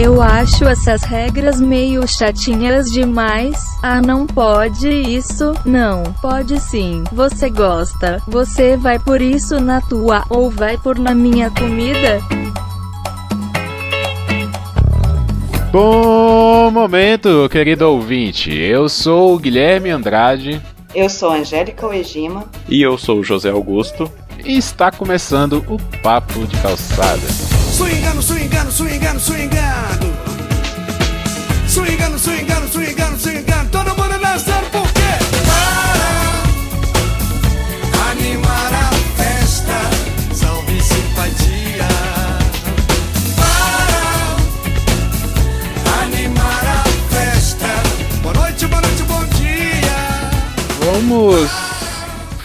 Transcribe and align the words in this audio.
Eu 0.00 0.22
acho 0.22 0.64
essas 0.64 1.02
regras 1.02 1.60
meio 1.60 2.06
chatinhas 2.06 2.88
demais. 2.88 3.56
Ah, 3.82 4.00
não 4.00 4.28
pode 4.28 4.88
isso. 4.88 5.52
Não, 5.64 6.04
pode 6.22 6.60
sim. 6.60 7.02
Você 7.10 7.50
gosta. 7.50 8.22
Você 8.28 8.76
vai 8.76 9.00
por 9.00 9.20
isso 9.20 9.60
na 9.60 9.80
tua 9.80 10.22
ou 10.30 10.48
vai 10.48 10.78
por 10.78 10.96
na 11.00 11.12
minha 11.16 11.50
comida? 11.50 12.20
Bom 15.72 16.70
momento, 16.70 17.48
querido 17.50 17.90
ouvinte. 17.90 18.54
Eu 18.56 18.88
sou 18.88 19.34
o 19.34 19.38
Guilherme 19.38 19.90
Andrade. 19.90 20.62
Eu 20.94 21.08
sou 21.08 21.32
Angélica 21.32 21.88
Oegima. 21.88 22.44
E 22.68 22.80
eu 22.80 22.96
sou 22.96 23.18
o 23.18 23.24
José 23.24 23.50
Augusto. 23.50 24.08
E 24.44 24.56
está 24.56 24.92
começando 24.92 25.64
o 25.68 25.76
Papo 26.00 26.46
de 26.46 26.56
Calçada. 26.58 27.26
Swingando, 27.72 28.22
swingando, 28.22 28.70
swingando, 28.70 29.20
swingando. 29.20 29.57
Vamos 51.08 51.50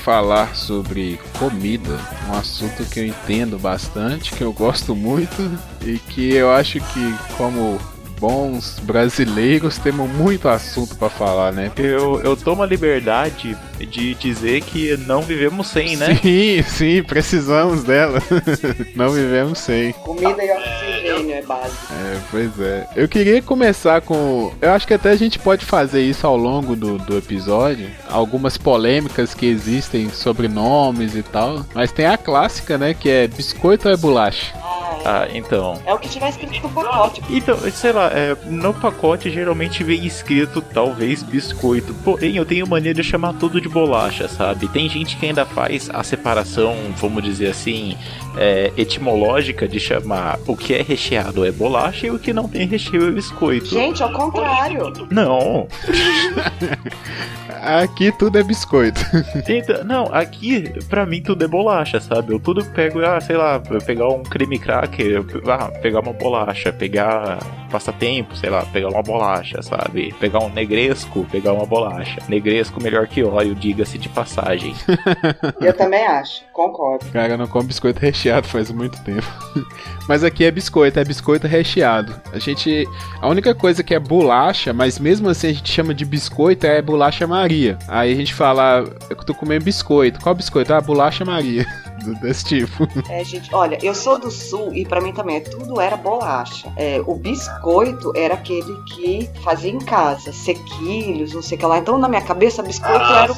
falar 0.06 0.56
sobre 0.56 1.20
comida, 1.38 2.00
um 2.30 2.34
assunto 2.34 2.86
que 2.86 3.02
eu 3.02 3.06
entendo 3.06 3.60
bastante, 3.60 4.34
que 4.34 4.42
eu 4.42 4.54
gosto 4.54 4.96
muito 4.96 5.60
e 5.86 6.00
que 6.00 6.34
eu 6.34 6.50
acho 6.50 6.80
que 6.80 7.14
como 7.36 7.78
bons 8.24 8.80
brasileiros 8.84 9.78
temos 9.78 10.10
muito 10.10 10.48
assunto 10.48 10.96
para 10.96 11.10
falar, 11.10 11.52
né? 11.52 11.70
Eu, 11.76 12.22
eu 12.22 12.38
tomo 12.38 12.64
a 12.64 12.66
liberdade 12.66 13.58
de 13.78 14.16
dizer 14.16 14.62
que 14.62 14.96
não 14.96 15.22
vivemos 15.22 15.68
sem, 15.68 15.98
né? 15.98 16.16
Sim, 16.22 16.64
sim, 16.64 17.04
precisamos 17.04 17.84
dela. 17.84 18.20
não 18.96 19.10
vivemos 19.10 19.60
sem. 19.60 19.92
Comida 19.92 20.42
e 20.42 20.52
oxigênio 20.52 21.36
é 21.36 21.42
básico. 21.42 21.94
É, 21.94 22.20
pois 22.32 22.60
é. 22.62 22.88
Eu 22.96 23.10
queria 23.10 23.42
começar 23.42 24.00
com. 24.00 24.54
Eu 24.62 24.72
acho 24.72 24.88
que 24.88 24.94
até 24.94 25.10
a 25.10 25.18
gente 25.18 25.38
pode 25.38 25.66
fazer 25.66 26.02
isso 26.02 26.26
ao 26.26 26.38
longo 26.38 26.78
do, 26.78 26.98
do 27.00 27.18
episódio. 27.18 27.92
Algumas 28.10 28.58
polêmicas 28.58 29.34
que 29.34 29.48
existem 29.48 30.10
sobre 30.10 30.48
nomes 30.48 31.14
e 31.14 31.24
tal. 31.24 31.66
Mas 31.76 31.92
tem 31.92 32.06
a 32.06 32.18
clássica, 32.18 32.78
né? 32.78 32.94
Que 32.94 33.10
é 33.10 33.28
biscoito 33.28 33.90
ou 33.90 33.94
é 33.94 33.98
bolacha? 33.98 34.54
Ah, 35.06 35.28
então. 35.34 35.82
É 35.86 35.94
o 35.94 36.00
que 36.00 36.08
tiver 36.08 36.30
escrito 36.30 36.62
no 36.62 36.70
pacote. 36.70 37.22
Então, 37.30 37.58
sei 37.72 37.92
lá, 37.92 38.08
é, 38.14 38.38
no 38.46 38.74
pacote 38.74 39.32
geralmente 39.32 39.84
vem 39.84 40.06
escrito 40.06 40.62
talvez 40.62 41.24
biscoito. 41.24 41.94
Porém, 42.04 42.38
eu 42.38 42.46
tenho 42.46 42.68
mania 42.68 42.94
de 42.94 43.04
chamar 43.04 43.34
tudo 43.34 43.60
de 43.60 43.68
bolacha, 43.68 44.28
sabe? 44.28 44.68
Tem 44.68 44.88
gente 44.88 45.18
que 45.18 45.26
ainda 45.26 45.46
faz 45.46 45.90
a 45.92 46.04
separação, 46.04 46.76
vamos 46.96 47.24
dizer 47.24 47.48
assim, 47.48 47.98
é, 48.38 48.72
etimológica 48.78 49.68
de 49.68 49.80
chamar 49.80 50.40
o 50.46 50.56
que 50.56 50.74
é 50.74 50.82
recheado 50.82 51.44
é 51.44 51.52
bolacha 51.52 52.08
e 52.08 52.12
o 52.12 52.20
que 52.20 52.32
não 52.32 52.48
tem 52.48 52.68
recheio 52.68 53.08
é 53.08 53.12
biscoito. 53.12 53.68
Gente, 53.68 54.04
ao 54.04 54.12
contrário. 54.14 54.94
Não. 55.10 55.68
Aqui 57.64 58.12
tudo 58.12 58.38
é 58.38 58.44
biscoito. 58.44 59.00
Então, 59.48 59.84
não, 59.84 60.06
aqui 60.14 60.74
pra 60.90 61.06
mim 61.06 61.22
tudo 61.22 61.44
é 61.44 61.48
bolacha, 61.48 62.00
sabe? 62.00 62.34
Eu 62.34 62.40
tudo 62.40 62.64
pego, 62.66 63.04
ah, 63.06 63.20
sei 63.22 63.36
lá, 63.36 63.60
pegar 63.86 64.08
um 64.10 64.24
creme 64.24 64.58
cracker, 64.58 65.24
ah, 65.48 65.70
pegar 65.82 66.00
uma 66.00 66.14
bolacha, 66.14 66.72
pegar 66.72 67.40
passatempo, 67.70 68.36
sei 68.36 68.50
lá, 68.50 68.66
pegar 68.66 68.90
uma 68.90 69.02
bolacha, 69.02 69.62
sabe? 69.62 70.14
Pegar 70.20 70.40
um 70.40 70.50
negresco, 70.50 71.26
pegar 71.32 71.54
uma 71.54 71.66
bolacha. 71.66 72.20
Negresco 72.28 72.82
melhor 72.82 73.08
que 73.08 73.24
óleo, 73.24 73.56
diga-se 73.56 73.98
de 73.98 74.10
passagem. 74.10 74.74
Eu 75.60 75.74
também 75.74 76.06
acho, 76.06 76.44
concordo. 76.54 77.06
Cara, 77.12 77.34
eu 77.34 77.38
não 77.38 77.48
como 77.48 77.68
biscoito 77.68 78.00
recheado 78.00 78.48
faz 78.48 78.72
muito 78.72 79.02
tempo. 79.04 79.26
Mas 80.08 80.24
aqui 80.24 80.44
é 80.44 80.52
biscoito, 80.52 81.00
é 81.00 81.04
biscoito 81.04 81.48
recheado. 81.48 82.14
A 82.34 82.40
gente. 82.40 82.86
A 83.22 83.28
única 83.30 83.56
coisa 83.56 83.84
que 83.84 83.94
é 83.94 84.00
bolacha, 84.00 84.74
mas 84.74 85.00
mesmo 85.00 85.30
assim 85.30 85.48
a 85.48 85.54
gente 85.54 85.72
chama 85.72 85.94
de 85.94 86.04
biscoito, 86.04 86.68
é 86.68 86.82
bolacha 86.82 87.26
Maria. 87.26 87.53
Aí 87.88 88.12
a 88.12 88.16
gente 88.16 88.34
fala, 88.34 88.84
eu 89.10 89.16
tô 89.18 89.34
comendo 89.34 89.66
biscoito. 89.66 90.20
Qual 90.22 90.34
biscoito? 90.36 90.74
Ah, 90.74 90.82
bolacha 90.82 91.24
Maria. 91.26 91.66
Desse 92.22 92.44
tipo. 92.44 92.86
É, 93.10 93.24
gente, 93.24 93.54
olha, 93.56 93.78
eu 93.82 93.96
sou 93.96 94.20
do 94.20 94.30
sul 94.30 94.74
e 94.74 94.86
pra 94.86 95.00
mim 95.00 95.14
também 95.14 95.40
tudo 95.42 95.80
era 95.80 95.96
bolacha. 95.96 96.68
É, 96.76 97.02
o 97.06 97.16
biscoito 97.16 98.12
era 98.16 98.34
aquele 98.34 98.76
que 98.94 99.30
fazia 99.42 99.72
em 99.72 99.80
casa, 99.80 100.34
sequilhos, 100.34 101.34
não 101.34 101.42
sei 101.42 101.56
o 101.58 101.60
que 101.60 101.66
lá. 101.66 101.78
Então 101.78 101.98
na 101.98 102.10
minha 102.10 102.22
cabeça, 102.22 102.62
biscoito 102.62 102.98
Ah, 103.00 103.24
era, 103.24 103.32
o, 103.32 103.36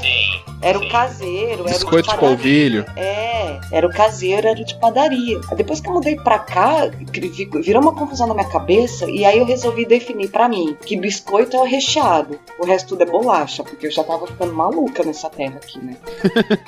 era 0.62 0.80
o 0.80 0.90
caseiro, 0.90 1.64
Biscoito 1.66 2.08
de 2.08 2.14
era 2.14 2.18
o 2.18 2.22
de 2.22 2.28
polvilho. 2.28 2.84
padaria. 2.86 3.04
É, 3.06 3.60
era 3.72 3.88
o 3.88 3.92
caseiro, 3.92 4.48
era 4.48 4.60
o 4.60 4.66
de 4.66 4.76
padaria. 4.80 5.40
Depois 5.56 5.80
que 5.80 5.88
eu 5.88 5.94
mudei 5.94 6.16
pra 6.16 6.40
cá, 6.40 6.88
vi- 7.12 7.50
virou 7.62 7.82
uma 7.84 7.94
confusão 7.94 8.26
na 8.26 8.34
minha 8.34 8.48
cabeça 8.50 9.08
e 9.10 9.24
aí 9.26 9.38
eu 9.38 9.46
resolvi 9.46 9.86
definir 9.86 10.30
pra 10.30 10.50
mim 10.50 10.76
que 10.86 10.96
biscoito 10.98 11.56
é 11.56 11.60
o 11.60 11.66
recheado, 11.66 12.40
o 12.60 12.66
resto 12.66 12.90
tudo 12.90 13.04
é 13.04 13.06
bolacha, 13.06 13.64
porque 13.64 13.86
eu 13.88 13.92
já 13.92 14.04
tava 14.06 14.28
ficando 14.28 14.54
maluca 14.54 15.04
nessa 15.04 15.30
terra 15.30 15.56
aqui, 15.56 15.80
né? 15.84 15.98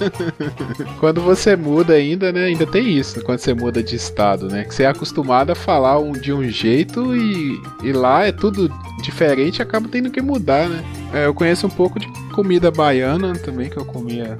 Quando 1.00 1.22
você 1.22 1.56
muda 1.56 1.94
ainda, 1.94 2.32
né? 2.32 2.46
Ainda 2.46 2.66
tem 2.66 2.90
isso, 2.90 3.24
quando 3.24 3.40
você 3.40 3.54
muda 3.54 3.84
de 3.84 3.96
estado, 3.96 4.48
né? 4.48 4.64
Que 4.64 4.74
você 4.74 4.84
é 4.84 4.88
acostumado 4.88 5.52
a 5.52 5.56
falar 5.56 6.00
um, 6.00 6.12
de 6.12 6.34
um 6.34 6.44
jeito 6.44 7.16
e, 7.16 7.60
e 7.84 7.92
lá 7.92 8.26
é 8.26 8.32
tudo 8.32 8.70
diferente 9.02 9.62
acaba 9.62 9.88
tendo 9.88 10.10
que 10.10 10.22
mudar, 10.22 10.68
né? 10.68 10.84
É, 11.14 11.26
eu 11.26 11.34
conheço 11.34 11.68
um 11.68 11.70
pouco 11.70 12.00
de 12.00 12.08
comida 12.34 12.72
baiana 12.72 13.34
também, 13.34 13.70
que 13.70 13.78
eu 13.78 13.86
comia 13.86 14.38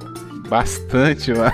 bastante 0.48 1.32
lá. 1.32 1.52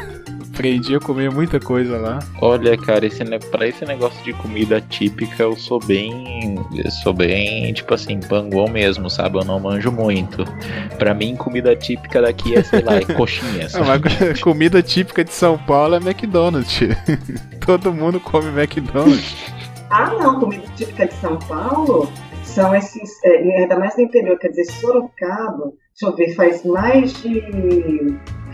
Aprendi 0.55 0.95
a 0.95 1.01
comer 1.01 1.33
muita 1.33 1.59
coisa 1.59 1.99
lá. 1.99 2.21
Olha, 2.41 2.79
cara, 2.79 3.05
esse, 3.05 3.25
pra 3.51 3.67
esse 3.67 3.85
negócio 3.85 4.23
de 4.23 4.33
comida 4.35 4.81
típica 4.81 5.43
eu 5.43 5.57
sou 5.57 5.81
bem. 5.85 6.55
Eu 6.73 6.91
sou 7.03 7.13
bem, 7.13 7.73
tipo 7.73 7.93
assim, 7.93 8.21
panguão 8.21 8.69
mesmo, 8.69 9.11
sabe? 9.11 9.37
Eu 9.39 9.45
não 9.45 9.59
manjo 9.59 9.91
muito. 9.91 10.45
Pra 10.97 11.13
mim, 11.13 11.35
comida 11.35 11.75
típica 11.75 12.23
daqui 12.23 12.55
é, 12.55 12.63
sei 12.63 12.83
lá, 12.83 12.95
é 12.95 13.01
coxinha. 13.15 13.67
Mas 13.85 14.39
comida 14.41 14.81
típica 14.81 15.25
de 15.25 15.33
São 15.33 15.59
Paulo 15.59 15.97
é 15.97 15.99
McDonald's. 15.99 16.79
Todo 17.67 17.93
mundo 17.93 18.21
come 18.21 18.49
McDonald's. 18.49 19.35
Ah, 19.91 20.07
não, 20.21 20.39
comida 20.39 20.63
típica 20.77 21.07
de 21.09 21.15
São 21.15 21.37
Paulo 21.37 22.09
são 22.45 22.73
esses, 22.77 23.19
é, 23.25 23.59
ainda 23.59 23.77
mais 23.77 23.97
no 23.97 24.05
interior, 24.05 24.39
quer 24.39 24.49
dizer, 24.49 24.67
Sorocaba, 24.67 25.73
deixa 25.99 26.07
eu 26.07 26.15
ver, 26.15 26.35
faz 26.37 26.65
mais 26.65 27.13
de 27.21 27.41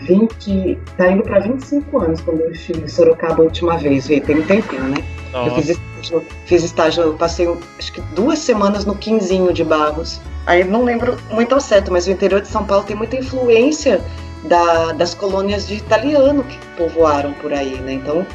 20, 0.07 0.77
tá 0.97 1.11
indo 1.11 1.23
para 1.23 1.39
25 1.39 1.99
anos 1.99 2.21
quando 2.21 2.41
eu 2.41 2.51
estive 2.51 2.81
em 2.81 2.87
Sorocaba 2.87 3.41
a 3.41 3.45
última 3.45 3.77
vez, 3.77 4.07
veio, 4.07 4.21
tem 4.21 4.39
um 4.39 4.43
tempinho, 4.45 4.83
né? 4.83 4.97
Eu 5.33 5.45
Nossa. 5.45 5.55
fiz 5.55 5.69
estágio, 5.69 6.25
fiz 6.45 6.63
estágio, 6.63 7.03
eu 7.03 7.13
passei 7.13 7.47
acho 7.79 7.93
que 7.93 8.01
duas 8.13 8.39
semanas 8.39 8.85
no 8.85 8.95
Quinzinho 8.95 9.53
de 9.53 9.63
Barros. 9.63 10.19
Aí 10.45 10.63
não 10.63 10.83
lembro 10.83 11.15
muito 11.29 11.53
ao 11.53 11.61
certo, 11.61 11.91
mas 11.91 12.07
o 12.07 12.11
interior 12.11 12.41
de 12.41 12.47
São 12.47 12.65
Paulo 12.65 12.83
tem 12.83 12.95
muita 12.95 13.15
influência 13.15 14.01
da- 14.43 14.91
das 14.93 15.13
colônias 15.13 15.67
de 15.67 15.75
italiano 15.75 16.43
que 16.43 16.57
povoaram 16.75 17.31
por 17.33 17.53
aí, 17.53 17.77
né? 17.79 17.93
Então, 17.93 18.25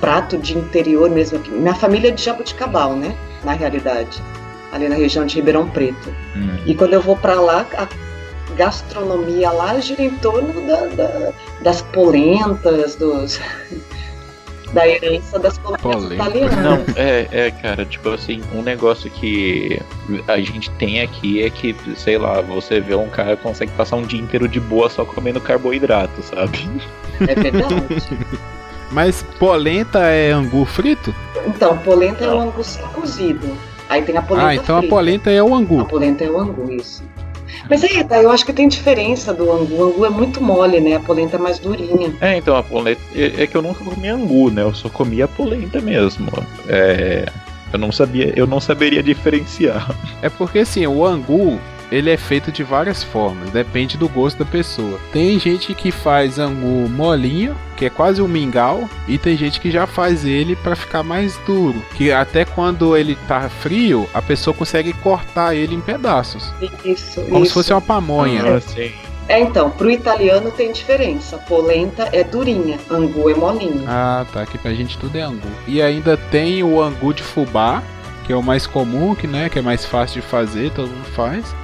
prato 0.00 0.38
de 0.38 0.56
interior 0.56 1.10
mesmo. 1.10 1.38
aqui. 1.38 1.50
Minha 1.50 1.74
família 1.74 2.08
é 2.08 2.12
de 2.12 2.22
Jabuticabal, 2.22 2.94
né? 2.94 3.14
Na 3.44 3.52
realidade, 3.52 4.22
ali 4.72 4.88
na 4.88 4.94
região 4.94 5.26
de 5.26 5.34
Ribeirão 5.34 5.68
Preto. 5.68 6.14
Hum. 6.36 6.58
E 6.64 6.74
quando 6.74 6.94
eu 6.94 7.00
vou 7.02 7.16
pra 7.16 7.40
lá, 7.40 7.66
a 7.76 7.86
gastronomia 8.58 9.50
lá 9.50 9.78
gira 9.80 10.02
em 10.02 10.10
torno 10.18 10.52
da- 10.66 10.86
da- 10.86 11.32
das 11.62 11.80
polentas, 11.80 12.96
dos 12.96 13.40
da 14.74 14.86
herança 14.86 15.38
das 15.38 15.56
colônias 15.56 15.80
Polenta. 15.82 16.14
italianas. 16.14 16.56
Não, 16.62 16.84
é, 16.96 17.26
é, 17.30 17.50
cara, 17.50 17.86
tipo 17.86 18.10
assim, 18.10 18.42
um 18.54 18.60
negócio 18.60 19.10
que 19.10 19.80
a 20.26 20.36
gente 20.38 20.70
tem 20.72 21.00
aqui 21.00 21.42
é 21.42 21.48
que, 21.48 21.74
sei 21.96 22.18
lá, 22.18 22.42
você 22.42 22.78
vê 22.80 22.94
um 22.94 23.08
cara 23.08 23.34
que 23.36 23.42
consegue 23.42 23.72
passar 23.72 23.96
um 23.96 24.02
dia 24.02 24.20
inteiro 24.20 24.46
de 24.46 24.60
boa 24.60 24.90
só 24.90 25.06
comendo 25.06 25.40
carboidrato, 25.40 26.20
sabe? 26.22 26.68
É 27.20 27.34
verdade. 27.34 28.18
Mas 28.92 29.22
polenta 29.38 30.00
é 30.00 30.32
angu 30.32 30.64
frito? 30.64 31.14
Então, 31.46 31.76
polenta 31.78 32.24
é 32.24 32.28
o 32.28 32.32
Não. 32.32 32.40
angu 32.42 32.62
cozido. 32.94 33.56
Aí 33.88 34.02
tem 34.02 34.16
a 34.18 34.22
polenta 34.22 34.46
Ah, 34.48 34.54
então 34.54 34.76
a 34.76 34.80
frita. 34.80 34.94
polenta 34.94 35.30
é 35.30 35.42
o 35.42 35.54
A 35.54 35.58
angu. 35.58 35.84
polenta 35.86 36.24
é 36.24 36.30
o 36.30 36.38
angu, 36.38 36.70
isso. 36.72 37.02
Mas 37.68 37.84
aí, 37.84 38.02
tá, 38.04 38.22
eu 38.22 38.30
acho 38.30 38.44
que 38.44 38.52
tem 38.52 38.68
diferença 38.68 39.32
do 39.32 39.50
angu. 39.50 39.74
O 39.74 39.84
angu 39.84 40.06
é 40.06 40.10
muito 40.10 40.42
mole, 40.42 40.80
né? 40.80 40.96
A 40.96 41.00
polenta 41.00 41.36
é 41.36 41.38
mais 41.38 41.58
durinha. 41.58 42.12
É, 42.20 42.36
então 42.36 42.56
a 42.56 42.62
polenta. 42.62 43.00
É, 43.14 43.42
é 43.42 43.46
que 43.46 43.56
eu 43.56 43.62
nunca 43.62 43.84
comi 43.84 44.08
angu, 44.08 44.50
né? 44.50 44.62
Eu 44.62 44.74
só 44.74 44.88
comia 44.88 45.24
a 45.24 45.28
polenta 45.28 45.80
mesmo. 45.80 46.28
É. 46.68 47.26
Eu 47.72 47.78
não 47.78 47.92
sabia, 47.92 48.32
eu 48.34 48.46
não 48.46 48.60
saberia 48.60 49.02
diferenciar. 49.02 49.94
É 50.22 50.28
porque 50.28 50.60
assim, 50.60 50.86
o 50.86 51.04
angu, 51.04 51.60
ele 51.90 52.10
é 52.10 52.16
feito 52.16 52.52
de 52.52 52.62
várias 52.62 53.02
formas, 53.02 53.50
depende 53.50 53.96
do 53.96 54.08
gosto 54.08 54.38
da 54.38 54.44
pessoa. 54.44 54.98
Tem 55.12 55.38
gente 55.38 55.74
que 55.74 55.90
faz 55.90 56.38
angu 56.38 56.88
molinho, 56.88 57.56
que 57.76 57.84
é 57.86 57.90
quase 57.90 58.20
um 58.20 58.28
mingau, 58.28 58.88
e 59.06 59.16
tem 59.18 59.36
gente 59.36 59.60
que 59.60 59.70
já 59.70 59.86
faz 59.86 60.24
ele 60.24 60.56
para 60.56 60.76
ficar 60.76 61.02
mais 61.02 61.36
duro, 61.46 61.82
que 61.94 62.10
até 62.12 62.44
quando 62.44 62.96
ele 62.96 63.16
tá 63.26 63.48
frio, 63.48 64.08
a 64.12 64.20
pessoa 64.20 64.54
consegue 64.54 64.92
cortar 64.92 65.54
ele 65.54 65.74
em 65.74 65.80
pedaços, 65.80 66.52
Isso, 66.84 67.22
como 67.22 67.38
isso. 67.38 67.46
se 67.46 67.52
fosse 67.54 67.72
uma 67.72 67.80
pamonha. 67.80 68.56
Ah, 68.56 68.60
sim. 68.60 68.92
É, 69.28 69.38
então, 69.40 69.70
pro 69.70 69.90
italiano 69.90 70.50
tem 70.50 70.72
diferença. 70.72 71.36
Polenta 71.36 72.08
é 72.12 72.24
durinha, 72.24 72.78
angu 72.90 73.28
é 73.28 73.34
molinho. 73.34 73.84
Ah, 73.86 74.24
tá. 74.32 74.40
Aqui 74.40 74.56
pra 74.56 74.72
gente 74.72 74.96
tudo 74.96 75.16
é 75.18 75.20
angu. 75.20 75.46
E 75.66 75.82
ainda 75.82 76.16
tem 76.16 76.62
o 76.64 76.80
angu 76.80 77.12
de 77.12 77.22
fubá, 77.22 77.82
que 78.24 78.32
é 78.32 78.36
o 78.36 78.42
mais 78.42 78.66
comum, 78.66 79.14
que, 79.14 79.26
né, 79.26 79.50
que 79.50 79.58
é 79.58 79.62
mais 79.62 79.84
fácil 79.84 80.22
de 80.22 80.26
fazer, 80.26 80.70
todo 80.70 80.88
mundo 80.88 81.04
faz. 81.14 81.54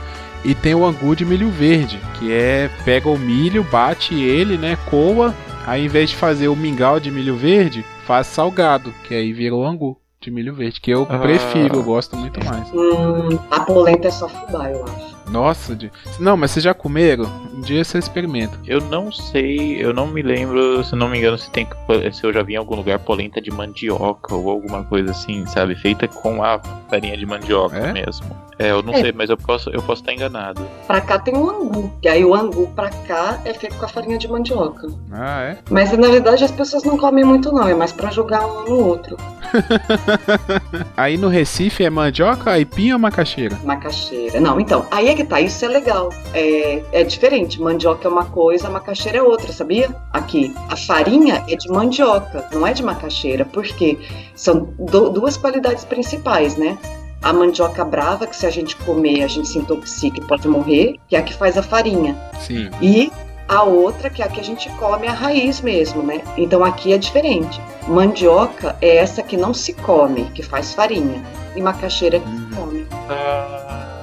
E 0.44 0.55
tem 0.55 0.75
o 0.75 0.85
angu 0.85 1.17
de 1.17 1.25
milho 1.25 1.49
verde, 1.50 1.99
que 2.19 2.31
é 2.32 2.69
pega 2.85 3.08
o 3.08 3.19
milho, 3.19 3.64
bate 3.64 4.14
ele, 4.14 4.58
né, 4.58 4.76
coa, 4.91 5.35
aí 5.67 5.85
em 5.87 5.88
vez 5.88 6.11
de 6.11 6.17
fazer 6.17 6.49
o 6.49 6.56
mingau 6.56 7.00
de 7.00 7.11
milho 7.11 7.35
verde, 7.37 7.85
faz 8.06 8.26
salgado, 8.26 8.93
que 9.05 9.14
aí 9.14 9.32
vira 9.32 9.55
o 9.55 9.64
angu 9.64 9.99
de 10.20 10.31
milho 10.31 10.55
verde, 10.55 10.81
que 10.81 10.91
eu 10.91 11.06
Ah. 11.08 11.19
prefiro, 11.19 11.76
eu 11.76 11.82
gosto 11.82 12.14
muito 12.17 12.43
mais. 12.44 12.69
Hum, 12.73 13.38
a 13.50 13.61
polenta 13.61 14.08
é 14.08 14.11
só 14.11 14.29
fubá, 14.29 14.70
eu 14.70 14.85
acho. 14.85 15.14
Nossa, 15.31 15.75
de... 15.75 15.91
não, 16.20 16.37
mas 16.37 16.50
vocês 16.50 16.62
já 16.64 16.75
comeram? 16.75 17.25
Dia 17.64 17.82
você 17.82 17.99
experimenta. 17.99 18.58
Eu 18.66 18.81
não 18.82 19.11
sei, 19.11 19.82
eu 19.82 19.93
não 19.94 20.06
me 20.06 20.20
lembro, 20.22 20.84
se 20.84 20.94
não 20.94 21.08
me 21.08 21.19
engano, 21.19 21.38
se 21.38 21.50
tem 21.50 21.66
se 22.12 22.25
eu 22.25 22.32
já 22.32 22.43
vi 22.43 22.55
em 22.55 22.56
algum 22.56 22.76
lugar 22.76 22.99
polenta 22.99 23.40
de 23.40 23.50
mandioca 23.50 24.34
ou 24.34 24.50
alguma 24.50 24.84
coisa 24.84 25.12
assim, 25.12 25.46
sabe? 25.46 25.75
Feita 25.75 26.06
com 26.06 26.43
a 26.44 26.61
farinha 26.90 27.16
de 27.16 27.25
mandioca 27.25 27.76
É? 27.78 27.93
mesmo. 27.93 28.44
É, 28.58 28.70
eu 28.70 28.82
não 28.82 28.93
É. 28.94 29.00
sei, 29.00 29.12
mas 29.12 29.31
eu 29.31 29.37
posso, 29.37 29.69
eu 29.70 29.82
posso 29.82 30.02
estar 30.02 30.12
enganado. 30.12 30.64
Pra 30.87 31.00
cá 31.00 31.19
tem 31.19 31.34
o 31.37 31.50
angu, 31.50 31.93
que 32.00 32.06
aí 32.08 32.25
o 32.25 32.34
angu 32.34 32.69
pra 32.69 32.88
cá 32.90 33.40
é 33.44 33.52
feito 33.52 33.76
com 33.76 33.84
a 33.84 33.88
farinha 33.88 34.17
de 34.19 34.28
mandioca. 34.28 34.87
Ah, 35.10 35.43
é? 35.43 35.58
Mas 35.70 35.90
na 35.96 36.08
verdade 36.08 36.44
as 36.44 36.52
pessoas 36.52 36.84
não 36.84 36.96
comem 36.96 37.25
muito 37.25 37.50
não, 37.50 37.67
é 37.67 37.75
mais 37.75 37.90
pra 37.93 38.10
jogar 38.10 38.46
um 38.46 38.64
no 38.69 38.87
outro. 38.87 39.17
Aí 40.96 41.17
no 41.17 41.28
Recife 41.28 41.84
é 41.84 41.90
mandioca, 41.90 42.50
aipim 42.50 42.93
ou 42.93 42.99
macaxeira? 42.99 43.56
Macaxeira. 43.64 44.40
Não, 44.40 44.58
então, 44.58 44.84
aí 44.90 45.08
é 45.08 45.14
que 45.14 45.25
tá, 45.25 45.40
isso 45.40 45.64
é 45.64 45.69
legal. 45.69 46.10
É, 46.32 46.82
é 46.93 47.05
diferente, 47.05 47.53
mandioca 47.60 48.06
é 48.06 48.10
uma 48.10 48.24
coisa, 48.24 48.68
macaxeira 48.70 49.18
é 49.18 49.22
outra, 49.22 49.52
sabia? 49.52 49.94
Aqui, 50.12 50.54
a 50.68 50.76
farinha 50.76 51.44
é 51.48 51.56
de 51.56 51.68
mandioca, 51.68 52.48
não 52.52 52.66
é 52.66 52.72
de 52.72 52.82
macaxeira, 52.82 53.44
porque 53.44 53.98
são 54.34 54.68
du- 54.78 55.10
duas 55.10 55.36
qualidades 55.36 55.84
principais, 55.84 56.56
né? 56.56 56.78
A 57.22 57.32
mandioca 57.32 57.84
brava, 57.84 58.26
que 58.26 58.36
se 58.36 58.46
a 58.46 58.50
gente 58.50 58.76
comer, 58.76 59.22
a 59.22 59.28
gente 59.28 59.48
se 59.48 59.58
intoxica 59.58 60.18
e 60.18 60.24
pode 60.24 60.46
morrer, 60.46 60.96
que 61.08 61.16
é 61.16 61.18
a 61.18 61.22
que 61.22 61.32
faz 61.34 61.56
a 61.56 61.62
farinha. 61.62 62.14
Sim. 62.40 62.68
E 62.82 63.10
a 63.48 63.62
outra, 63.62 64.10
que 64.10 64.22
é 64.22 64.26
a 64.26 64.28
que 64.28 64.40
a 64.40 64.44
gente 64.44 64.68
come 64.78 65.06
a 65.06 65.12
raiz 65.12 65.60
mesmo, 65.60 66.02
né? 66.02 66.20
Então 66.36 66.62
aqui 66.64 66.92
é 66.92 66.98
diferente. 66.98 67.60
Mandioca 67.88 68.76
é 68.80 68.96
essa 68.96 69.22
que 69.22 69.36
não 69.36 69.54
se 69.54 69.72
come, 69.72 70.24
que 70.34 70.42
faz 70.42 70.74
farinha. 70.74 71.22
E 71.56 71.62
macaxeira 71.62 72.16
é 72.16 72.20
que 72.20 72.28
se 72.28 72.56
come. 72.56 72.86
Ah, 73.08 73.94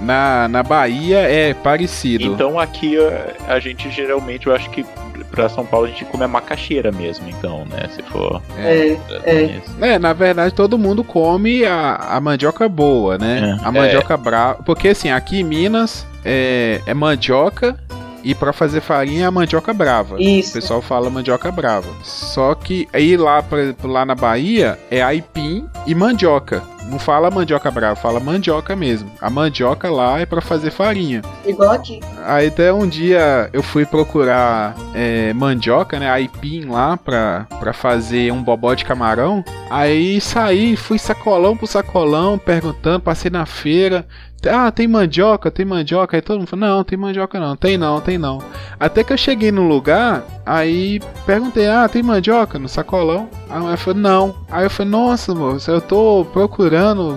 Na, 0.00 0.48
na 0.48 0.62
Bahia 0.62 1.18
é 1.18 1.54
parecido. 1.54 2.24
então 2.24 2.58
aqui 2.58 2.96
a, 2.98 3.54
a 3.54 3.60
gente 3.60 3.90
geralmente, 3.90 4.46
eu 4.46 4.54
acho 4.54 4.68
que 4.70 4.84
pra 5.30 5.48
São 5.48 5.64
Paulo 5.64 5.86
a 5.86 5.88
gente 5.88 6.04
come 6.04 6.24
a 6.24 6.28
macaxeira 6.28 6.92
mesmo, 6.92 7.28
então, 7.28 7.64
né? 7.66 7.88
Se 7.94 8.02
for. 8.02 8.42
É, 8.58 8.96
é. 9.24 9.42
isso. 9.42 9.76
É, 9.80 9.98
na 9.98 10.12
verdade 10.12 10.54
todo 10.54 10.78
mundo 10.78 11.02
come 11.02 11.64
a, 11.64 11.94
a 11.96 12.20
mandioca 12.20 12.68
boa, 12.68 13.18
né? 13.18 13.58
É. 13.58 13.66
A 13.66 13.72
mandioca 13.72 14.16
brava. 14.16 14.62
Porque 14.62 14.88
assim, 14.88 15.10
aqui 15.10 15.40
em 15.40 15.44
Minas 15.44 16.06
é, 16.24 16.80
é 16.86 16.94
mandioca 16.94 17.76
e 18.24 18.34
pra 18.34 18.52
fazer 18.52 18.80
farinha 18.80 19.24
é 19.24 19.26
a 19.26 19.30
mandioca 19.30 19.72
brava. 19.72 20.16
O 20.16 20.20
Isso. 20.20 20.52
pessoal 20.52 20.80
fala 20.80 21.10
mandioca 21.10 21.50
brava. 21.50 21.88
Só 22.02 22.54
que 22.54 22.88
aí 22.92 23.16
lá, 23.16 23.42
por 23.42 23.58
exemplo, 23.58 23.90
lá 23.90 24.04
na 24.04 24.14
Bahia 24.14 24.78
é 24.90 25.02
aipim 25.02 25.66
e 25.86 25.94
mandioca. 25.94 26.62
Não 26.90 26.98
fala 26.98 27.30
mandioca 27.30 27.70
brava, 27.70 27.96
fala 27.96 28.20
mandioca 28.20 28.76
mesmo. 28.76 29.10
A 29.20 29.30
mandioca 29.30 29.90
lá 29.90 30.20
é 30.20 30.26
pra 30.26 30.40
fazer 30.40 30.70
farinha. 30.70 31.22
Igual 31.46 31.72
aqui. 31.72 32.00
Aí 32.24 32.48
até 32.48 32.72
um 32.72 32.86
dia 32.86 33.48
eu 33.52 33.62
fui 33.62 33.86
procurar 33.86 34.74
é, 34.94 35.32
mandioca, 35.32 35.98
né? 35.98 36.10
Aipim 36.10 36.66
lá 36.66 36.96
pra, 36.96 37.46
pra 37.58 37.72
fazer 37.72 38.32
um 38.32 38.42
bobó 38.42 38.74
de 38.74 38.84
camarão. 38.84 39.44
Aí 39.70 40.20
saí, 40.20 40.76
fui 40.76 40.98
sacolão 40.98 41.56
por 41.56 41.66
sacolão, 41.66 42.38
perguntando, 42.38 43.00
passei 43.00 43.30
na 43.30 43.46
feira. 43.46 44.06
Ah, 44.50 44.72
tem 44.72 44.88
mandioca, 44.88 45.50
tem 45.50 45.64
mandioca. 45.64 46.16
Aí 46.16 46.22
todo 46.22 46.38
mundo 46.38 46.48
falou, 46.48 46.68
não, 46.68 46.84
tem 46.84 46.98
mandioca 46.98 47.38
não, 47.38 47.56
tem 47.56 47.78
não, 47.78 48.00
tem 48.00 48.18
não. 48.18 48.42
Até 48.78 49.04
que 49.04 49.12
eu 49.12 49.16
cheguei 49.16 49.52
no 49.52 49.68
lugar, 49.68 50.24
aí 50.44 51.00
perguntei, 51.24 51.68
ah, 51.68 51.88
tem 51.88 52.02
mandioca 52.02 52.58
no 52.58 52.68
sacolão? 52.68 53.28
Aí 53.48 53.56
a 53.56 53.60
mulher 53.60 53.76
falou, 53.76 54.00
não. 54.00 54.34
Aí 54.50 54.64
eu 54.64 54.70
falei, 54.70 54.90
nossa, 54.90 55.34
moça, 55.34 55.70
eu 55.70 55.80
tô 55.80 56.26
procurando, 56.32 56.71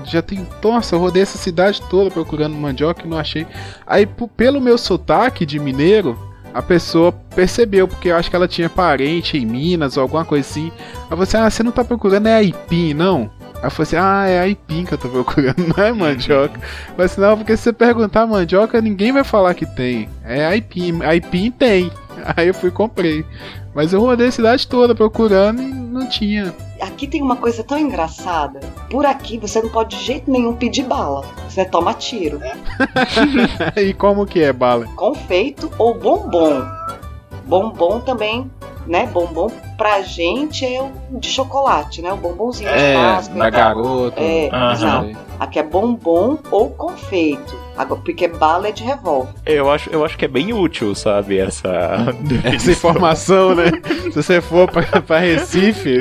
já 0.05 0.21
tem, 0.21 0.47
nossa, 0.63 0.95
eu 0.95 0.99
rodei 0.99 1.23
essa 1.23 1.37
cidade 1.37 1.81
toda 1.89 2.11
procurando 2.11 2.55
mandioca 2.55 3.03
e 3.05 3.07
não 3.07 3.17
achei. 3.17 3.45
Aí, 3.85 4.07
pelo 4.37 4.61
meu 4.61 4.77
sotaque 4.77 5.45
de 5.45 5.59
mineiro, 5.59 6.17
a 6.55 6.61
pessoa 6.61 7.11
percebeu, 7.11 7.85
porque 7.85 8.07
eu 8.07 8.15
acho 8.15 8.29
que 8.29 8.35
ela 8.35 8.47
tinha 8.47 8.69
parente 8.69 9.37
em 9.37 9.45
Minas 9.45 9.97
ou 9.97 10.03
alguma 10.03 10.23
coisa 10.23 10.47
assim. 10.47 10.71
Aí 11.11 11.21
assim, 11.21 11.37
ah, 11.37 11.49
você 11.49 11.61
não 11.61 11.71
tá 11.71 11.83
procurando 11.83 12.27
é 12.27 12.35
aipim, 12.35 12.93
não? 12.93 13.29
Aí 13.55 13.65
eu 13.65 13.71
falei 13.71 13.87
assim, 13.87 13.95
ah, 13.97 14.25
é 14.25 14.39
aipim 14.39 14.85
que 14.85 14.93
eu 14.93 14.97
tô 14.97 15.09
procurando, 15.09 15.57
não 15.67 15.83
é 15.83 15.91
mandioca. 15.91 16.57
Mas 16.97 17.17
não, 17.17 17.37
porque 17.37 17.57
se 17.57 17.63
você 17.63 17.73
perguntar 17.73 18.25
mandioca, 18.25 18.79
ninguém 18.79 19.11
vai 19.11 19.25
falar 19.25 19.53
que 19.53 19.65
tem. 19.65 20.07
É 20.23 20.45
aipim, 20.45 21.03
aipim 21.03 21.51
tem. 21.51 21.91
Aí 22.37 22.47
eu 22.47 22.53
fui 22.53 22.69
e 22.69 22.71
comprei. 22.71 23.25
Mas 23.75 23.91
eu 23.91 23.99
rodei 23.99 24.29
a 24.29 24.31
cidade 24.31 24.65
toda 24.65 24.95
procurando 24.95 25.61
e 25.61 25.65
não 25.65 26.07
tinha. 26.07 26.55
Aqui 26.79 27.05
tem 27.07 27.21
uma 27.21 27.35
coisa 27.35 27.61
tão 27.61 27.77
engraçada. 27.77 28.61
Por 28.89 29.05
aqui 29.05 29.37
você 29.37 29.61
não 29.61 29.69
pode 29.69 29.97
de 29.97 30.03
jeito 30.03 30.31
nenhum 30.31 30.55
pedir 30.55 30.83
bala. 30.83 31.25
Você 31.49 31.65
toma 31.65 31.93
tiro. 31.93 32.39
e 33.75 33.93
como 33.93 34.25
que 34.25 34.41
é 34.41 34.53
bala? 34.53 34.87
Confeito 34.95 35.69
ou 35.77 35.93
bombom. 35.93 36.63
Bombom 37.45 37.99
também, 37.99 38.49
né? 38.85 39.07
Bombom 39.11 39.49
pra 39.77 40.01
gente 40.01 40.65
é 40.65 40.81
o 40.81 40.91
de 41.19 41.27
chocolate, 41.29 42.01
né? 42.01 42.11
O 42.13 42.17
bombonzinho 42.17 42.69
de 42.69 42.75
É, 42.79 42.93
Páscoa. 42.95 43.37
da 43.39 43.49
garota. 43.49 44.21
É, 44.21 44.49
Aham. 44.51 44.71
exato. 44.73 45.25
Aqui 45.37 45.59
é 45.59 45.63
bombom 45.63 46.37
ou 46.49 46.69
confeito. 46.69 47.59
Agora, 47.77 47.99
porque 48.05 48.25
bala 48.25 48.69
é 48.69 48.71
de 48.71 48.83
revólver. 48.85 49.33
Eu 49.45 49.69
acho, 49.69 49.89
eu 49.89 50.05
acho 50.05 50.17
que 50.17 50.23
é 50.23 50.29
bem 50.29 50.53
útil, 50.53 50.95
sabe? 50.95 51.37
Essa. 51.37 51.67
Essa 52.45 52.71
informação, 52.71 53.53
né? 53.53 53.65
Se 54.03 54.11
você 54.11 54.39
for 54.39 54.71
pra, 54.71 55.01
pra 55.01 55.19
Recife, 55.19 55.99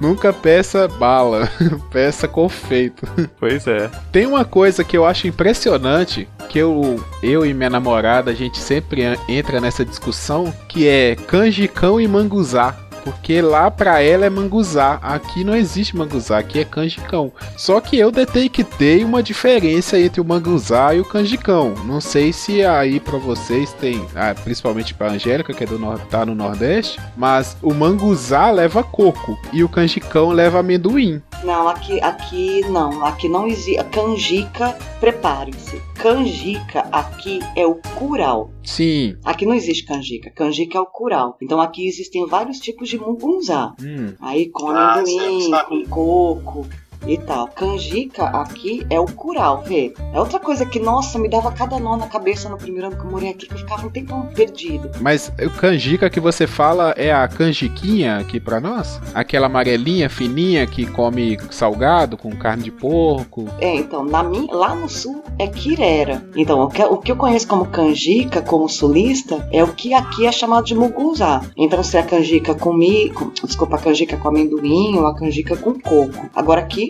nunca 0.00 0.32
peça 0.32 0.86
bala, 0.86 1.50
peça 1.90 2.28
confeito. 2.28 3.04
Pois 3.40 3.66
é. 3.66 3.90
Tem 4.12 4.26
uma 4.26 4.44
coisa 4.44 4.84
que 4.84 4.96
eu 4.96 5.04
acho 5.04 5.26
impressionante, 5.26 6.28
que 6.48 6.58
eu, 6.60 7.02
eu 7.20 7.44
e 7.44 7.52
minha 7.52 7.68
namorada, 7.70 8.30
a 8.30 8.34
gente 8.34 8.58
sempre 8.58 9.02
entra 9.28 9.60
nessa 9.60 9.84
discussão, 9.84 10.54
que 10.68 10.86
é 10.86 11.16
canjicão 11.16 12.00
e 12.00 12.06
manguzá. 12.18 12.74
Porque 13.04 13.40
lá 13.40 13.70
pra 13.70 14.02
ela 14.02 14.26
é 14.26 14.30
manguzá, 14.30 14.98
aqui 15.00 15.44
não 15.44 15.54
existe 15.54 15.96
manguzá, 15.96 16.38
aqui 16.38 16.58
é 16.58 16.64
canjicão. 16.64 17.32
Só 17.56 17.80
que 17.80 17.96
eu 17.96 18.10
detectei 18.10 19.04
uma 19.04 19.22
diferença 19.22 19.98
entre 19.98 20.20
o 20.20 20.24
manguzá 20.24 20.94
e 20.94 21.00
o 21.00 21.04
canjicão. 21.04 21.74
Não 21.86 22.00
sei 22.00 22.32
se 22.32 22.62
aí 22.64 23.00
pra 23.00 23.16
vocês 23.16 23.72
tem, 23.72 24.04
ah, 24.14 24.34
principalmente 24.34 24.92
pra 24.92 25.10
Angélica, 25.10 25.54
que 25.54 25.64
é 25.64 25.66
do 25.66 25.78
tá 26.10 26.26
no 26.26 26.34
Nordeste, 26.34 27.00
mas 27.16 27.56
o 27.62 27.72
manguzá 27.72 28.50
leva 28.50 28.82
coco 28.82 29.38
e 29.52 29.62
o 29.62 29.68
canjicão 29.68 30.30
leva 30.30 30.58
amendoim. 30.58 31.22
Não, 31.44 31.68
aqui, 31.68 32.00
aqui 32.00 32.60
não. 32.68 33.04
Aqui 33.04 33.28
não 33.28 33.46
existe. 33.46 33.82
Canjica, 33.84 34.76
prepare-se. 35.00 35.80
Canjica 35.94 36.80
aqui 36.92 37.40
é 37.56 37.66
o 37.66 37.76
curau. 37.96 38.50
Sim. 38.64 39.16
Aqui 39.24 39.46
não 39.46 39.54
existe 39.54 39.84
canjica. 39.84 40.30
Canjica 40.30 40.78
é 40.78 40.80
o 40.80 40.86
curau. 40.86 41.36
Então 41.40 41.60
aqui 41.60 41.86
existem 41.86 42.26
vários 42.26 42.58
tipos 42.58 42.88
de 42.88 42.98
mungunzá. 42.98 43.74
Hum. 43.80 44.14
Aí 44.20 44.48
com 44.48 44.68
Ah, 44.68 44.94
amendoim, 44.94 45.50
com 45.88 46.40
coco 46.40 46.66
e 47.06 47.18
tal. 47.18 47.48
Canjica 47.48 48.24
aqui 48.26 48.86
é 48.90 48.98
o 49.00 49.06
curau, 49.06 49.62
vê? 49.62 49.92
É 50.12 50.18
outra 50.18 50.38
coisa 50.38 50.64
que, 50.66 50.78
nossa, 50.78 51.18
me 51.18 51.28
dava 51.28 51.50
cada 51.52 51.78
nó 51.78 51.96
na 51.96 52.06
cabeça 52.06 52.48
no 52.48 52.56
primeiro 52.56 52.88
ano 52.88 52.96
que 52.96 53.04
eu 53.04 53.10
morei 53.10 53.30
aqui, 53.30 53.46
que 53.46 53.54
eu 53.54 53.58
ficava 53.58 53.86
um 53.86 53.90
tempão 53.90 54.26
perdido. 54.34 54.90
Mas 55.00 55.32
o 55.44 55.50
canjica 55.50 56.10
que 56.10 56.20
você 56.20 56.46
fala 56.46 56.94
é 56.96 57.12
a 57.12 57.26
canjiquinha 57.28 58.18
aqui 58.18 58.38
pra 58.40 58.60
nós? 58.60 59.00
Aquela 59.14 59.46
amarelinha, 59.46 60.08
fininha, 60.08 60.66
que 60.66 60.86
come 60.86 61.38
salgado 61.50 62.16
com 62.16 62.30
carne 62.36 62.64
de 62.64 62.70
porco. 62.70 63.46
É, 63.60 63.74
então, 63.76 64.04
na 64.04 64.22
minha, 64.22 64.52
lá 64.54 64.74
no 64.74 64.88
sul 64.88 65.22
é 65.38 65.46
quirera. 65.46 66.22
Então, 66.36 66.60
o 66.62 66.68
que, 66.68 66.82
o 66.82 66.96
que 66.98 67.12
eu 67.12 67.16
conheço 67.16 67.46
como 67.46 67.66
canjica, 67.66 68.42
como 68.42 68.68
sulista, 68.68 69.46
é 69.52 69.62
o 69.62 69.68
que 69.68 69.94
aqui 69.94 70.26
é 70.26 70.32
chamado 70.32 70.64
de 70.64 70.74
mugunzá. 70.74 71.42
Então, 71.56 71.82
se 71.82 71.96
é 71.96 72.00
a 72.00 72.04
canjica 72.04 72.54
com 72.54 72.72
mi, 72.72 73.10
com- 73.10 73.30
desculpa, 73.44 73.76
a 73.76 73.78
canjica 73.78 74.16
com 74.16 74.28
amendoim 74.28 74.96
ou 74.98 75.06
a 75.06 75.14
canjica 75.14 75.56
com 75.56 75.74
coco. 75.78 76.28
Agora 76.34 76.60
aqui 76.60 76.87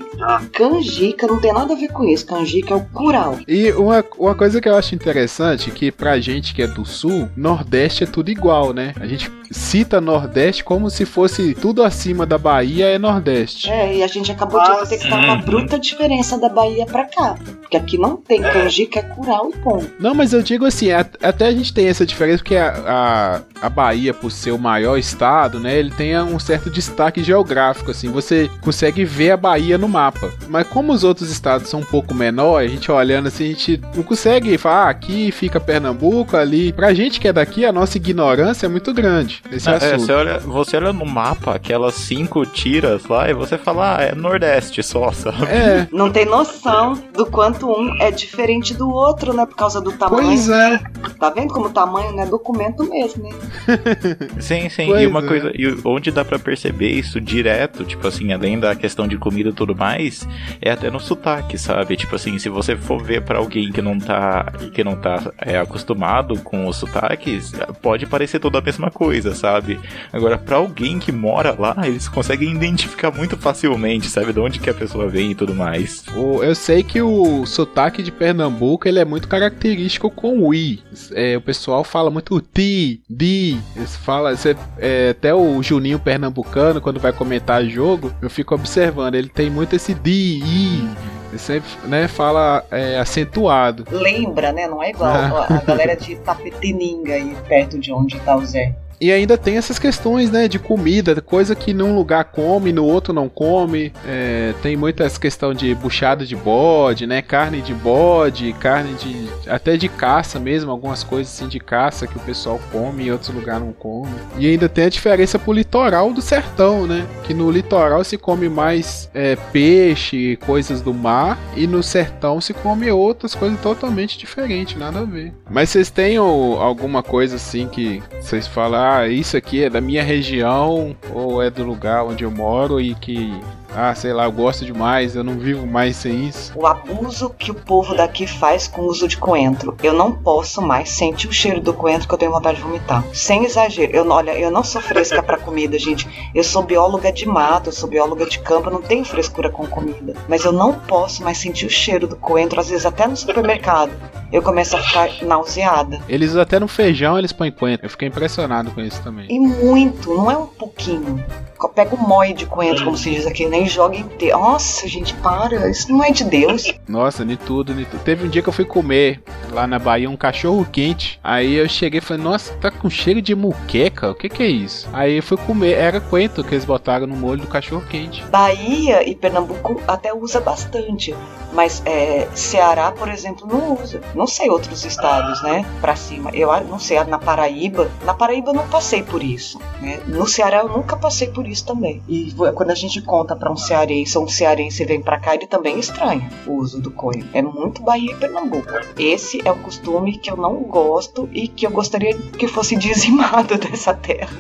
Canjica 0.52 1.26
não 1.26 1.40
tem 1.40 1.52
nada 1.52 1.75
a 1.75 1.76
ver 1.76 1.88
com 1.88 2.05
isso. 2.05 2.26
Canjica 2.26 2.75
é 2.75 2.76
o 2.76 2.85
curau. 2.85 3.38
E 3.47 3.71
uma, 3.73 4.05
uma 4.19 4.35
coisa 4.35 4.61
que 4.61 4.69
eu 4.69 4.76
acho 4.76 4.95
interessante, 4.95 5.71
que 5.71 5.90
pra 5.90 6.21
gente 6.21 6.55
que 6.55 6.62
é 6.62 6.67
do 6.67 6.85
sul, 6.85 7.28
Nordeste 7.37 8.05
é 8.05 8.07
tudo 8.07 8.31
igual, 8.31 8.73
né? 8.73 8.95
A 9.00 9.07
gente 9.07 9.31
cita 9.50 10.00
Nordeste 10.00 10.62
como 10.62 10.90
se 10.90 11.05
fosse 11.05 11.55
tudo 11.55 11.83
acima 11.83 12.26
da 12.26 12.38
Bahia 12.38 12.87
é 12.87 12.99
Nordeste. 12.99 13.71
É, 13.71 13.97
e 13.97 14.02
a 14.02 14.07
gente 14.07 14.31
acabou 14.31 14.62
de 14.62 14.81
detectar 14.83 15.25
uma 15.25 15.37
bruta 15.37 15.78
diferença 15.78 16.38
da 16.38 16.49
Bahia 16.49 16.87
pra 16.87 17.05
cá. 17.05 17.37
Porque 17.61 17.76
aqui 17.76 17.99
não 17.99 18.17
tem 18.17 18.40
canjica, 18.40 19.00
é 19.00 19.02
curau 19.02 19.50
e 19.50 19.59
ponto. 19.59 19.90
Não, 19.99 20.14
mas 20.14 20.33
eu 20.33 20.43
digo 20.43 20.64
assim, 20.64 20.90
até 20.90 21.47
a 21.47 21.52
gente 21.52 21.73
tem 21.73 21.88
essa 21.88 22.07
diferença 22.07 22.38
porque 22.38 22.57
a, 22.57 23.43
a, 23.61 23.67
a 23.67 23.69
Bahia, 23.69 24.14
por 24.14 24.31
ser 24.31 24.52
o 24.52 24.59
maior 24.59 24.97
estado, 24.97 25.61
né, 25.61 25.78
ele 25.78 25.90
tem 25.90 26.19
um 26.19 26.38
certo 26.38 26.71
destaque 26.71 27.23
geográfico, 27.23 27.90
assim, 27.90 28.11
você 28.11 28.50
consegue 28.61 29.05
ver 29.05 29.33
a 29.33 29.37
Bahia 29.37 29.78
no 29.78 29.88
mapa. 29.88 30.30
Mas 30.49 30.66
como 30.68 30.92
os 30.92 31.04
outros 31.04 31.30
estados 31.30 31.68
são 31.68 31.80
um 31.80 31.85
pouco 31.85 32.14
menores, 32.14 32.71
a 32.71 32.75
gente 32.75 32.90
olhando 32.90 33.28
assim, 33.28 33.45
a 33.45 33.49
gente 33.49 33.80
não 33.95 34.02
consegue 34.02 34.57
falar, 34.59 34.87
ah, 34.87 34.90
aqui 34.90 35.30
fica 35.33 35.59
Pernambuco, 35.61 36.37
ali. 36.37 36.73
Pra 36.73 36.92
gente 36.95 37.18
que 37.21 37.28
é 37.28 37.33
daqui, 37.33 37.64
a 37.64 37.73
nossa 37.73 37.97
ignorância 37.97 38.66
é 38.66 38.68
muito 38.68 38.92
grande 38.92 39.42
nesse 39.50 39.68
É, 39.68 39.75
assunto. 39.75 40.00
você, 40.00 40.12
olha, 40.12 40.38
você 40.38 40.76
olha 40.76 40.92
no 40.92 41.07
mapa 41.07 41.54
aquelas 41.54 41.95
cinco 41.95 42.45
tiras 42.47 43.07
lá 43.07 43.28
e 43.30 43.35
você 43.35 43.57
fala, 43.59 43.97
ah, 43.99 44.02
é 44.02 44.14
Nordeste 44.14 44.83
só, 44.83 45.11
sabe? 45.12 45.45
É, 45.47 45.88
Não 45.92 46.11
tem 46.11 46.25
noção 46.25 46.95
do 47.14 47.26
quanto 47.26 47.66
um 47.71 47.97
é 48.00 48.11
diferente 48.11 48.75
do 48.75 48.88
outro, 48.90 49.33
né? 49.33 49.47
Por 49.47 49.57
causa 49.57 49.80
do 49.80 49.92
tamanho. 49.92 50.26
pois 50.28 50.49
é. 50.49 50.78
Tá 51.18 51.30
vendo 51.30 51.52
como 51.52 51.66
o 51.66 51.71
tamanho 51.71 52.12
não 52.12 52.23
é 52.23 52.26
documento 52.26 52.85
mesmo, 52.88 53.25
né? 53.25 53.30
Sim, 54.40 54.68
sim. 54.68 54.87
Pois 54.87 55.02
e 55.02 55.07
uma 55.07 55.21
é. 55.21 55.26
coisa, 55.26 55.50
e 55.54 55.78
onde 55.85 56.11
dá 56.11 56.25
pra 56.25 56.38
perceber 56.38 56.90
isso 56.90 57.21
direto, 57.21 57.85
tipo 57.85 58.07
assim, 58.07 58.33
além 58.33 58.59
da 58.59 58.75
questão 58.75 59.07
de 59.07 59.16
comida 59.16 59.50
e 59.50 59.52
tudo 59.52 59.75
mais, 59.79 60.27
é 60.61 60.71
até 60.71 60.91
no 60.91 61.01
sotaque, 61.01 61.57
sabe? 61.57 61.97
Tipo 61.97 62.17
assim, 62.17 62.39
se 62.39 62.49
você 62.49 62.77
for 62.77 63.03
ver 63.03 63.23
pra 63.23 63.39
alguém 63.39 63.71
que 63.73 63.81
não 63.81 63.99
tá, 63.99 64.53
que 64.75 64.83
não 64.83 64.97
tá 64.97 65.33
é, 65.39 65.59
acostumado 65.59 66.39
com 66.41 66.67
os 66.67 66.77
sotaques, 66.77 67.53
pode 67.81 68.07
parecer 68.07 68.39
toda 68.41 68.59
a 68.59 68.63
mesma 68.63 68.91
coisa, 68.91 69.35
sabe? 69.35 69.79
Agora, 70.13 70.37
pra 70.37 70.57
alguém 70.57 70.99
que 70.99 71.13
mora 71.13 71.55
lá, 71.59 71.77
eles 71.85 72.09
conseguem 72.09 72.55
identificar 72.55 73.11
muito 73.11 73.37
facilmente, 73.37 74.09
sabe? 74.09 74.33
De 74.33 74.41
onde 74.41 74.59
que 74.59 74.71
a 74.71 74.75
pessoa 74.75 75.09
vem 75.09 75.31
e 75.31 75.35
tudo 75.35 75.55
mais. 75.55 76.05
Eu 76.15 76.55
sei 76.55 76.83
que 76.83 77.01
o 77.01 77.47
sotaque 77.47 78.03
de 78.03 78.11
Pernambuco 78.11 78.89
ele 78.89 78.99
é 78.99 79.05
muito 79.05 79.29
característico 79.29 80.11
com 80.11 80.41
o 80.41 80.55
i. 80.55 80.83
É, 81.13 81.37
o 81.37 81.41
pessoal 81.41 81.85
fala 81.85 82.11
muito 82.11 82.41
ti, 82.41 83.03
di. 83.09 83.59
Eles 83.77 83.97
falam, 83.97 84.35
é, 84.79 85.11
até 85.11 85.35
o 85.35 85.63
Juninho 85.63 85.99
pernambucano, 85.99 86.81
quando 86.81 87.01
vai 87.01 87.13
comentar 87.13 87.65
jogo, 87.65 88.13
eu 88.21 88.31
fico 88.31 88.55
observando. 88.55 89.15
Ele 89.15 89.29
tem 89.29 89.51
muito 89.51 89.68
esse 89.77 89.95
di, 89.95 90.41
i. 90.45 90.89
Sempre 91.37 91.69
né, 91.85 92.09
fala 92.09 92.65
é, 92.71 92.99
acentuado. 92.99 93.85
Lembra, 93.91 94.51
né? 94.51 94.67
Não 94.67 94.83
é 94.83 94.91
igual 94.91 95.13
a 95.45 95.63
galera 95.67 95.95
de 95.95 96.17
Tapetininga 96.17 97.15
aí 97.15 97.37
perto 97.47 97.79
de 97.79 97.93
onde 97.93 98.19
tá 98.21 98.35
o 98.35 98.45
Zé. 98.47 98.75
E 99.00 99.12
ainda 99.12 99.37
tem 99.37 99.57
essas 99.57 99.78
questões, 99.78 100.31
né, 100.31 100.49
de 100.49 100.59
comida, 100.59 101.21
coisa 101.21 101.55
que 101.55 101.73
num 101.73 101.95
lugar 101.95 102.25
come, 102.25 102.73
no 102.73 102.85
outro 102.85 103.12
não 103.12 103.28
come. 103.28 103.93
É, 104.07 104.55
tem 104.62 104.76
muita 104.76 105.05
essa 105.05 105.19
questão 105.19 105.55
de 105.55 105.75
buchada 105.75 106.25
de 106.25 106.35
bode, 106.35 107.07
né, 107.07 107.23
carne 107.23 107.61
de 107.61 107.75
bode, 107.75 108.52
carne 108.55 108.95
de 108.95 109.28
até 109.49 109.76
de 109.76 109.88
caça 109.88 110.38
mesmo, 110.38 110.71
algumas 110.71 111.02
coisas 111.02 111.33
assim 111.33 111.49
de 111.49 111.61
caça 111.61 112.07
que 112.07 112.17
o 112.17 112.21
pessoal 112.21 112.61
come 112.73 113.05
e 113.05 113.12
outros 113.12 113.35
lugares 113.35 113.62
não 113.62 113.73
come. 113.73 114.12
E 114.37 114.47
ainda 114.47 114.69
tem 114.69 114.85
a 114.85 114.88
diferença 114.88 115.38
pro 115.38 115.52
litoral 115.52 116.12
do 116.12 116.21
sertão, 116.21 116.87
né, 116.87 117.07
que 117.25 117.33
no 117.33 117.50
litoral 117.50 118.02
se 118.05 118.17
come 118.17 118.49
mais 118.49 119.09
é, 119.14 119.37
peixe, 119.52 120.37
coisas 120.45 120.81
do 120.81 120.93
mar, 120.93 121.38
e 121.57 121.67
no 121.67 121.83
sertão 121.83 122.40
se 122.40 122.52
come 122.52 122.90
outras 122.90 123.35
coisas 123.35 123.61
totalmente 123.61 124.19
diferentes, 124.19 124.76
nada 124.78 125.00
a 125.00 125.05
ver. 125.05 125.33
Mas 125.50 125.71
vocês 125.71 125.90
têm 125.90 126.17
alguma 126.17 127.02
coisa 127.02 127.37
assim 127.37 127.69
que 127.69 128.02
vocês 128.21 128.47
falam, 128.47 128.88
ah, 128.88 129.07
isso 129.09 129.37
aqui 129.37 129.64
é 129.64 129.71
da 129.71 129.80
minha 129.80 130.02
região 130.02 130.97
ou 131.12 131.42
é 131.42 131.50
do 131.50 131.62
lugar 131.62 132.04
onde 132.04 132.25
eu 132.25 132.30
moro 132.30 132.80
e 132.80 132.95
que, 132.95 133.30
ah, 133.75 133.95
sei 133.95 134.13
lá, 134.13 134.25
eu 134.25 134.33
gosto 134.33 134.65
demais, 134.65 135.15
eu 135.15 135.23
não 135.23 135.39
vivo 135.39 135.67
mais 135.67 135.97
sem 135.97 136.27
isso. 136.29 136.53
O 136.55 136.67
abuso 136.67 137.31
que 137.31 137.51
o 137.51 137.55
povo 137.55 137.95
daqui 137.95 138.27
faz 138.27 138.67
com 138.67 138.83
o 138.83 138.87
uso 138.87 139.07
de 139.07 139.17
coentro. 139.17 139.77
Eu 139.83 139.93
não 139.93 140.13
posso 140.13 140.63
mais 140.63 140.89
sentir 140.91 141.29
o 141.29 141.33
cheiro 141.33 141.61
do 141.61 141.73
coentro 141.73 142.09
que 142.09 142.15
eu 142.15 142.19
tenho 142.19 142.33
vontade 142.33 142.57
de 142.57 142.63
vomitar. 142.63 143.05
Sem 143.13 143.45
exagero. 143.45 143.93
Eu, 143.93 144.09
olha, 144.09 144.33
eu 144.39 144.51
não 144.51 144.65
sou 144.65 144.81
fresca 144.81 145.23
pra 145.23 145.37
comida, 145.37 145.79
gente. 145.79 146.09
Eu 146.35 146.43
sou 146.43 146.63
bióloga 146.63 147.13
de 147.13 147.27
mato, 147.27 147.69
eu 147.69 147.73
sou 147.73 147.89
bióloga 147.89 148.27
de 148.27 148.39
campo, 148.41 148.69
eu 148.69 148.73
não 148.73 148.83
tenho 148.83 149.05
frescura 149.05 149.51
com 149.51 149.67
comida. 149.67 150.15
Mas 150.29 150.45
eu 150.45 150.53
não 150.53 150.73
posso 150.73 151.23
mais 151.23 151.39
sentir 151.39 151.67
o 151.67 151.71
cheiro 151.71 152.07
do 152.07 152.17
coentro, 152.17 152.59
às 152.61 152.69
vezes 152.69 152.87
até 152.87 153.07
no 153.07 153.17
supermercado. 153.17 153.93
Eu 154.33 154.43
começo 154.43 154.77
a 154.77 154.83
ficar 154.83 155.09
nauseada. 155.23 156.01
Eles 156.09 156.37
até 156.37 156.59
no 156.59 156.69
feijão 156.69 157.19
eles 157.19 157.33
põem 157.33 157.51
coentro. 157.51 157.87
Eu 157.87 157.91
fiquei 157.91 158.09
impressionado 158.09 158.71
com 158.71 158.81
isso 158.81 159.01
também. 159.03 159.27
E 159.31 159.39
muito, 159.39 160.15
não 160.15 160.31
é 160.31 160.37
um 160.37 160.47
pouquinho. 160.47 161.25
Pega 161.75 161.95
um 161.95 162.09
mói 162.09 162.33
de 162.33 162.47
coentro, 162.47 162.85
como 162.85 162.97
se 162.97 163.11
diz 163.11 163.27
aqui, 163.27 163.47
nem 163.47 163.67
joga 163.67 163.97
inteiro. 163.97 164.38
Nossa, 164.38 164.87
gente, 164.88 165.15
para. 165.15 165.71
Isso 165.71 165.91
não 165.91 166.03
é 166.03 166.11
de 166.11 166.25
Deus. 166.25 166.73
Nossa, 166.88 167.25
nem 167.25 167.37
tudo, 167.37 167.75
nem 167.75 167.85
tudo. 167.85 168.03
Teve 168.03 168.27
um 168.27 168.29
dia 168.29 168.43
que 168.43 168.49
eu 168.49 168.53
fui 168.53 168.65
comer 168.65 169.23
lá 169.50 169.67
na 169.67 169.79
Bahia 169.79 170.09
um 170.09 170.17
cachorro 170.17 170.67
quente. 170.71 171.19
Aí 171.23 171.55
eu 171.55 171.69
cheguei 171.69 171.99
e 171.99 172.03
falei, 172.03 172.23
nossa, 172.23 172.55
tá 172.55 172.71
com 172.71 172.88
cheiro 172.88 173.21
de 173.21 173.35
muqueca? 173.35 174.11
O 174.11 174.15
que 174.15 174.29
que 174.29 174.43
é 174.43 174.47
isso? 174.47 174.88
Aí 174.93 175.17
eu 175.17 175.23
fui 175.23 175.37
comer, 175.37 175.73
era 175.73 176.00
coentro 176.00 176.45
que 176.45 176.55
eles 176.55 176.65
botaram 176.65 177.07
no 177.07 177.17
molho 177.17 177.41
do 177.41 177.47
cachorro 177.47 177.85
quente. 177.88 178.25
Bahia 178.27 179.09
e 179.09 179.15
Pernambuco 179.15 179.81
até 179.87 180.12
usa 180.15 180.41
bastante, 180.41 181.15
mas 181.53 181.83
é, 181.85 182.29
Ceará, 182.35 182.93
por 182.93 183.09
exemplo, 183.09 183.47
não 183.47 183.75
usa. 183.75 184.00
Não 184.15 184.27
sei 184.27 184.50
outros 184.50 184.85
estados, 184.85 185.43
né? 185.43 185.65
Pra 185.81 185.97
cima. 185.97 186.31
Eu 186.33 186.49
não 186.65 186.79
sei, 186.79 187.03
na 187.05 187.19
Paraíba. 187.19 187.91
Na 188.05 188.15
Paraíba 188.15 188.50
eu 188.50 188.55
não 188.55 188.69
passei 188.69 189.03
por 189.03 189.23
isso. 189.23 189.59
Né? 189.81 190.00
No 190.07 190.27
Ceará 190.27 190.59
eu 190.59 190.69
nunca 190.69 190.97
passei 190.97 191.29
por 191.29 191.47
isso 191.49 191.64
também. 191.67 192.02
E 192.09 192.33
quando 192.55 192.71
a 192.71 192.75
gente 192.75 193.00
conta 193.02 193.35
pra 193.37 193.50
um 193.50 193.57
cearense 193.57 194.17
ou 194.19 194.25
um 194.25 194.28
cearense 194.28 194.85
vem 194.85 195.00
pra 195.00 195.19
cá, 195.19 195.35
ele 195.35 195.47
também 195.47 195.78
estranha 195.78 196.28
o 196.47 196.52
uso 196.55 196.81
do 196.81 196.90
coentro. 196.90 197.28
É 197.33 197.43
muito 197.43 197.83
Bahia 197.83 198.12
e 198.12 198.17
Pernambuco. 198.17 198.69
Esse 198.99 199.40
é 199.45 199.50
um 199.52 199.59
costume 199.59 200.19
que 200.19 200.31
eu 200.31 200.37
não 200.37 200.57
gosto 200.62 201.28
e 201.33 201.49
que 201.49 201.67
eu 201.67 201.71
gostaria 201.71 202.14
que 202.17 202.47
fosse 202.49 202.76
dizimado 202.78 203.57
dessa 203.59 203.95
terra. 203.95 204.31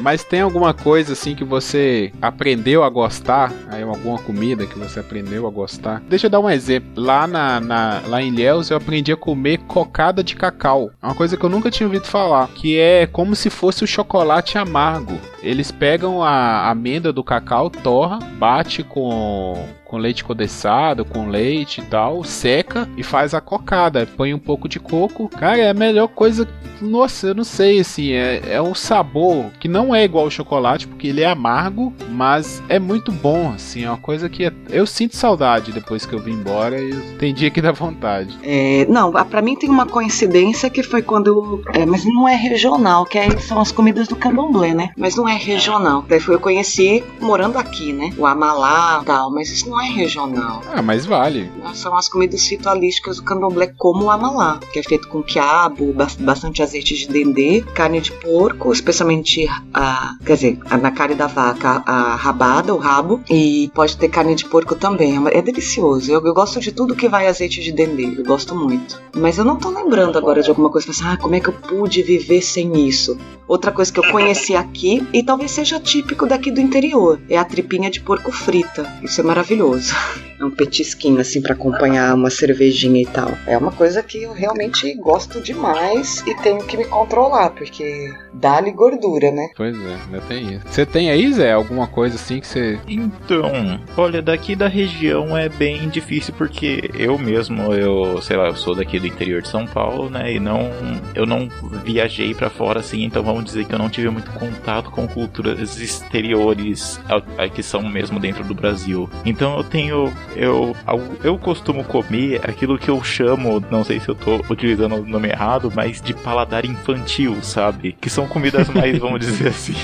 Mas 0.00 0.24
tem 0.24 0.40
alguma 0.40 0.72
coisa 0.74 1.12
assim 1.12 1.34
que 1.34 1.44
você 1.44 2.12
aprendeu 2.20 2.82
a 2.84 2.88
gostar? 2.88 3.52
Aí 3.68 3.82
alguma 3.82 4.18
comida 4.18 4.66
que 4.66 4.78
você 4.78 5.00
aprendeu 5.00 5.46
a 5.46 5.50
gostar? 5.50 6.00
Deixa 6.08 6.26
eu 6.26 6.30
dar 6.30 6.40
um 6.40 6.50
exemplo. 6.50 7.02
Lá 7.02 7.26
na, 7.26 7.60
na- 7.60 8.02
lá 8.06 8.22
em 8.22 8.28
Ilhéus 8.28 8.70
eu 8.70 8.76
aprendi 8.76 9.12
a 9.12 9.16
comer 9.16 9.58
cocada 9.66 10.22
de 10.22 10.34
cacau. 10.36 10.90
É 11.02 11.06
uma 11.06 11.14
coisa 11.14 11.36
que 11.36 11.44
eu 11.44 11.50
nunca 11.50 11.70
tinha 11.70 11.86
ouvido 11.86 12.06
falar, 12.06 12.48
que 12.48 12.78
é 12.78 13.06
como 13.06 13.34
se 13.34 13.50
fosse 13.50 13.84
o 13.84 13.86
chocolate 13.86 14.58
amargo. 14.58 15.18
Eles 15.42 15.70
pegam 15.70 16.11
a 16.20 16.68
amêndoa 16.68 17.12
do 17.12 17.22
cacau, 17.22 17.70
torra, 17.70 18.18
bate 18.18 18.82
com 18.82 19.54
com 19.92 19.98
leite 19.98 20.24
condensado, 20.24 21.04
com 21.04 21.28
leite 21.28 21.82
e 21.82 21.84
tal, 21.84 22.24
seca 22.24 22.88
e 22.96 23.02
faz 23.02 23.34
a 23.34 23.42
cocada. 23.42 24.08
Põe 24.16 24.32
um 24.32 24.38
pouco 24.38 24.66
de 24.66 24.80
coco. 24.80 25.28
Cara, 25.28 25.58
é 25.58 25.68
a 25.68 25.74
melhor 25.74 26.08
coisa. 26.08 26.48
Nossa, 26.80 27.26
eu 27.28 27.34
não 27.34 27.44
sei, 27.44 27.78
assim, 27.78 28.10
é, 28.12 28.40
é 28.54 28.60
um 28.62 28.74
sabor 28.74 29.50
que 29.60 29.68
não 29.68 29.94
é 29.94 30.02
igual 30.02 30.24
ao 30.24 30.30
chocolate, 30.30 30.88
porque 30.88 31.06
ele 31.08 31.20
é 31.20 31.26
amargo, 31.26 31.92
mas 32.08 32.60
é 32.70 32.78
muito 32.78 33.12
bom, 33.12 33.52
assim, 33.54 33.84
é 33.84 33.88
uma 33.88 33.98
coisa 33.98 34.28
que 34.30 34.46
é- 34.46 34.52
eu 34.70 34.84
sinto 34.86 35.14
saudade 35.14 35.70
depois 35.72 36.04
que 36.06 36.12
eu 36.14 36.18
vim 36.18 36.32
embora 36.32 36.80
e 36.80 36.92
tem 37.18 37.32
dia 37.32 37.50
que 37.50 37.60
dá 37.60 37.70
vontade. 37.70 38.36
É, 38.42 38.84
não, 38.88 39.14
a- 39.16 39.24
pra 39.24 39.40
mim 39.42 39.54
tem 39.54 39.68
uma 39.70 39.86
coincidência 39.86 40.70
que 40.70 40.82
foi 40.82 41.02
quando. 41.02 41.62
é, 41.74 41.84
mas 41.86 42.04
não 42.04 42.26
é 42.26 42.34
regional, 42.34 43.04
que 43.04 43.18
aí 43.18 43.38
são 43.40 43.60
as 43.60 43.70
comidas 43.70 44.08
do 44.08 44.16
candomblé, 44.16 44.72
né? 44.74 44.90
Mas 44.96 45.14
não 45.16 45.28
é 45.28 45.36
regional. 45.36 46.04
Daí 46.08 46.18
foi 46.18 46.34
eu 46.34 46.40
conheci 46.40 47.04
morando 47.20 47.58
aqui, 47.58 47.92
né? 47.92 48.10
O 48.16 48.26
amalá 48.26 49.02
tal, 49.04 49.30
mas 49.30 49.50
isso 49.50 49.68
não 49.68 49.80
é 49.80 49.81
regional. 49.90 50.62
Ah, 50.72 50.82
mas 50.82 51.04
vale. 51.06 51.50
São 51.74 51.96
as 51.96 52.08
comidas 52.08 52.46
ritualísticas 52.48 53.16
do 53.16 53.22
candomblé, 53.24 53.72
como 53.76 54.04
o 54.04 54.10
amalá, 54.10 54.58
que 54.72 54.78
é 54.78 54.82
feito 54.82 55.08
com 55.08 55.22
quiabo, 55.22 55.92
bas- 55.92 56.14
bastante 56.16 56.62
azeite 56.62 56.94
de 56.94 57.08
dendê, 57.08 57.62
carne 57.74 58.00
de 58.00 58.12
porco, 58.12 58.72
especialmente 58.72 59.46
a. 59.74 60.14
Quer 60.24 60.34
dizer, 60.34 60.58
a- 60.70 60.76
na 60.76 60.90
carne 60.90 61.14
da 61.14 61.26
vaca, 61.26 61.82
a 61.86 62.14
rabada, 62.16 62.74
o 62.74 62.78
rabo, 62.78 63.20
e 63.30 63.70
pode 63.74 63.96
ter 63.96 64.08
carne 64.08 64.34
de 64.34 64.44
porco 64.44 64.74
também. 64.74 65.16
É 65.28 65.38
É 65.38 65.42
delicioso. 65.42 66.10
Eu, 66.12 66.24
eu 66.24 66.34
gosto 66.34 66.60
de 66.60 66.70
tudo 66.72 66.94
que 66.94 67.08
vai 67.08 67.26
azeite 67.26 67.60
de 67.60 67.72
dendê, 67.72 68.14
eu 68.18 68.24
gosto 68.24 68.54
muito. 68.54 69.00
Mas 69.16 69.38
eu 69.38 69.44
não 69.44 69.56
tô 69.56 69.70
lembrando 69.70 70.16
agora 70.18 70.42
de 70.42 70.48
alguma 70.48 70.70
coisa, 70.70 70.90
assim, 70.90 71.02
ah, 71.04 71.16
como 71.16 71.34
é 71.34 71.40
que 71.40 71.48
eu 71.48 71.52
pude 71.52 72.02
viver 72.02 72.42
sem 72.42 72.86
isso? 72.86 73.16
Outra 73.48 73.72
coisa 73.72 73.92
que 73.92 73.98
eu 73.98 74.10
conheci 74.10 74.54
aqui, 74.54 75.06
e 75.12 75.22
talvez 75.22 75.50
seja 75.50 75.80
típico 75.80 76.26
daqui 76.26 76.50
do 76.50 76.60
interior, 76.60 77.20
é 77.28 77.36
a 77.36 77.44
tripinha 77.44 77.90
de 77.90 78.00
porco 78.00 78.30
frita. 78.30 78.86
Isso 79.02 79.20
é 79.20 79.24
maravilhoso. 79.24 79.71
É 80.42 80.44
um 80.44 80.50
petisquinho 80.50 81.20
assim 81.20 81.40
pra 81.40 81.52
acompanhar 81.52 82.12
uma 82.16 82.28
cervejinha 82.28 83.00
e 83.00 83.06
tal. 83.06 83.30
É 83.46 83.56
uma 83.56 83.70
coisa 83.70 84.02
que 84.02 84.24
eu 84.24 84.32
realmente 84.32 84.92
gosto 84.94 85.40
demais 85.40 86.20
e 86.26 86.34
tenho 86.42 86.58
que 86.66 86.76
me 86.76 86.84
controlar, 86.84 87.50
porque 87.50 88.12
dá-lhe 88.34 88.72
gordura, 88.72 89.30
né? 89.30 89.50
Pois 89.56 89.76
é, 89.76 89.96
ainda 90.04 90.20
tem 90.22 90.54
isso. 90.54 90.64
Você 90.66 90.84
tem 90.84 91.12
aí, 91.12 91.32
Zé, 91.32 91.52
alguma 91.52 91.86
coisa 91.86 92.16
assim 92.16 92.40
que 92.40 92.48
você. 92.48 92.76
Então, 92.88 93.80
olha, 93.96 94.20
daqui 94.20 94.56
da 94.56 94.66
região 94.66 95.36
é 95.38 95.48
bem 95.48 95.88
difícil 95.88 96.34
porque 96.36 96.90
eu 96.98 97.16
mesmo, 97.16 97.72
eu, 97.72 98.20
sei 98.20 98.36
lá, 98.36 98.48
eu 98.48 98.56
sou 98.56 98.74
daqui 98.74 98.98
do 98.98 99.06
interior 99.06 99.42
de 99.42 99.48
São 99.48 99.64
Paulo, 99.64 100.10
né? 100.10 100.32
E 100.34 100.40
não, 100.40 100.72
eu 101.14 101.24
não 101.24 101.48
viajei 101.84 102.34
pra 102.34 102.50
fora 102.50 102.80
assim, 102.80 103.04
então 103.04 103.22
vamos 103.22 103.44
dizer 103.44 103.64
que 103.64 103.72
eu 103.72 103.78
não 103.78 103.88
tive 103.88 104.10
muito 104.10 104.32
contato 104.32 104.90
com 104.90 105.06
culturas 105.06 105.78
exteriores 105.78 107.00
a- 107.08 107.48
que 107.48 107.62
são 107.62 107.80
mesmo 107.88 108.18
dentro 108.18 108.42
do 108.42 108.54
Brasil. 108.54 109.08
Então 109.24 109.51
eu 109.56 109.64
tenho, 109.64 110.12
eu, 110.36 110.76
eu 111.22 111.38
costumo 111.38 111.84
comer 111.84 112.40
aquilo 112.42 112.78
que 112.78 112.90
eu 112.90 113.02
chamo, 113.02 113.62
não 113.70 113.84
sei 113.84 114.00
se 114.00 114.08
eu 114.08 114.14
tô 114.14 114.42
utilizando 114.50 114.96
o 114.96 115.06
nome 115.06 115.28
errado, 115.28 115.72
mas 115.74 116.00
de 116.00 116.14
paladar 116.14 116.64
infantil, 116.64 117.36
sabe? 117.42 117.96
Que 118.00 118.10
são 118.10 118.26
comidas 118.26 118.68
mais, 118.68 118.98
vamos 118.98 119.20
dizer 119.20 119.48
assim, 119.48 119.74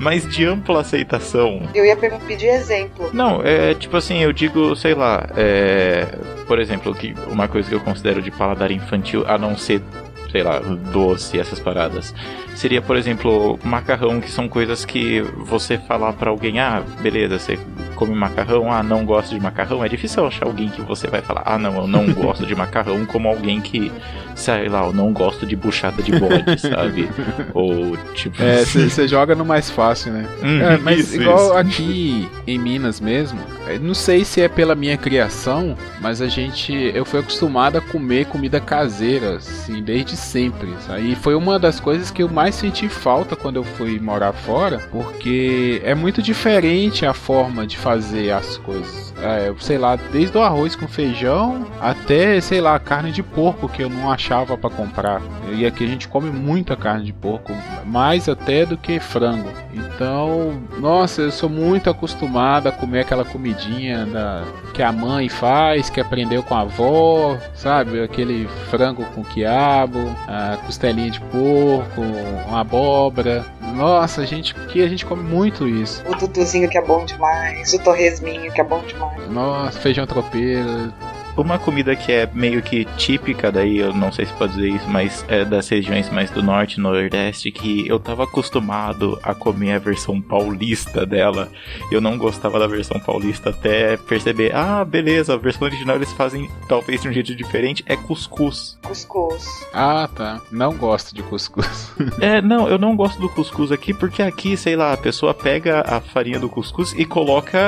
mais 0.00 0.28
de 0.28 0.44
ampla 0.44 0.80
aceitação. 0.80 1.62
Eu 1.74 1.84
ia 1.84 1.96
pedir 1.96 2.48
exemplo. 2.48 3.10
Não, 3.12 3.42
é 3.42 3.74
tipo 3.74 3.96
assim, 3.96 4.18
eu 4.18 4.32
digo, 4.32 4.74
sei 4.76 4.94
lá, 4.94 5.28
é, 5.36 6.06
por 6.46 6.58
exemplo, 6.58 6.94
que 6.94 7.14
uma 7.28 7.48
coisa 7.48 7.68
que 7.68 7.74
eu 7.74 7.80
considero 7.80 8.20
de 8.22 8.30
paladar 8.30 8.70
infantil, 8.70 9.24
a 9.26 9.38
não 9.38 9.56
ser, 9.56 9.82
sei 10.30 10.42
lá, 10.42 10.58
doce, 10.58 11.38
essas 11.38 11.60
paradas, 11.60 12.14
seria, 12.54 12.80
por 12.82 12.96
exemplo, 12.96 13.58
macarrão, 13.64 14.20
que 14.20 14.30
são 14.30 14.48
coisas 14.48 14.84
que 14.84 15.20
você 15.38 15.78
falar 15.78 16.12
pra 16.14 16.30
alguém, 16.30 16.60
ah, 16.60 16.82
beleza, 17.00 17.38
você 17.38 17.58
come 17.94 18.14
macarrão, 18.14 18.72
ah, 18.72 18.82
não 18.82 19.04
gosto 19.04 19.34
de 19.34 19.40
macarrão, 19.40 19.84
é 19.84 19.88
difícil 19.88 20.26
achar 20.26 20.46
alguém 20.46 20.68
que 20.68 20.82
você 20.82 21.06
vai 21.06 21.20
falar, 21.22 21.42
ah, 21.46 21.58
não, 21.58 21.76
eu 21.76 21.86
não 21.86 22.06
gosto 22.14 22.44
de 22.46 22.54
macarrão, 22.54 23.04
como 23.06 23.28
alguém 23.28 23.60
que, 23.60 23.90
sei 24.34 24.68
lá, 24.68 24.84
eu 24.86 24.92
não 24.92 25.12
gosto 25.12 25.46
de 25.46 25.54
buchada 25.54 26.02
de 26.02 26.12
bode, 26.18 26.58
sabe? 26.60 27.08
Ou 27.52 27.96
tipo. 28.14 28.42
É, 28.42 28.64
você 28.64 29.06
joga 29.06 29.34
no 29.34 29.44
mais 29.44 29.70
fácil, 29.70 30.12
né? 30.12 30.26
Hum, 30.42 30.60
É, 30.60 30.76
mas 30.78 31.00
isso, 31.00 31.20
igual 31.22 31.46
isso. 31.46 31.56
aqui 31.56 32.28
em 32.46 32.58
Minas 32.58 33.00
mesmo, 33.00 33.38
eu 33.68 33.80
não 33.80 33.94
sei 33.94 34.24
se 34.24 34.40
é 34.40 34.48
pela 34.48 34.74
minha 34.74 34.96
criação, 34.96 35.76
mas 36.00 36.20
a 36.20 36.26
gente, 36.26 36.72
eu 36.94 37.04
fui 37.04 37.20
acostumado 37.20 37.78
a 37.78 37.80
comer 37.80 38.26
comida 38.26 38.60
caseira, 38.60 39.36
assim, 39.36 39.82
desde 39.82 40.16
sempre. 40.16 40.68
E 41.00 41.14
foi 41.14 41.34
uma 41.34 41.58
das 41.58 41.78
coisas 41.80 42.10
que 42.10 42.22
eu 42.22 42.28
mais 42.28 42.43
senti 42.52 42.88
falta 42.88 43.36
quando 43.36 43.56
eu 43.56 43.64
fui 43.64 44.00
morar 44.00 44.32
fora, 44.32 44.78
porque 44.90 45.80
é 45.84 45.94
muito 45.94 46.22
diferente 46.22 47.06
a 47.06 47.14
forma 47.14 47.66
de 47.66 47.76
fazer 47.76 48.32
as 48.32 48.56
coisas. 48.58 49.14
É, 49.22 49.52
sei 49.60 49.78
lá, 49.78 49.96
desde 49.96 50.36
o 50.36 50.42
arroz 50.42 50.74
com 50.74 50.88
feijão 50.88 51.66
até, 52.04 52.38
sei 52.38 52.60
lá, 52.60 52.78
carne 52.78 53.10
de 53.10 53.22
porco 53.22 53.66
que 53.66 53.82
eu 53.82 53.88
não 53.88 54.10
achava 54.10 54.58
pra 54.58 54.68
comprar. 54.68 55.22
E 55.50 55.64
aqui 55.64 55.84
a 55.84 55.86
gente 55.86 56.06
come 56.06 56.30
muita 56.30 56.76
carne 56.76 57.06
de 57.06 57.14
porco, 57.14 57.50
mais 57.86 58.28
até 58.28 58.66
do 58.66 58.76
que 58.76 59.00
frango. 59.00 59.50
Então, 59.72 60.62
nossa, 60.78 61.22
eu 61.22 61.32
sou 61.32 61.48
muito 61.48 61.88
acostumado 61.88 62.68
a 62.68 62.72
comer 62.72 63.00
aquela 63.00 63.24
comidinha 63.24 64.04
da, 64.04 64.44
que 64.74 64.82
a 64.82 64.92
mãe 64.92 65.30
faz, 65.30 65.88
que 65.88 65.98
aprendeu 65.98 66.42
com 66.42 66.54
a 66.54 66.60
avó, 66.60 67.38
sabe? 67.54 68.02
Aquele 68.02 68.46
frango 68.70 69.02
com 69.14 69.24
quiabo, 69.24 70.14
a 70.28 70.58
costelinha 70.66 71.10
de 71.10 71.20
porco, 71.20 72.02
uma 72.46 72.60
abóbora. 72.60 73.46
Nossa, 73.74 74.20
a 74.20 74.26
gente, 74.26 74.54
aqui 74.56 74.82
a 74.82 74.88
gente 74.88 75.06
come 75.06 75.22
muito 75.22 75.66
isso. 75.66 76.04
O 76.06 76.16
tutuzinho 76.16 76.68
que 76.68 76.76
é 76.76 76.82
bom 76.82 77.04
demais, 77.06 77.72
o 77.72 77.78
torresminho 77.78 78.52
que 78.52 78.60
é 78.60 78.64
bom 78.64 78.82
demais. 78.86 79.28
Nossa, 79.30 79.80
feijão 79.80 80.06
tropeiro. 80.06 80.92
Uma 81.36 81.58
comida 81.58 81.96
que 81.96 82.12
é 82.12 82.28
meio 82.32 82.62
que 82.62 82.84
típica 82.96 83.50
daí, 83.50 83.78
eu 83.78 83.92
não 83.92 84.12
sei 84.12 84.26
se 84.26 84.32
pode 84.34 84.54
dizer 84.54 84.68
isso, 84.68 84.88
mas 84.88 85.24
é 85.28 85.44
das 85.44 85.68
regiões 85.68 86.08
mais 86.10 86.30
do 86.30 86.42
norte 86.42 86.74
e 86.74 86.80
nordeste, 86.80 87.50
que 87.50 87.88
eu 87.88 87.98
tava 87.98 88.22
acostumado 88.24 89.18
a 89.22 89.34
comer 89.34 89.72
a 89.72 89.78
versão 89.78 90.20
paulista 90.20 91.04
dela. 91.04 91.50
Eu 91.90 92.00
não 92.00 92.16
gostava 92.16 92.58
da 92.58 92.66
versão 92.66 93.00
paulista 93.00 93.50
até 93.50 93.96
perceber, 93.96 94.54
ah, 94.54 94.84
beleza, 94.84 95.34
a 95.34 95.36
versão 95.36 95.66
original 95.66 95.96
eles 95.96 96.12
fazem 96.12 96.48
talvez 96.68 97.02
de 97.02 97.08
um 97.08 97.12
jeito 97.12 97.34
diferente, 97.34 97.84
é 97.86 97.96
cuscuz. 97.96 98.78
Cuscuz. 98.82 99.44
Ah, 99.72 100.08
tá. 100.14 100.40
Não 100.52 100.76
gosto 100.76 101.14
de 101.14 101.22
cuscuz. 101.22 101.92
É, 102.20 102.40
não, 102.40 102.68
eu 102.68 102.78
não 102.78 102.94
gosto 102.96 103.20
do 103.20 103.28
cuscuz 103.28 103.72
aqui 103.72 103.92
porque 103.92 104.22
aqui, 104.22 104.56
sei 104.56 104.76
lá, 104.76 104.92
a 104.92 104.96
pessoa 104.96 105.34
pega 105.34 105.82
a 105.86 106.00
farinha 106.00 106.38
do 106.38 106.48
cuscuz 106.48 106.92
e 106.96 107.04
coloca 107.04 107.58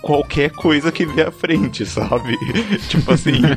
qualquer 0.00 0.50
coisa 0.50 0.90
que 0.92 1.04
vê 1.06 1.22
à 1.22 1.30
frente, 1.30 1.84
sabe? 1.86 2.36
tipo 2.88 3.12
assim. 3.12 3.40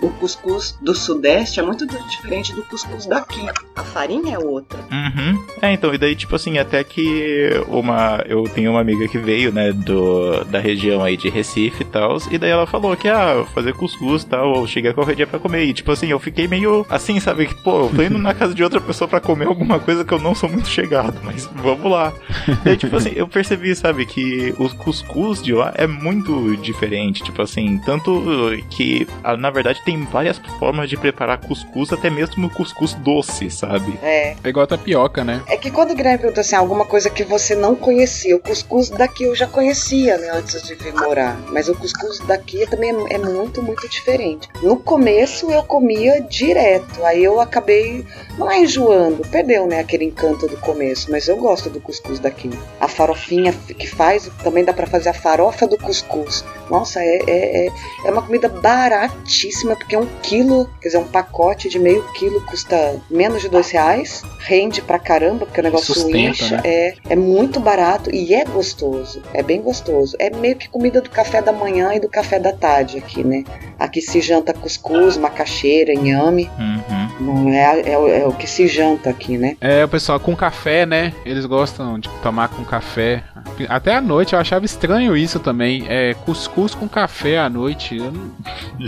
O 0.00 0.10
cuscuz 0.10 0.78
do 0.80 0.94
sudeste 0.94 1.60
é 1.60 1.62
muito 1.62 1.86
diferente 1.86 2.52
do 2.54 2.62
cuscuz 2.62 3.06
daqui. 3.06 3.40
A 3.74 3.82
farinha 3.82 4.34
é 4.34 4.38
outra. 4.38 4.78
Uhum. 4.90 5.44
É, 5.60 5.72
então, 5.72 5.92
e 5.94 5.98
daí, 5.98 6.14
tipo 6.14 6.34
assim, 6.36 6.58
até 6.58 6.82
que 6.84 7.50
uma. 7.68 8.22
Eu 8.26 8.44
tenho 8.44 8.70
uma 8.70 8.80
amiga 8.80 9.08
que 9.08 9.18
veio, 9.18 9.52
né, 9.52 9.72
do, 9.72 10.44
da 10.44 10.58
região 10.58 11.02
aí 11.02 11.16
de 11.16 11.28
Recife 11.28 11.82
e 11.82 11.86
tal. 11.86 12.18
E 12.30 12.38
daí 12.38 12.50
ela 12.50 12.66
falou 12.66 12.96
que, 12.96 13.08
ah, 13.08 13.44
fazer 13.54 13.72
cuscuz 13.74 14.22
e 14.22 14.26
tal, 14.26 14.56
eu 14.56 14.66
cheguei 14.66 14.92
qualquer 14.92 15.16
dia 15.16 15.26
pra 15.26 15.38
comer. 15.38 15.64
E, 15.64 15.74
tipo 15.74 15.90
assim, 15.92 16.08
eu 16.08 16.18
fiquei 16.18 16.46
meio 16.46 16.86
assim, 16.88 17.18
sabe? 17.20 17.46
Que, 17.46 17.54
pô, 17.54 17.84
eu 17.84 17.92
tô 17.94 18.02
indo 18.02 18.18
na 18.18 18.34
casa 18.34 18.54
de 18.54 18.62
outra 18.62 18.80
pessoa 18.80 19.08
pra 19.08 19.20
comer 19.20 19.46
alguma 19.46 19.78
coisa 19.78 20.04
que 20.04 20.12
eu 20.12 20.18
não 20.18 20.34
sou 20.34 20.48
muito 20.48 20.68
chegado, 20.68 21.18
mas 21.22 21.48
vamos 21.54 21.90
lá. 21.90 22.12
E 22.64 22.70
aí, 22.70 22.76
tipo 22.76 22.96
assim, 22.96 23.12
eu 23.14 23.28
percebi, 23.28 23.74
sabe, 23.74 24.06
que 24.06 24.54
o 24.58 24.68
cuscuz 24.76 25.35
de 25.42 25.52
lá 25.52 25.72
é 25.76 25.86
muito 25.86 26.56
diferente. 26.56 27.22
Tipo 27.22 27.42
assim, 27.42 27.78
tanto 27.84 28.22
que, 28.70 29.06
ah, 29.22 29.36
na 29.36 29.50
verdade, 29.50 29.82
tem 29.84 30.04
várias 30.04 30.38
formas 30.58 30.88
de 30.88 30.96
preparar 30.96 31.38
cuscuz, 31.38 31.92
até 31.92 32.10
mesmo 32.10 32.48
cuscuz 32.50 32.94
doce, 32.94 33.50
sabe? 33.50 33.98
É. 34.02 34.36
É 34.42 34.48
igual 34.48 34.64
a 34.64 34.66
tapioca, 34.66 35.24
né? 35.24 35.42
É 35.48 35.56
que 35.56 35.70
quando 35.70 35.92
o 35.92 35.94
Guilherme 35.94 36.18
perguntou 36.18 36.40
assim, 36.40 36.56
alguma 36.56 36.84
coisa 36.84 37.10
que 37.10 37.24
você 37.24 37.54
não 37.54 37.74
conhecia, 37.74 38.36
o 38.36 38.40
cuscuz 38.40 38.90
daqui 38.90 39.24
eu 39.24 39.34
já 39.34 39.46
conhecia, 39.46 40.16
né, 40.18 40.30
antes 40.32 40.62
de 40.62 40.74
vir 40.74 40.94
morar. 40.94 41.38
Mas 41.50 41.68
o 41.68 41.74
cuscuz 41.74 42.18
daqui 42.20 42.66
também 42.66 42.90
é, 42.90 43.14
é 43.14 43.18
muito, 43.18 43.62
muito 43.62 43.88
diferente. 43.88 44.48
No 44.62 44.76
começo 44.76 45.50
eu 45.50 45.62
comia 45.62 46.20
direto, 46.20 47.04
aí 47.04 47.22
eu 47.22 47.40
acabei, 47.40 48.04
não 48.38 48.50
é 48.50 48.60
enjoando, 48.60 49.22
perdeu, 49.30 49.66
né, 49.66 49.80
aquele 49.80 50.04
encanto 50.04 50.46
do 50.46 50.56
começo, 50.58 51.10
mas 51.10 51.28
eu 51.28 51.36
gosto 51.36 51.70
do 51.70 51.80
cuscuz 51.80 52.18
daqui. 52.18 52.50
A 52.80 52.88
farofinha 52.88 53.52
que 53.52 53.86
faz, 53.86 54.30
também 54.42 54.64
dá 54.64 54.72
pra 54.72 54.86
fazer 54.86 55.10
a 55.10 55.14
farofa 55.26 55.66
do 55.66 55.76
cuscuz. 55.76 56.44
Nossa, 56.70 57.00
é, 57.00 57.18
é, 57.26 57.66
é, 57.66 57.72
é 58.04 58.10
uma 58.12 58.22
comida 58.22 58.48
baratíssima, 58.48 59.74
porque 59.74 59.96
um 59.96 60.06
quilo, 60.22 60.68
quer 60.80 60.88
dizer, 60.88 60.98
um 60.98 61.04
pacote 61.08 61.68
de 61.68 61.78
meio 61.80 62.02
quilo 62.12 62.40
custa 62.42 62.96
menos 63.10 63.42
de 63.42 63.48
dois 63.48 63.70
reais. 63.70 64.22
Rende 64.40 64.80
pra 64.80 64.98
caramba, 64.98 65.44
porque 65.46 65.60
o 65.60 65.64
negócio 65.64 65.92
Sustenta, 65.94 66.48
né? 66.50 66.60
É, 66.64 66.94
é 67.10 67.16
muito 67.16 67.58
barato 67.58 68.14
e 68.14 68.32
é 68.32 68.44
gostoso. 68.44 69.20
É 69.34 69.42
bem 69.42 69.60
gostoso. 69.60 70.14
É 70.20 70.30
meio 70.30 70.54
que 70.54 70.68
comida 70.68 71.00
do 71.00 71.10
café 71.10 71.42
da 71.42 71.52
manhã 71.52 71.92
e 71.94 71.98
do 71.98 72.08
café 72.08 72.38
da 72.38 72.52
tarde 72.52 72.98
aqui, 72.98 73.24
né? 73.24 73.42
Aqui 73.78 74.00
se 74.00 74.20
janta 74.20 74.54
cuscuz, 74.54 75.16
macaxeira, 75.16 75.92
inhame. 75.92 76.48
Uhum. 76.58 77.44
Não 77.44 77.52
é, 77.52 77.80
é, 77.90 77.98
o- 77.98 78.08
é 78.08 78.24
o 78.26 78.32
que 78.32 78.46
se 78.46 78.68
janta 78.68 79.10
aqui, 79.10 79.36
né? 79.36 79.56
É, 79.60 79.84
o 79.84 79.88
pessoal 79.88 80.20
com 80.20 80.36
café, 80.36 80.86
né? 80.86 81.12
Eles 81.24 81.44
gostam 81.46 81.98
de 81.98 82.08
tomar 82.22 82.48
com 82.48 82.64
café. 82.64 83.24
Até 83.68 83.94
à 83.94 84.00
noite 84.00 84.34
eu 84.34 84.38
achava 84.38 84.64
estranho 84.64 85.15
isso 85.16 85.38
também. 85.40 85.84
É 85.88 86.14
cuscuz 86.14 86.74
com 86.74 86.88
café 86.88 87.38
à 87.38 87.48
noite. 87.48 87.96
Eu 87.96 88.12
não- 88.12 88.30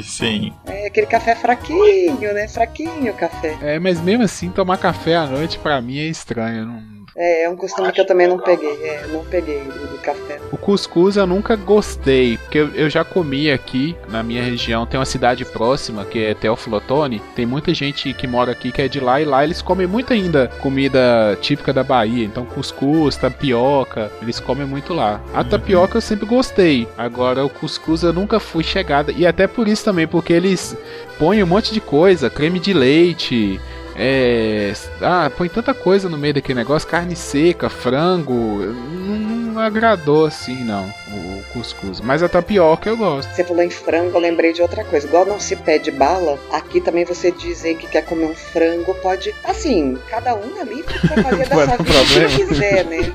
Sim. 0.03 0.53
É 0.67 0.87
aquele 0.87 1.07
café 1.07 1.35
fraquinho, 1.35 2.33
né? 2.35 2.47
Fraquinho 2.49 3.13
o 3.13 3.17
café. 3.17 3.57
É, 3.63 3.79
mas 3.79 4.01
mesmo 4.01 4.25
assim, 4.25 4.51
tomar 4.51 4.79
café 4.79 5.17
à 5.17 5.27
noite 5.27 5.59
pra 5.59 5.81
mim 5.81 5.99
é 5.99 6.07
estranho. 6.07 6.59
eu 6.61 6.67
não- 6.67 6.98
É, 7.19 7.43
é 7.43 7.51
um 7.51 7.57
costume 7.57 7.91
que 7.91 8.01
eu 8.01 8.07
também 8.07 8.29
não 8.29 8.39
peguei. 8.39 8.81
É, 8.85 9.07
não 9.09 9.25
peguei 9.25 9.61
do, 9.65 9.99
café. 9.99 10.39
O 10.53 10.57
cuscuz 10.57 11.17
eu 11.17 11.27
nunca 11.27 11.57
gostei, 11.57 12.39
porque 12.39 12.59
eu, 12.59 12.69
eu 12.69 12.89
já 12.89 13.05
comi 13.05 13.51
aqui 13.51 13.97
na 14.09 14.23
minha 14.23 14.43
região. 14.43 14.87
Tem 14.87 14.99
uma 14.99 15.05
cidade 15.05 15.45
próxima 15.45 16.05
que 16.05 16.25
é 16.25 16.33
Teoflotone. 16.33 17.21
Tem 17.35 17.45
muita 17.45 17.75
gente 17.75 18.15
que 18.15 18.27
mora 18.29 18.53
aqui 18.53 18.71
que 18.71 18.81
é 18.81 18.87
de 18.87 19.01
lá 19.01 19.21
e 19.21 19.25
lá 19.25 19.43
eles 19.43 19.61
comem 19.61 19.87
muito 19.87 20.13
ainda 20.13 20.49
comida 20.61 21.37
típica 21.41 21.73
da 21.73 21.83
Bahia. 21.83 22.25
Então 22.25 22.47
cuscuz, 22.47 23.17
tapioca, 23.17 24.13
eles 24.23 24.39
comem 24.39 24.67
muito 24.67 24.95
lá. 24.95 25.21
A 25.35 25.43
tapioca 25.43 25.97
eu 25.97 26.03
sempre 26.03 26.25
gostei. 26.25 26.87
Agora 26.97 27.45
o 27.45 27.51
cuscuz 27.51 28.05
eu 28.05 28.13
nunca 28.13 28.39
fui 28.39 28.63
chegada 28.63 29.11
e 29.11 29.27
até 29.27 29.49
por 29.49 29.67
isso 29.67 29.85
também, 29.85 30.07
porque 30.07 30.33
eles 30.33 30.77
põem 31.19 31.43
um 31.43 31.47
monte 31.47 31.75
de 31.75 31.81
coisa, 31.81 32.31
creme 32.31 32.61
de 32.61 32.73
leite, 32.73 33.61
é. 33.99 34.73
Ah, 35.03 35.31
põe 35.37 35.49
tanta 35.49 35.75
coisa 35.75 36.09
no 36.09 36.17
meio 36.17 36.35
daquele 36.35 36.59
negócio, 36.59 36.89
carne 36.89 37.17
seca, 37.17 37.69
frango. 37.69 38.33
Não, 38.65 39.19
não 39.53 39.61
agradou 39.61 40.27
assim, 40.27 40.63
não, 40.65 40.85
o, 41.11 41.17
o 41.17 41.45
cuscuz. 41.53 42.01
Mas 42.01 42.23
a 42.23 42.29
tapioca 42.29 42.89
eu 42.89 42.97
gosto. 42.97 43.29
Você 43.35 43.43
falou 43.45 43.63
em 43.63 43.71
frango, 43.71 44.17
eu 44.17 44.21
lembrei 44.21 44.53
de 44.53 44.63
outra 44.63 44.85
coisa. 44.85 45.07
Igual 45.07 45.27
não 45.27 45.41
se 45.41 45.57
pede 45.57 45.91
bala, 45.91 46.39
aqui 46.53 46.81
também 46.81 47.05
você 47.05 47.31
dizer 47.33 47.77
que 47.77 47.89
quer 47.89 48.03
comer 48.05 48.27
um 48.27 48.35
frango 48.35 48.95
pode. 48.97 49.35
Assim, 49.45 49.99
cada 50.09 50.35
um 50.35 50.61
ali 50.61 50.83
pra 50.85 51.23
fazer 51.23 51.49
da 51.49 51.55
sua 51.57 51.65
o 51.65 51.67
vida 51.67 51.75
o 51.83 51.85
que 51.85 51.93
problema? 51.93 52.29
quiser, 52.49 52.85
né? 52.85 53.13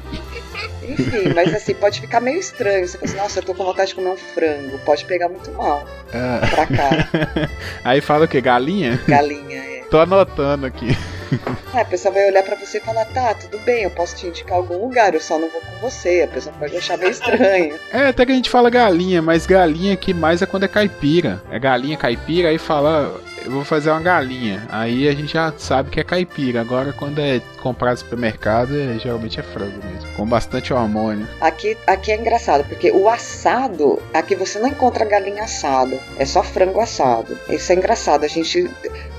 Enfim, 0.88 1.30
mas 1.34 1.54
assim, 1.54 1.74
pode 1.74 2.02
ficar 2.02 2.20
meio 2.20 2.38
estranho. 2.40 2.86
Você 2.88 2.98
fala 2.98 3.10
assim, 3.10 3.18
nossa, 3.18 3.40
eu 3.40 3.44
tô 3.44 3.54
com 3.56 3.64
vontade 3.64 3.90
de 3.90 3.96
comer 3.96 4.10
um 4.10 4.18
frango. 4.18 4.78
Pode 4.80 5.06
pegar 5.06 5.30
muito 5.30 5.50
mal 5.54 5.88
Ah. 6.14 6.42
pra 6.50 6.66
cá. 6.68 6.90
Aí 7.86 8.02
fala 8.02 8.26
o 8.26 8.28
que? 8.28 8.42
Galinha? 8.42 9.00
Galinha, 9.08 9.58
é. 9.60 9.73
Tô 9.94 10.00
anotando 10.00 10.66
aqui. 10.66 10.88
Ah, 11.72 11.82
a 11.82 11.86
pessoa 11.86 12.12
vai 12.12 12.28
olhar 12.28 12.42
pra 12.42 12.56
você 12.56 12.80
e 12.80 12.82
falar, 12.82 13.06
tá, 13.06 13.32
tudo 13.36 13.60
bem, 13.60 13.84
eu 13.84 13.92
posso 13.92 14.16
te 14.16 14.26
indicar 14.26 14.58
algum 14.58 14.76
lugar, 14.80 15.14
eu 15.14 15.20
só 15.20 15.38
não 15.38 15.48
vou 15.50 15.62
com 15.62 15.88
você. 15.88 16.24
A 16.24 16.28
pessoa 16.34 16.56
pode 16.58 16.76
achar 16.76 16.98
meio 16.98 17.12
estranho. 17.12 17.78
É, 17.94 18.08
até 18.08 18.26
que 18.26 18.32
a 18.32 18.36
gente 18.36 18.50
fala 18.50 18.72
galinha, 18.72 19.22
mas 19.22 19.46
galinha 19.46 19.94
aqui 19.94 20.12
mais 20.12 20.42
é 20.42 20.48
quando 20.48 20.64
é 20.64 20.68
caipira. 20.68 21.44
É 21.52 21.60
galinha 21.60 21.96
caipira, 21.96 22.50
aí 22.50 22.58
fala, 22.58 23.22
eu 23.46 23.52
vou 23.52 23.64
fazer 23.64 23.92
uma 23.92 24.02
galinha. 24.02 24.68
Aí 24.72 25.08
a 25.08 25.14
gente 25.14 25.34
já 25.34 25.54
sabe 25.60 25.92
que 25.92 26.00
é 26.00 26.04
caipira. 26.04 26.62
Agora 26.62 26.92
quando 26.92 27.20
é 27.20 27.40
comprado 27.64 27.94
no 27.94 28.00
supermercado, 28.00 28.76
é- 28.78 29.00
geralmente 29.00 29.40
é 29.40 29.44
frango 29.44 29.80
mesmo. 29.86 30.12
Com 30.18 30.26
bastante 30.28 30.74
hormônio. 30.74 31.28
Aqui, 31.40 31.78
aqui 31.88 32.12
é 32.12 32.18
engraçado, 32.18 32.66
porque 32.66 32.92
o 32.92 33.08
assado, 33.08 34.00
aqui 34.14 34.36
você 34.36 34.60
não 34.60 34.68
encontra 34.68 35.06
galinha 35.06 35.44
assada, 35.44 35.98
é 36.18 36.26
só 36.26 36.44
frango 36.44 36.82
assado. 36.82 37.38
Isso 37.50 37.72
é 37.72 37.76
engraçado. 37.76 38.26
A 38.26 38.28
gente, 38.28 38.70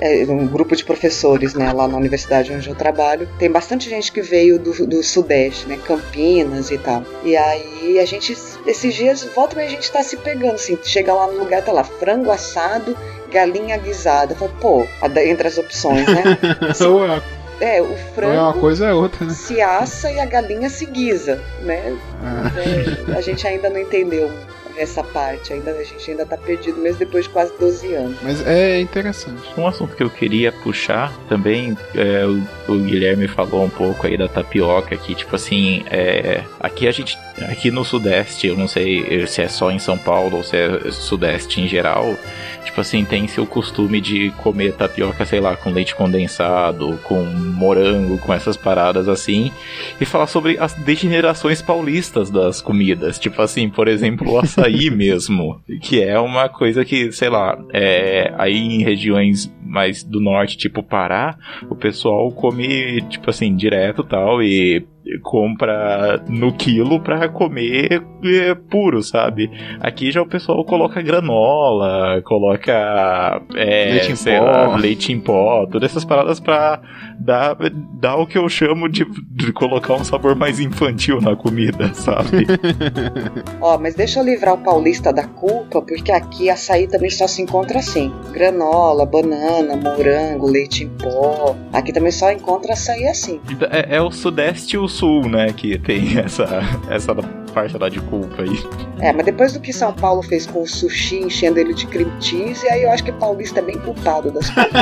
é, 0.01 0.25
um 0.29 0.47
grupo 0.47 0.77
de 0.77 0.85
professores, 0.85 1.55
né, 1.55 1.73
lá 1.73 1.89
na 1.89 1.97
universidade 1.97 2.53
onde 2.53 2.69
eu 2.69 2.75
trabalho, 2.75 3.27
tem 3.39 3.51
bastante 3.51 3.89
gente 3.89 4.13
que 4.13 4.21
veio 4.21 4.59
do, 4.59 4.87
do 4.87 5.03
Sudeste, 5.03 5.67
né, 5.67 5.79
Campinas 5.83 6.71
e 6.71 6.77
tal. 6.77 7.03
E 7.25 7.37
aí 7.37 7.99
a 7.99 8.05
gente, 8.05 8.37
esses 8.67 8.95
dias, 8.95 9.25
volta 9.35 9.61
e 9.63 9.67
a 9.67 9.71
gente 9.71 9.91
tá 9.91 10.03
se 10.03 10.17
pegando, 10.19 10.55
assim, 10.55 10.79
chega 10.83 11.15
lá 11.15 11.27
no 11.27 11.39
lugar, 11.39 11.63
tá 11.63 11.73
lá, 11.73 11.83
frango 11.83 12.31
assado, 12.31 12.97
galinha 13.33 13.77
guisada. 13.79 14.35
Fala, 14.35 14.51
pô, 14.61 14.87
entre 15.25 15.49
as 15.49 15.57
opções, 15.57 16.07
né? 16.07 16.23
ou 16.87 17.44
é 17.61 17.81
o 17.81 17.85
ou 17.85 17.93
é 17.93 17.95
uma 17.95 18.53
frango 18.53 18.61
coisa 18.61 18.85
ou 18.85 18.91
é 18.91 18.95
outra, 18.95 19.27
né? 19.27 19.33
se 19.33 19.61
assa 19.61 20.11
e 20.11 20.19
a 20.19 20.27
galinha 20.27 20.69
se 20.69 20.87
guisa, 20.87 21.41
né? 21.63 21.97
Ah. 22.23 22.51
É, 23.11 23.17
a 23.17 23.21
gente 23.21 23.47
ainda 23.47 23.71
não 23.71 23.79
entendeu 23.79 24.31
essa 24.77 25.03
parte, 25.03 25.53
ainda, 25.53 25.71
a 25.71 25.85
gente 25.85 26.11
ainda 26.11 26.27
tá 26.27 26.37
perdido, 26.37 26.79
mesmo 26.81 26.99
depois 26.99 27.25
de 27.25 27.31
quase 27.31 27.53
12 27.59 27.95
anos. 27.95 28.19
Mas 28.23 28.45
é 28.47 28.81
interessante. 28.81 29.43
Um 29.57 29.67
assunto 29.67 29.95
que 29.95 30.03
eu 30.03 30.11
queria 30.11 30.51
puxar 30.51 31.13
também, 31.29 31.77
é, 31.95 32.27
o, 32.27 32.73
o 32.73 32.79
Guilherme 32.81 33.29
falou 33.29 33.65
um 33.65 33.71
pouco 33.71 34.07
aí 34.07 34.17
da 34.17 34.29
tapioca, 34.29 34.97
que 34.97 35.15
tipo 35.15 35.35
assim, 35.37 35.85
é, 35.91 36.43
aqui 36.59 36.89
a 36.89 36.91
gente, 36.91 37.17
aqui 37.43 37.71
no 37.71 37.85
Sudeste, 37.85 38.47
eu 38.47 38.57
não 38.57 38.69
sei 38.69 39.27
se 39.27 39.43
é 39.43 39.49
só 39.49 39.71
em 39.71 39.79
São 39.79 39.99
Paulo 39.99 40.39
ou 40.39 40.43
se 40.43 40.57
é 40.57 40.91
Sudeste 40.91 41.61
em 41.61 41.69
geral, 41.69 42.17
tipo 42.65 42.81
assim, 42.81 43.05
tem-se 43.05 43.41
o 43.41 43.47
costume 43.47 44.01
de 44.01 44.31
comer 44.43 44.73
tapioca, 44.75 45.25
sei 45.25 45.41
lá, 45.41 45.57
com 45.57 45.71
leite 45.71 45.95
condensado, 45.95 46.99
com 47.05 47.23
morango, 47.25 48.19
com 48.19 48.33
essas 48.33 48.57
paradas 48.57 49.09
assim, 49.09 49.53
e 50.01 50.05
falar 50.05 50.27
sobre 50.27 50.59
as 50.59 50.73
degenerações 50.75 51.61
paulistas 51.61 52.31
das 52.31 52.61
comidas, 52.61 53.19
tipo 53.19 53.41
assim, 53.43 53.69
por 53.69 53.89
exemplo, 53.89 54.33
o 54.33 54.39
açaí 54.39 54.91
mesmo, 54.95 55.61
que 55.81 56.03
é 56.03 56.19
uma 56.19 56.49
coisa 56.49 56.85
que, 56.85 57.13
sei 57.13 57.29
lá, 57.29 57.59
é, 57.73 58.33
aí 58.39 58.57
em 58.57 58.83
regiões 58.83 59.53
mais 59.63 60.05
do 60.05 60.21
norte, 60.21 60.57
tipo 60.57 60.83
Pará, 60.83 61.37
o 61.69 61.75
pessoal 61.75 62.31
come, 62.31 63.03
tipo 63.03 63.31
assim, 63.31 63.55
direto 63.57 64.05
tal, 64.05 64.43
e 64.43 64.87
compra 65.23 66.23
no 66.29 66.53
quilo 66.53 67.01
pra 67.01 67.29
comer 67.29 68.03
é, 68.25 68.55
puro, 68.55 69.03
sabe? 69.03 69.51
Aqui 69.81 70.11
já 70.11 70.23
o 70.23 70.27
pessoal 70.27 70.65
coloca 70.65 71.03
granola, 71.03 72.23
coloca 72.23 73.43
é, 73.55 73.91
Leite 73.93 74.13
em 74.13 74.39
pó. 74.39 74.45
lá, 74.45 74.77
leite 74.77 75.13
em 75.13 75.21
pó, 75.21 75.67
todas 75.67 75.91
essas 75.91 76.05
paradas 76.05 76.41
pra 76.41 76.81
dar, 77.19 77.57
dar 78.01 78.17
o 78.17 78.27
que 78.27 78.39
eu 78.39 78.49
chamo 78.49 78.89
de, 78.89 79.07
de 79.31 79.53
colocar 79.53 79.95
um 79.95 80.05
sabor 80.05 80.35
mais 80.35 80.61
infantil 80.61 81.21
na 81.21 81.37
comida, 81.37 81.93
sabe? 81.95 82.47
Ó, 83.61 83.79
mas 83.79 83.95
deixa 83.95 84.21
eu 84.21 84.25
livrar 84.25 84.55
o 84.55 84.59
paulista 84.59 85.13
da 85.13 85.25
culpa, 85.25 85.83
porque 85.83 86.13
aqui 86.13 86.51
açaí 86.51 86.87
também 86.87 87.11
só 87.11 87.27
se 87.27 87.43
encontra 87.43 87.79
assim: 87.79 88.13
granola, 88.33 89.07
banana, 89.07 89.77
morango, 89.77 90.47
leite 90.47 90.85
em 90.85 90.89
pó. 90.89 91.57
Aqui 91.73 91.93
também 91.93 92.13
só 92.13 92.31
encontra 92.31 92.73
açaí 92.73 93.07
assim. 93.07 93.41
É, 93.71 93.97
é 93.97 94.03
o 94.03 94.11
sudeste 94.11 94.77
e 94.77 94.79
o 94.79 94.89
sul, 94.89 95.29
né, 95.29 95.53
que 95.53 95.79
tem 95.79 96.19
essa, 96.21 96.61
essa 96.89 97.15
parte 97.55 97.79
lá 97.79 97.89
de 97.89 98.01
culpa 98.01 98.43
aí. 98.43 98.59
É, 99.01 99.13
mas 99.13 99.25
depois 99.25 99.53
do 99.53 99.61
que 99.61 99.73
São 99.73 99.93
Paulo 99.93 100.23
fez 100.23 100.47
com 100.47 100.63
o 100.63 100.67
sushi, 100.67 101.21
enchendo 101.21 101.59
ele 101.59 101.73
de 101.73 101.87
cream 101.87 102.11
cheese, 102.21 102.69
aí 102.69 102.83
eu 102.83 102.91
acho 102.91 103.05
que 103.05 103.13
paulista 103.13 103.61
é 103.61 103.63
bem 103.63 103.79
culpado 103.79 104.31
das 104.31 104.51
coisas. 104.51 104.75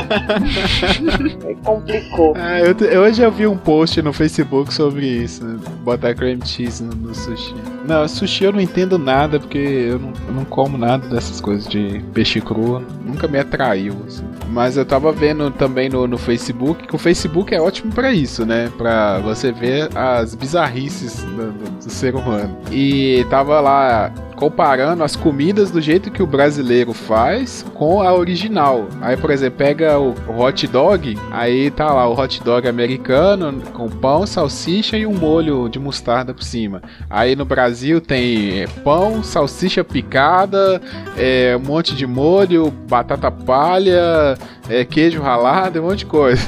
aí 1.47 1.55
complicou. 1.63 2.22
Ah, 2.37 2.61
eu, 2.61 3.03
hoje 3.03 3.23
eu 3.23 3.31
vi 3.31 3.47
um 3.47 3.57
post 3.57 4.01
no 4.03 4.13
Facebook 4.13 4.73
sobre 4.73 5.07
isso, 5.07 5.45
né? 5.45 5.59
botar 5.85 6.15
cream 6.15 6.39
cheese 6.45 6.83
no, 6.83 6.95
no 6.95 7.15
sushi. 7.15 7.55
Não, 7.85 8.07
sushi 8.07 8.45
eu 8.45 8.53
não 8.53 8.61
entendo 8.61 8.97
nada, 8.99 9.41
porque 9.41 9.59
eu 9.59 9.99
não, 9.99 10.13
eu 10.29 10.35
não 10.35 10.45
como 10.45 10.79
nada 10.79 11.09
dessas 11.09 11.41
coisas 11.41 11.67
de 11.67 12.01
peixe 12.15 12.41
cru, 12.41 12.81
nunca 13.05 13.27
me 13.27 13.39
atraiu. 13.39 13.97
assim. 14.07 14.25
Mas 14.51 14.77
eu 14.77 14.85
tava 14.85 15.11
vendo 15.13 15.51
também 15.51 15.89
no, 15.89 16.07
no 16.07 16.19
Facebook, 16.19 16.87
que 16.87 16.95
o 16.95 16.99
Facebook 16.99 17.55
é 17.55 17.61
ótimo 17.61 17.93
pra 17.93 18.13
isso, 18.13 18.45
né? 18.47 18.71
Pra 18.77 19.19
você 19.21 19.51
ver 19.51 19.89
as 19.97 20.35
bizarrices 20.35 21.23
do, 21.25 21.53
do- 21.53 21.71
do 21.85 21.91
ser 21.91 22.15
humano. 22.15 22.57
E 22.71 23.27
tava 23.31 23.61
lá 23.61 24.13
comparando 24.37 25.05
as 25.05 25.15
comidas 25.15 25.71
do 25.71 25.81
jeito 25.81 26.11
que 26.11 26.23
o 26.23 26.27
brasileiro 26.27 26.93
faz 26.93 27.65
com 27.75 28.03
a 28.03 28.13
original. 28.13 28.89
Aí, 29.01 29.17
por 29.17 29.31
exemplo, 29.31 29.57
pega 29.59 29.99
o 30.01 30.15
hot 30.37 30.67
dog, 30.67 31.17
aí 31.31 31.71
tá 31.71 31.93
lá 31.93 32.09
o 32.09 32.19
hot 32.19 32.43
dog 32.43 32.67
americano 32.69 33.63
com 33.73 33.89
pão, 33.89 34.27
salsicha 34.27 34.97
e 34.97 35.07
um 35.07 35.15
molho 35.15 35.69
de 35.69 35.79
mostarda 35.79 36.35
por 36.35 36.43
cima. 36.43 36.83
Aí 37.09 37.37
no 37.37 37.45
Brasil 37.45 37.72
tem 38.01 38.63
é, 38.63 38.67
pão, 38.85 39.23
salsicha 39.23 39.83
picada, 39.83 40.81
é, 41.17 41.57
um 41.57 41.67
monte 41.67 41.95
de 41.95 42.07
molho, 42.07 42.71
batata 42.71 43.31
palha, 43.31 44.37
é, 44.69 44.85
queijo 44.85 45.21
ralado, 45.21 45.81
um 45.81 45.85
monte 45.89 45.99
de 46.01 46.07
coisa. 46.07 46.43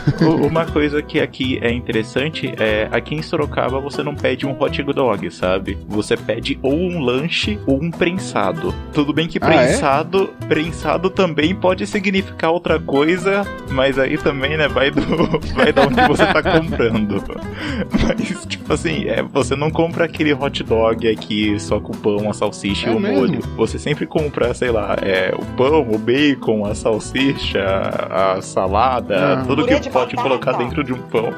Uma 0.46 0.64
coisa 0.66 1.03
que 1.03 1.20
aqui 1.20 1.59
é 1.62 1.70
interessante 1.72 2.53
é 2.59 2.88
aqui 2.90 3.14
em 3.14 3.22
Sorocaba 3.22 3.81
você 3.81 4.03
não 4.03 4.14
pede 4.14 4.46
um 4.46 4.57
hot 4.61 4.83
dog, 4.83 5.31
sabe? 5.31 5.77
Você 5.88 6.16
pede 6.16 6.59
ou 6.62 6.74
um 6.74 7.00
lanche 7.00 7.59
ou 7.66 7.83
um 7.83 7.90
prensado. 7.90 8.74
Tudo 8.92 9.12
bem 9.12 9.27
que 9.27 9.38
Ah, 9.40 9.53
é? 9.53 9.66
prensado, 9.66 10.31
prensado 10.48 11.11
também 11.11 11.55
pode 11.55 11.87
significar 11.87 12.50
outra 12.50 12.79
coisa, 12.79 13.42
mas 13.70 13.98
aí 13.98 14.16
também, 14.16 14.57
né, 14.57 14.68
vai 14.68 14.90
do 14.90 15.00
vai 15.55 15.72
da 15.72 15.83
onde 15.83 16.00
você 16.09 16.24
tá 16.27 16.42
comprando. 16.42 17.22
Mas 18.03 18.46
tipo 18.46 18.72
assim, 18.72 19.05
é, 19.09 19.22
você 19.22 19.55
não 19.57 19.70
compra 19.70 20.05
aquele 20.05 20.33
hot 20.33 20.62
dog 20.62 21.09
aqui 21.09 21.59
só 21.59 21.81
com 21.81 21.92
pão, 21.92 22.31
a 22.31 22.33
salsicha 22.33 22.88
É 22.88 22.92
e 22.92 22.96
o 22.96 23.00
mesmo? 23.00 23.18
molho. 23.18 23.40
Você 23.57 23.79
sempre 23.79 24.07
compra, 24.07 24.55
sei 24.55 24.70
lá, 24.70 24.96
é, 25.03 25.35
o 25.37 25.44
pão, 25.57 25.81
o 25.90 25.98
bacon, 25.98 26.64
a 26.64 26.74
salsicha, 26.74 28.04
a 28.11 28.43
salada, 28.43 29.35
Ah. 29.40 29.45
tudo 29.47 29.62
Purê 29.62 29.75
que 29.77 29.81
de 29.81 29.90
pode 29.90 30.17
batata. 30.17 30.29
colocar 30.29 30.53
dentro 30.53 30.83
de 30.85 30.93
um 30.93 30.99
pão. 31.03 31.33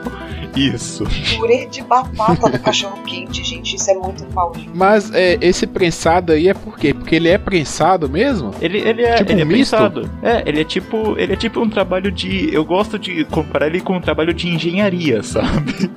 Isso. 0.57 1.05
Purê 1.38 1.66
de 1.66 1.83
batata 1.83 2.48
do 2.48 2.59
cachorro 2.59 3.02
quente, 3.05 3.44
gente, 3.44 3.76
isso 3.76 3.90
é 3.90 3.94
muito 3.94 4.24
paulista. 4.26 4.70
Mas 4.74 5.12
é, 5.12 5.37
esse 5.40 5.66
prensado 5.66 6.33
aí 6.33 6.48
é 6.48 6.55
por 6.55 6.79
quê? 6.79 6.94
Porque 6.94 7.14
ele 7.14 7.29
é 7.29 7.37
prensado 7.37 8.09
mesmo? 8.09 8.52
Ele, 8.61 8.79
ele 8.79 9.02
é, 9.02 9.16
Tipo 9.16 9.33
ele 9.33 9.40
um 9.40 9.42
é 9.42 9.44
misto? 9.44 9.76
pensado. 9.76 10.11
É, 10.22 10.42
ele 10.46 10.61
é 10.61 10.64
tipo, 10.64 11.14
ele 11.18 11.33
é 11.35 11.37
tipo 11.37 11.61
um 11.61 11.68
trabalho 11.68 12.11
de, 12.11 12.48
eu 12.55 12.64
gosto 12.64 12.98
de 12.98 13.24
comparar 13.26 13.66
ele 13.66 13.81
com 13.81 13.96
um 13.96 14.00
trabalho 14.00 14.33
de 14.33 14.48
engenharia, 14.48 15.22
sabe? 15.22 15.90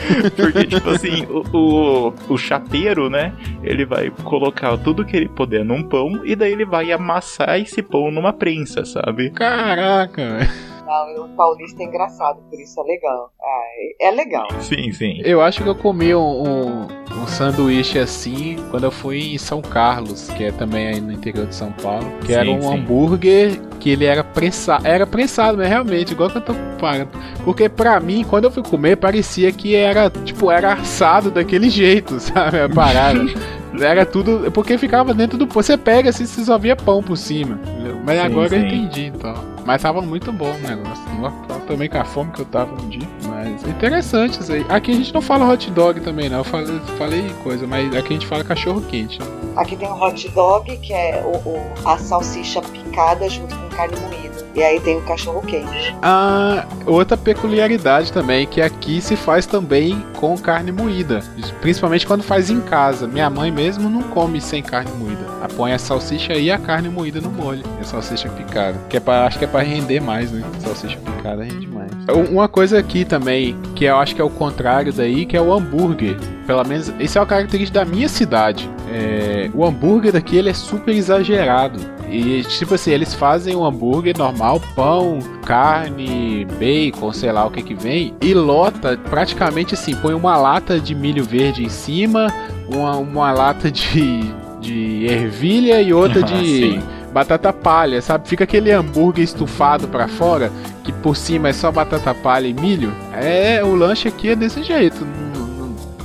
Porque, 0.36 0.64
tipo 0.64 0.88
assim, 0.90 1.26
o, 1.26 1.42
o, 1.56 2.14
o 2.34 2.38
chapeiro, 2.38 3.10
né? 3.10 3.32
Ele 3.62 3.84
vai 3.84 4.10
colocar 4.24 4.76
tudo 4.78 5.04
que 5.04 5.16
ele 5.16 5.28
puder 5.28 5.64
num 5.64 5.82
pão 5.82 6.24
e 6.24 6.34
daí 6.34 6.52
ele 6.52 6.64
vai 6.64 6.92
amassar 6.92 7.58
esse 7.58 7.82
pão 7.82 8.10
numa 8.10 8.32
prensa, 8.32 8.84
sabe? 8.84 9.30
Caraca. 9.30 10.38
Não, 10.86 11.24
o 11.24 11.28
paulista 11.30 11.82
é 11.82 11.86
engraçado, 11.86 12.40
por 12.48 12.60
isso 12.60 12.80
é 12.80 12.84
legal. 12.84 13.32
Ah, 13.40 13.62
é 14.00 14.06
é 14.06 14.10
legal. 14.10 14.46
Sim, 14.60 14.92
sim. 14.92 15.20
Eu 15.24 15.40
acho 15.40 15.62
que 15.62 15.68
eu 15.68 15.74
comi 15.74 16.14
um, 16.14 16.20
um, 16.20 16.86
um 17.22 17.26
sanduíche 17.26 17.98
assim 17.98 18.56
quando 18.70 18.84
eu 18.84 18.90
fui 18.90 19.34
em 19.34 19.38
São 19.38 19.60
Carlos, 19.60 20.28
que 20.30 20.44
é 20.44 20.52
também 20.52 20.88
aí 20.88 21.00
no 21.00 21.12
interior 21.12 21.46
de 21.46 21.54
São 21.54 21.72
Paulo. 21.72 22.10
Que 22.20 22.28
Sim, 22.28 22.32
era 22.34 22.50
um 22.50 22.62
sim. 22.62 22.74
hambúrguer 22.74 23.60
que 23.80 23.90
ele 23.90 24.04
era 24.04 24.22
prensado. 24.24 24.86
Era 24.86 25.06
prensado, 25.06 25.58
mas 25.58 25.68
realmente, 25.68 26.12
igual 26.12 26.30
que 26.30 26.38
eu 26.38 26.42
tô 26.42 26.54
falando. 26.78 27.08
Porque 27.44 27.68
pra 27.68 28.00
mim, 28.00 28.24
quando 28.28 28.44
eu 28.44 28.50
fui 28.50 28.62
comer, 28.62 28.96
parecia 28.96 29.50
que 29.52 29.74
era, 29.74 30.10
tipo, 30.10 30.50
era 30.50 30.72
assado 30.74 31.30
daquele 31.30 31.68
jeito, 31.70 32.18
sabe? 32.20 32.60
A 32.60 32.68
parada. 32.68 33.24
Era 33.78 34.06
tudo. 34.06 34.50
Porque 34.52 34.78
ficava 34.78 35.12
dentro 35.12 35.36
do 35.36 35.46
pão. 35.46 35.62
Você 35.62 35.76
pega 35.76 36.08
assim, 36.08 36.24
você 36.24 36.42
só 36.42 36.56
via 36.56 36.74
pão 36.74 37.02
por 37.02 37.16
cima. 37.16 37.60
Mas 38.06 38.18
Sim, 38.18 38.24
agora 38.24 38.56
eu 38.56 38.60
entendi, 38.62 39.12
então. 39.14 39.55
Mas 39.66 39.82
tava 39.82 40.00
muito 40.00 40.32
bom 40.32 40.52
o 40.54 40.58
negócio. 40.58 41.02
Eu 41.48 41.60
também 41.66 41.88
com 41.88 41.98
a 41.98 42.04
fome 42.04 42.30
que 42.30 42.40
eu 42.40 42.44
tava 42.46 42.72
um 42.80 42.88
dia. 42.88 43.06
Mas 43.24 43.62
interessante 43.66 44.40
isso 44.40 44.52
aí. 44.52 44.64
Aqui 44.68 44.92
a 44.92 44.94
gente 44.94 45.12
não 45.12 45.20
fala 45.20 45.48
hot 45.52 45.68
dog 45.72 46.00
também, 46.00 46.28
não. 46.28 46.38
Eu 46.38 46.44
falei, 46.44 46.80
falei 46.96 47.30
coisa, 47.42 47.66
mas 47.66 47.94
aqui 47.94 48.10
a 48.10 48.12
gente 48.12 48.26
fala 48.26 48.44
cachorro 48.44 48.80
quente. 48.82 49.18
Aqui 49.56 49.74
tem 49.76 49.88
o 49.88 50.00
hot 50.00 50.28
dog, 50.30 50.76
que 50.78 50.92
é 50.92 51.22
o, 51.24 51.36
o- 51.48 51.72
a 51.84 51.98
salsicha 51.98 52.62
picada 52.62 53.28
junto 53.28 53.56
com 53.56 53.68
carne 53.70 53.96
moída. 54.00 54.26
E 54.54 54.62
aí 54.62 54.80
tem 54.80 54.96
o 54.96 55.02
cachorro 55.02 55.42
quente. 55.42 55.94
Ah, 56.00 56.64
outra 56.86 57.14
peculiaridade 57.14 58.10
também, 58.10 58.46
que 58.46 58.62
aqui 58.62 59.02
se 59.02 59.14
faz 59.14 59.44
também 59.44 60.02
com 60.16 60.34
carne 60.38 60.72
moída. 60.72 61.22
Principalmente 61.60 62.06
quando 62.06 62.22
faz 62.22 62.48
em 62.48 62.60
casa. 62.62 63.06
Minha 63.06 63.28
mãe 63.28 63.50
mesmo 63.50 63.90
não 63.90 64.02
come 64.04 64.40
sem 64.40 64.62
carne 64.62 64.90
moída. 64.92 65.26
Ela 65.38 65.48
põe 65.54 65.72
a 65.74 65.78
salsicha 65.78 66.32
e 66.34 66.50
a 66.50 66.56
carne 66.58 66.88
moída 66.88 67.20
no 67.20 67.30
molho. 67.30 67.62
E 67.78 67.82
a 67.82 67.84
salsicha 67.84 68.30
picada. 68.30 68.78
Que 68.88 68.96
é 68.96 69.00
pra, 69.00 69.26
acho 69.26 69.38
que 69.38 69.44
é 69.44 69.48
pra 69.48 69.55
render 69.62 70.00
mais, 70.00 70.30
né? 70.30 70.42
Salsicha 70.60 70.98
picada 70.98 71.42
rende 71.44 71.66
mais. 71.66 71.90
Uma 72.30 72.48
coisa 72.48 72.78
aqui 72.78 73.04
também, 73.04 73.56
que 73.74 73.84
eu 73.84 73.96
acho 73.96 74.14
que 74.14 74.20
é 74.20 74.24
o 74.24 74.30
contrário 74.30 74.92
daí, 74.92 75.26
que 75.26 75.36
é 75.36 75.40
o 75.40 75.52
hambúrguer. 75.52 76.16
Pelo 76.46 76.64
menos, 76.64 76.92
esse 77.00 77.18
é 77.18 77.20
uma 77.20 77.26
característica 77.26 77.80
da 77.80 77.84
minha 77.84 78.08
cidade. 78.08 78.68
É, 78.92 79.50
o 79.52 79.64
hambúrguer 79.64 80.12
daqui 80.12 80.36
ele 80.36 80.50
é 80.50 80.54
super 80.54 80.94
exagerado. 80.94 81.96
E 82.08 82.44
tipo 82.44 82.74
assim, 82.74 82.92
eles 82.92 83.14
fazem 83.14 83.56
um 83.56 83.64
hambúrguer 83.64 84.16
normal, 84.16 84.60
pão, 84.74 85.18
carne, 85.44 86.46
bacon, 86.58 87.12
sei 87.12 87.32
lá 87.32 87.44
o 87.44 87.50
que 87.50 87.62
que 87.62 87.74
vem, 87.74 88.14
e 88.20 88.32
lota 88.32 88.96
praticamente 89.10 89.74
assim, 89.74 89.94
põe 89.96 90.14
uma 90.14 90.36
lata 90.36 90.78
de 90.78 90.94
milho 90.94 91.24
verde 91.24 91.64
em 91.64 91.68
cima, 91.68 92.28
uma, 92.72 92.96
uma 92.96 93.32
lata 93.32 93.70
de, 93.72 94.20
de 94.60 95.06
ervilha 95.06 95.82
e 95.82 95.92
outra 95.92 96.22
de 96.24 96.80
batata 97.16 97.50
palha, 97.50 98.02
sabe? 98.02 98.28
Fica 98.28 98.44
aquele 98.44 98.70
hambúrguer 98.70 99.24
estufado 99.24 99.88
para 99.88 100.06
fora, 100.06 100.52
que 100.84 100.92
por 100.92 101.16
cima 101.16 101.48
é 101.48 101.52
só 101.54 101.72
batata 101.72 102.14
palha 102.14 102.46
e 102.46 102.52
milho. 102.52 102.92
É, 103.14 103.64
o 103.64 103.74
lanche 103.74 104.08
aqui 104.08 104.28
é 104.28 104.36
desse 104.36 104.62
jeito 104.62 105.06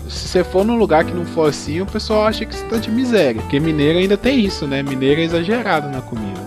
se 0.08 0.28
você 0.28 0.44
for 0.44 0.66
num 0.66 0.76
lugar 0.76 1.06
que 1.06 1.14
não 1.14 1.26
for 1.26 1.50
assim, 1.50 1.80
o 1.80 1.86
pessoal 1.86 2.28
acha 2.28 2.46
que 2.46 2.54
você 2.54 2.66
tá 2.66 2.78
de 2.78 2.92
miséria. 2.92 3.42
Porque 3.42 3.60
mineiro 3.60 3.98
ainda 3.98 4.18
tem 4.18 4.42
isso, 4.42 4.68
né? 4.68 4.84
Mineiro 4.84 5.22
é 5.22 5.24
exagerado 5.24 5.90
na 5.90 6.02
comida. 6.02 6.41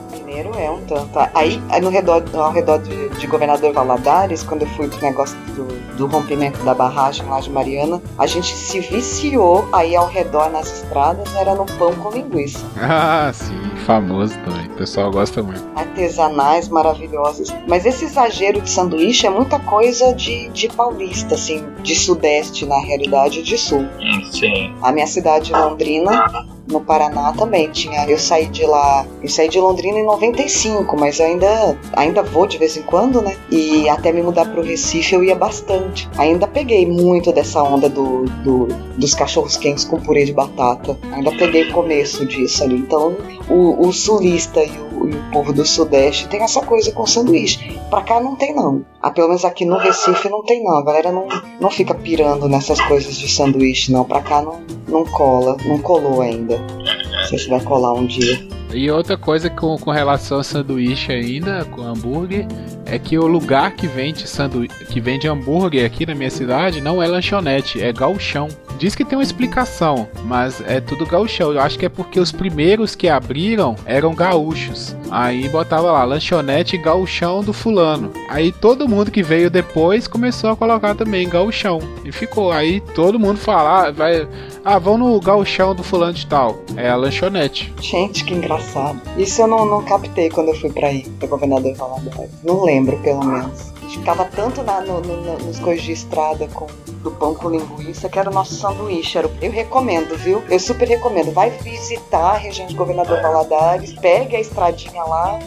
Um 0.75 0.85
tanto. 0.87 1.19
Aí, 1.35 1.63
no 1.81 1.89
redor, 1.89 2.25
ao 2.35 2.53
redor 2.53 2.79
de, 2.79 3.09
de 3.11 3.27
Governador 3.27 3.73
Valadares, 3.73 4.43
quando 4.43 4.63
eu 4.63 4.69
fui 4.69 4.89
pro 4.89 5.01
negócio 5.01 5.37
do, 5.55 5.67
do 5.97 6.07
rompimento 6.07 6.63
da 6.65 6.75
barragem 6.75 7.25
lá 7.27 7.41
de 7.41 7.51
Mariana, 7.51 8.03
a 8.19 8.27
gente 8.27 8.55
se 8.55 8.81
viciou 8.81 9.69
aí 9.73 9.95
ao 9.95 10.09
redor 10.09 10.51
nas 10.51 10.83
estradas, 10.83 11.35
era 11.37 11.55
no 11.55 11.65
pão 11.65 11.95
com 11.95 12.11
linguiça. 12.11 12.65
Ah, 13.07 13.33
sim, 13.33 13.59
famoso 13.87 14.35
também. 14.45 14.67
O 14.67 14.75
pessoal 14.75 15.11
gosta 15.11 15.43
muito. 15.43 15.63
Artesanais 15.75 16.69
maravilhosos. 16.69 17.49
Mas 17.67 17.85
esse 17.85 18.05
exagero 18.05 18.61
de 18.61 18.71
sanduíche 18.71 19.27
é 19.27 19.31
muita 19.31 19.59
coisa 19.59 20.15
de, 20.15 20.49
de 20.51 20.69
paulista, 20.69 21.35
assim, 21.35 21.65
de 21.83 21.95
sudeste 21.95 22.67
na 22.67 22.79
realidade, 22.79 23.43
de 23.43 23.59
sul. 23.59 23.87
Sim. 24.31 24.75
A 24.83 24.93
minha 24.93 25.07
cidade, 25.07 25.53
Londrina, 25.53 26.47
no 26.69 26.81
Paraná 26.81 27.33
também 27.33 27.71
tinha. 27.71 28.07
Eu 28.09 28.19
saí 28.19 28.47
de 28.47 28.65
lá, 28.65 29.07
eu 29.23 29.29
saí 29.29 29.49
de 29.49 29.59
Londrina 29.61 29.99
em 29.99 30.05
95, 30.05 30.97
mas 30.99 31.21
ainda 31.21 31.77
ainda 31.95 32.23
vou 32.23 32.47
de 32.47 32.59
vez 32.59 32.77
em 32.77 32.83
quando, 32.83 33.21
né? 33.21 33.37
E 33.51 33.89
até 33.89 34.13
me 34.13 34.23
mudar 34.23 34.47
pro 34.47 34.63
Recife 34.63 35.15
eu 35.15 35.25
ia 35.25 35.35
bastante. 35.35 36.09
Ainda 36.17 36.47
peguei 36.47 36.87
muito 36.87 37.33
dessa 37.33 37.63
onda 37.63 37.89
do, 37.89 38.25
do 38.43 38.69
dos 38.97 39.15
cachorros 39.15 39.57
quentes 39.57 39.85
com 39.85 40.01
purê 40.01 40.25
de 40.25 40.33
batata. 40.33 40.97
Ainda 41.13 41.31
peguei 41.33 41.69
o 41.69 41.73
começo 41.73 42.25
disso 42.25 42.63
ali. 42.63 42.77
Então, 42.77 43.17
o, 43.49 43.87
o 43.87 43.93
sulista 43.93 44.63
e 44.63 44.71
o, 44.71 44.94
e 45.09 45.15
o, 45.15 45.31
povo 45.31 45.53
do 45.53 45.65
Sudeste 45.65 46.29
tem 46.29 46.43
essa 46.43 46.61
coisa 46.61 46.93
com 46.93 47.07
sanduíche. 47.07 47.79
Pra 47.91 48.03
cá 48.03 48.21
não 48.21 48.37
tem, 48.37 48.55
não. 48.55 48.85
Ah, 49.03 49.11
pelo 49.11 49.29
menos 49.29 49.45
aqui 49.45 49.65
no 49.65 49.77
Recife 49.77 50.29
não 50.29 50.43
tem, 50.45 50.63
não. 50.63 50.79
A 50.79 50.85
galera 50.85 51.11
não, 51.11 51.27
não 51.61 51.71
fica 51.71 51.95
pirando 51.95 52.49
nessas 52.49 52.81
coisas 52.81 53.17
de 53.17 53.29
sanduíche, 53.29 53.93
não. 53.93 54.05
Pra 54.05 54.21
cá 54.21 54.43
não, 54.43 54.63
não 54.89 55.05
cola, 55.05 55.57
não 55.65 55.79
colou 55.79 56.21
ainda. 56.21 56.59
Não 56.59 57.25
sei 57.27 57.39
se 57.39 57.49
vai 57.49 57.61
colar 57.61 57.93
um 57.95 58.07
dia. 58.07 58.55
E 58.73 58.91
outra 58.91 59.17
coisa 59.17 59.49
com, 59.49 59.79
com 59.79 59.91
relação 59.93 60.39
ao 60.39 60.45
sanduíche 60.45 61.13
ainda, 61.13 61.65
com 61.65 61.83
hambúrguer, 61.83 62.47
é 62.85 62.99
que 62.99 63.17
o 63.17 63.27
lugar 63.27 63.77
que 63.77 63.87
vende, 63.87 64.29
sandu... 64.29 64.67
que 64.67 65.01
vende 65.01 65.29
hambúrguer 65.29 65.87
aqui 65.87 66.05
na 66.05 66.15
minha 66.15 66.31
cidade 66.31 66.81
não 66.81 67.01
é 67.01 67.07
lanchonete, 67.07 67.81
é 67.81 67.93
galchão. 67.93 68.49
Diz 68.79 68.95
que 68.95 69.05
tem 69.05 69.17
uma 69.17 69.25
explicação, 69.25 70.09
mas 70.25 70.61
é 70.67 70.81
tudo 70.81 71.07
gauchão. 71.07 71.53
Eu 71.53 71.61
acho 71.61 71.79
que 71.79 71.87
é 71.87 71.89
porque 71.89 72.19
os 72.19 72.33
primeiros 72.33 72.95
que 72.95 73.09
abriram 73.09 73.77
eram 73.85 74.15
gaúchos. 74.15 74.97
Aí 75.11 75.49
botava 75.49 75.93
lá, 75.93 76.05
lanchonete 76.05 76.77
gauchão 76.77 77.43
do 77.43 77.53
fulano. 77.53 78.13
Aí 78.29 78.51
todo 78.53 78.89
mundo 78.89 79.11
que 79.11 79.23
veio 79.23 79.51
depois 79.51 80.07
começou 80.07 80.51
a 80.51 80.57
colocar 80.57 80.95
também 80.95 81.29
gauchão. 81.29 81.79
E 82.05 82.13
ficou. 82.13 82.53
Aí 82.53 82.81
todo 82.81 83.19
mundo 83.19 83.39
fala, 83.39 83.87
ah, 83.87 83.91
vai. 83.91 84.29
Ah, 84.65 84.79
vão 84.79 84.99
no 84.99 85.21
gauchão 85.21 85.75
do 85.75 85.83
fulano 85.83 86.15
de 86.15 86.27
tal. 86.27 86.59
É 86.77 86.91
a 86.91 86.97
lanchonete. 86.97 87.73
Gente, 87.81 88.25
que 88.25 88.35
engraçado. 88.35 89.01
Isso 89.17 89.41
eu 89.41 89.47
não, 89.47 89.65
não 89.65 89.85
captei 89.85 90.29
quando 90.31 90.49
eu 90.49 90.55
fui 90.55 90.71
pra 90.71 90.93
ir, 90.93 91.09
pra 91.19 91.29
governador 91.29 91.75
Valadares. 91.75 92.31
Não 92.43 92.65
lembro, 92.65 92.99
pelo 92.99 93.25
menos. 93.25 93.73
Ficava 93.99 94.25
tanto 94.25 94.63
na, 94.63 94.81
no, 94.81 95.01
no, 95.01 95.39
nos 95.39 95.59
coisas 95.59 95.85
de 95.85 95.93
estrada 95.93 96.49
com 96.49 96.67
do 97.05 97.11
pão 97.11 97.35
com 97.35 97.51
linguiça, 97.51 98.09
que 98.09 98.19
era 98.19 98.31
o 98.31 98.33
nosso 98.33 98.55
sanduíche. 98.55 99.19
Era, 99.19 99.31
eu 99.41 99.53
recomendo, 99.53 100.17
viu? 100.17 100.43
Eu 100.49 100.59
super 100.59 100.89
recomendo. 100.89 101.31
Vai 101.33 101.51
visitar 101.51 102.33
a 102.33 102.37
região 102.37 102.67
de 102.67 102.75
Governador 102.75 103.21
Valadares, 103.21 103.93
pegue 103.93 104.35
a 104.35 104.41
estradinha 104.41 105.05
lá 105.05 105.39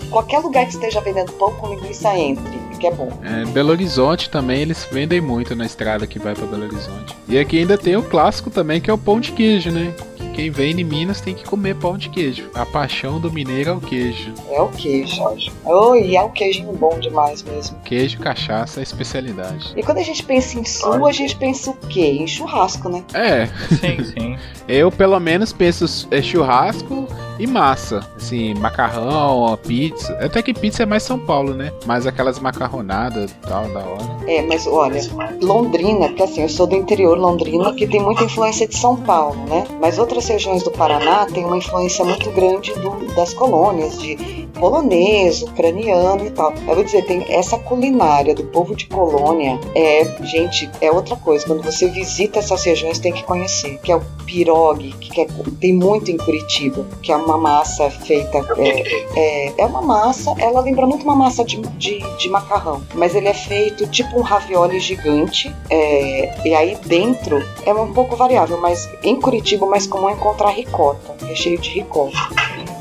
e 0.00 0.06
qualquer 0.08 0.38
lugar 0.38 0.64
que 0.64 0.72
esteja 0.72 1.00
vendendo 1.00 1.32
pão 1.32 1.52
com 1.54 1.74
linguiça 1.74 2.16
entre, 2.16 2.58
que 2.78 2.86
é 2.86 2.92
bom. 2.92 3.10
É, 3.22 3.44
Belo 3.46 3.70
Horizonte 3.70 4.30
também 4.30 4.60
eles 4.60 4.86
vendem 4.90 5.20
muito 5.20 5.56
na 5.56 5.66
estrada 5.66 6.06
que 6.06 6.18
vai 6.20 6.34
para 6.34 6.46
Belo 6.46 6.64
Horizonte. 6.64 7.16
E 7.28 7.36
aqui 7.36 7.58
ainda 7.58 7.76
tem 7.76 7.96
o 7.96 8.02
clássico 8.02 8.48
também 8.48 8.80
que 8.80 8.88
é 8.88 8.94
o 8.94 8.98
pão 8.98 9.18
de 9.18 9.32
queijo, 9.32 9.70
né? 9.70 9.92
Quem 10.34 10.50
vem 10.50 10.80
em 10.80 10.84
Minas 10.84 11.20
tem 11.20 11.32
que 11.32 11.44
comer 11.44 11.76
pão 11.76 11.96
de 11.96 12.08
queijo. 12.08 12.50
A 12.54 12.66
paixão 12.66 13.20
do 13.20 13.30
mineiro 13.30 13.70
é 13.70 13.72
o 13.72 13.80
queijo. 13.80 14.34
É 14.50 14.60
o 14.60 14.68
queijo, 14.68 15.22
oh, 15.64 15.94
e 15.94 16.16
é 16.16 16.22
um 16.22 16.30
queijinho 16.30 16.72
bom 16.72 16.98
demais 16.98 17.42
mesmo. 17.44 17.78
Queijo, 17.84 18.18
cachaça 18.18 18.80
é 18.80 18.82
especialidade. 18.82 19.72
E 19.76 19.82
quando 19.82 19.98
a 19.98 20.02
gente 20.02 20.24
pensa 20.24 20.58
em 20.58 20.64
sul, 20.64 21.06
a 21.06 21.12
gente 21.12 21.36
pensa 21.36 21.70
o 21.70 21.74
quê? 21.74 22.18
Em 22.20 22.26
churrasco, 22.26 22.88
né? 22.88 23.04
É. 23.14 23.46
Sim, 23.76 24.04
sim. 24.04 24.38
Eu 24.66 24.90
pelo 24.90 25.20
menos 25.20 25.52
penso 25.52 26.08
é 26.10 26.20
churrasco 26.20 27.06
e 27.38 27.46
massa. 27.46 28.00
Assim, 28.16 28.54
macarrão, 28.54 29.58
pizza. 29.66 30.12
Até 30.20 30.42
que 30.42 30.54
pizza 30.54 30.82
é 30.82 30.86
mais 30.86 31.02
São 31.02 31.18
Paulo, 31.18 31.54
né? 31.54 31.72
Mas 31.86 32.06
aquelas 32.06 32.38
macarronadas 32.38 33.30
e 33.30 33.46
tal, 33.46 33.68
da 33.68 33.80
hora. 33.80 34.16
É, 34.26 34.42
mas 34.42 34.66
olha, 34.66 35.00
Londrina, 35.40 36.08
porque 36.08 36.22
assim, 36.22 36.42
eu 36.42 36.48
sou 36.48 36.66
do 36.66 36.74
interior 36.74 37.18
Londrina, 37.18 37.72
que 37.74 37.86
tem 37.86 38.00
muita 38.00 38.24
influência 38.24 38.66
de 38.66 38.76
São 38.76 38.96
Paulo, 38.96 39.36
né? 39.46 39.64
Mas 39.80 39.98
outras 39.98 40.26
regiões 40.26 40.62
do 40.62 40.70
Paraná 40.70 41.26
tem 41.26 41.44
uma 41.44 41.56
influência 41.56 42.04
muito 42.04 42.30
grande 42.30 42.72
do, 42.74 43.14
das 43.14 43.34
colônias, 43.34 44.00
de 44.00 44.44
polonês, 44.58 45.42
ucraniano 45.42 46.26
e 46.26 46.30
tal. 46.30 46.52
Eu 46.66 46.74
vou 46.74 46.84
dizer, 46.84 47.04
tem 47.04 47.24
essa 47.28 47.58
culinária 47.58 48.34
do 48.34 48.44
povo 48.44 48.74
de 48.74 48.86
colônia, 48.86 49.58
é, 49.74 50.04
gente, 50.24 50.70
é 50.80 50.90
outra 50.90 51.16
coisa. 51.16 51.44
Quando 51.46 51.62
você 51.62 51.88
visita 51.88 52.38
essas 52.38 52.64
regiões, 52.64 52.98
tem 52.98 53.12
que 53.12 53.22
conhecer, 53.24 53.78
que 53.82 53.92
é 53.92 53.96
o 53.96 54.02
pirogue, 54.24 54.92
que 54.92 55.20
é, 55.20 55.26
tem 55.60 55.74
muito 55.74 56.10
em 56.10 56.16
Curitiba, 56.16 56.86
que 57.02 57.12
é 57.12 57.16
uma 57.24 57.38
massa 57.38 57.90
feita. 57.90 58.38
É, 58.58 59.48
é, 59.48 59.54
é, 59.58 59.66
uma 59.66 59.82
massa, 59.82 60.34
ela 60.38 60.60
lembra 60.60 60.86
muito 60.86 61.04
uma 61.04 61.16
massa 61.16 61.44
de, 61.44 61.60
de, 61.76 61.98
de, 62.18 62.28
macarrão, 62.28 62.82
mas 62.94 63.14
ele 63.14 63.28
é 63.28 63.34
feito 63.34 63.86
tipo 63.86 64.18
um 64.18 64.22
ravioli 64.22 64.78
gigante. 64.80 65.54
É, 65.70 66.34
e 66.44 66.54
aí 66.54 66.76
dentro 66.86 67.42
é 67.64 67.72
um 67.72 67.92
pouco 67.92 68.16
variável, 68.16 68.60
mas 68.60 68.88
em 69.02 69.20
Curitiba 69.20 69.64
o 69.66 69.70
mais 69.70 69.86
comum 69.86 70.08
é 70.08 70.12
encontrar 70.12 70.50
ricota, 70.50 71.16
recheio 71.26 71.58
de 71.58 71.70
ricota. 71.70 72.16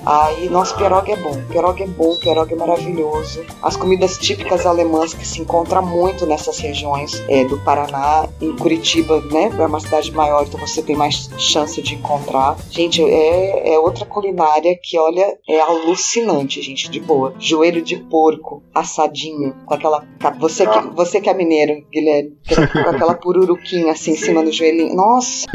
Aí, 0.05 0.49
nosso 0.49 0.75
pierogi 0.75 1.13
é 1.13 1.15
bom. 1.15 1.41
Pierogi 1.49 1.83
é 1.83 1.87
bom, 1.87 2.15
pierogi 2.17 2.53
é 2.53 2.57
maravilhoso. 2.57 3.45
As 3.61 3.77
comidas 3.77 4.17
típicas 4.17 4.65
alemãs 4.65 5.13
que 5.13 5.25
se 5.25 5.39
encontra 5.39 5.81
muito 5.81 6.25
nessas 6.25 6.59
regiões 6.59 7.23
é, 7.29 7.45
do 7.45 7.57
Paraná, 7.59 8.27
em 8.41 8.53
Curitiba, 8.55 9.21
né? 9.31 9.49
É 9.57 9.65
uma 9.65 9.79
cidade 9.79 10.11
maior, 10.11 10.43
então 10.43 10.59
você 10.59 10.81
tem 10.81 10.95
mais 10.95 11.29
chance 11.37 11.81
de 11.81 11.95
encontrar. 11.95 12.57
Gente, 12.69 13.01
é, 13.01 13.75
é 13.75 13.79
outra 13.79 14.05
culinária 14.05 14.77
que, 14.81 14.99
olha, 14.99 15.37
é 15.47 15.59
alucinante, 15.61 16.61
gente, 16.61 16.89
de 16.89 16.99
boa. 16.99 17.33
Joelho 17.39 17.81
de 17.81 17.97
porco, 17.97 18.61
assadinho, 18.75 19.55
com 19.65 19.73
aquela. 19.73 20.05
Você 20.39 20.67
que, 20.67 20.79
você 20.89 21.21
que 21.21 21.29
é 21.29 21.33
mineiro, 21.33 21.81
Guilherme, 21.91 22.37
com 22.49 22.89
aquela 22.89 23.13
pururuquinha 23.15 23.93
assim 23.93 24.11
em 24.11 24.17
cima 24.17 24.43
do 24.43 24.51
joelhinho. 24.51 24.95
Nossa! 24.95 25.47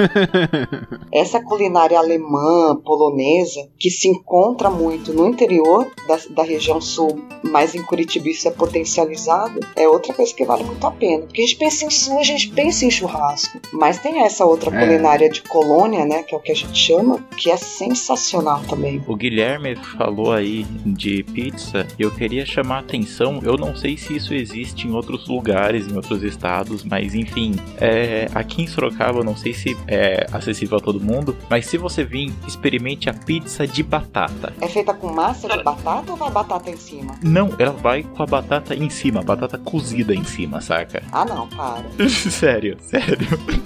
Essa 1.13 1.43
culinária 1.43 1.99
alemã, 1.99 2.77
polonesa, 2.85 3.69
que 3.79 3.91
se 3.91 4.09
encontra 4.09 4.38
encontra 4.39 4.71
muito 4.71 5.13
no 5.13 5.27
interior 5.27 5.91
da, 6.07 6.17
da 6.31 6.43
região 6.45 6.81
sul, 6.81 7.21
mas 7.43 7.75
em 7.75 7.83
Curitiba 7.83 8.29
isso 8.29 8.47
é 8.47 8.51
potencializado, 8.53 9.59
é 9.75 9.89
outra 9.89 10.15
coisa 10.15 10.33
que 10.33 10.45
vale 10.45 10.63
muito 10.63 10.87
a 10.87 10.93
pena. 10.93 11.25
Porque 11.25 11.43
a 11.43 11.45
gente 11.45 11.57
pensa 11.57 11.85
em 11.85 11.91
sul, 11.91 12.21
a 12.21 12.23
gente 12.23 12.49
pensa 12.51 12.85
em 12.85 12.91
churrasco, 12.91 13.61
mas 13.73 13.99
tem 13.99 14.23
essa 14.23 14.45
outra 14.45 14.75
é. 14.75 14.79
culinária 14.79 15.29
de 15.29 15.43
colônia, 15.43 16.05
né, 16.05 16.23
que 16.23 16.35
é 16.35 16.39
o 16.39 16.41
que 16.41 16.53
a 16.53 16.55
gente 16.55 16.79
chama, 16.79 17.19
que 17.37 17.51
é 17.51 17.57
sensacional 17.57 18.63
também. 18.69 19.03
O 19.09 19.17
Guilherme 19.17 19.75
falou 19.99 20.33
aí 20.33 20.65
de 20.87 21.25
pizza, 21.25 21.87
eu 21.99 22.11
queria 22.11 22.47
chamar 22.47 22.77
a 22.77 22.81
atenção, 22.81 23.41
eu 23.43 23.57
não 23.57 23.75
sei 23.75 23.97
se 23.97 24.15
isso 24.15 24.33
existe 24.33 24.87
em 24.87 24.93
outros 24.93 25.27
lugares, 25.27 25.89
em 25.89 25.97
outros 25.97 26.23
estados, 26.23 26.85
mas 26.85 27.15
enfim, 27.15 27.57
é, 27.81 28.29
aqui 28.35 28.63
em 28.63 28.67
Sorocaba, 28.69 29.19
eu 29.19 29.25
não 29.25 29.37
sei 29.37 29.53
se 29.53 29.77
é 29.89 30.27
acessível 30.33 30.79
a 30.79 30.81
todo 30.81 31.01
mundo, 31.01 31.37
mas 31.51 31.67
se 31.67 31.77
você 31.77 32.05
vir, 32.05 32.33
experimente 32.47 33.11
a 33.11 33.15
pizza 33.15 33.67
de 33.67 33.83
batata 33.83 34.28
batata. 34.29 34.55
É 34.61 34.69
feita 34.69 34.95
com 34.95 35.13
massa 35.13 35.49
de 35.49 35.63
batata 35.63 36.13
ou 36.13 36.17
vai 36.17 36.31
batata 36.31 36.71
em 36.71 36.77
cima? 36.77 37.15
Não, 37.23 37.51
ela 37.59 37.73
vai 37.73 38.03
com 38.03 38.23
a 38.23 38.27
batata 38.27 38.75
em 38.75 38.91
cima, 38.91 39.23
batata 39.23 39.59
cozida 39.59 40.15
em 40.15 40.25
cima, 40.25 40.61
saca? 40.61 41.03
Ah, 41.13 41.25
não, 41.25 41.49
para. 41.49 41.85
sério, 42.09 42.77
sério. 42.81 43.19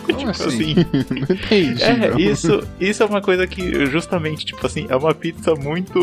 Como 0.04 0.18
tipo 0.18 0.30
assim? 0.30 0.46
assim. 0.46 0.74
Entendi. 1.32 1.82
É, 1.82 2.10
não. 2.10 2.18
isso, 2.18 2.66
isso 2.80 3.02
é 3.02 3.06
uma 3.06 3.20
coisa 3.20 3.46
que 3.46 3.86
justamente, 3.86 4.44
tipo 4.44 4.64
assim, 4.64 4.86
é 4.88 4.96
uma 4.96 5.14
pizza 5.14 5.54
muito 5.54 5.98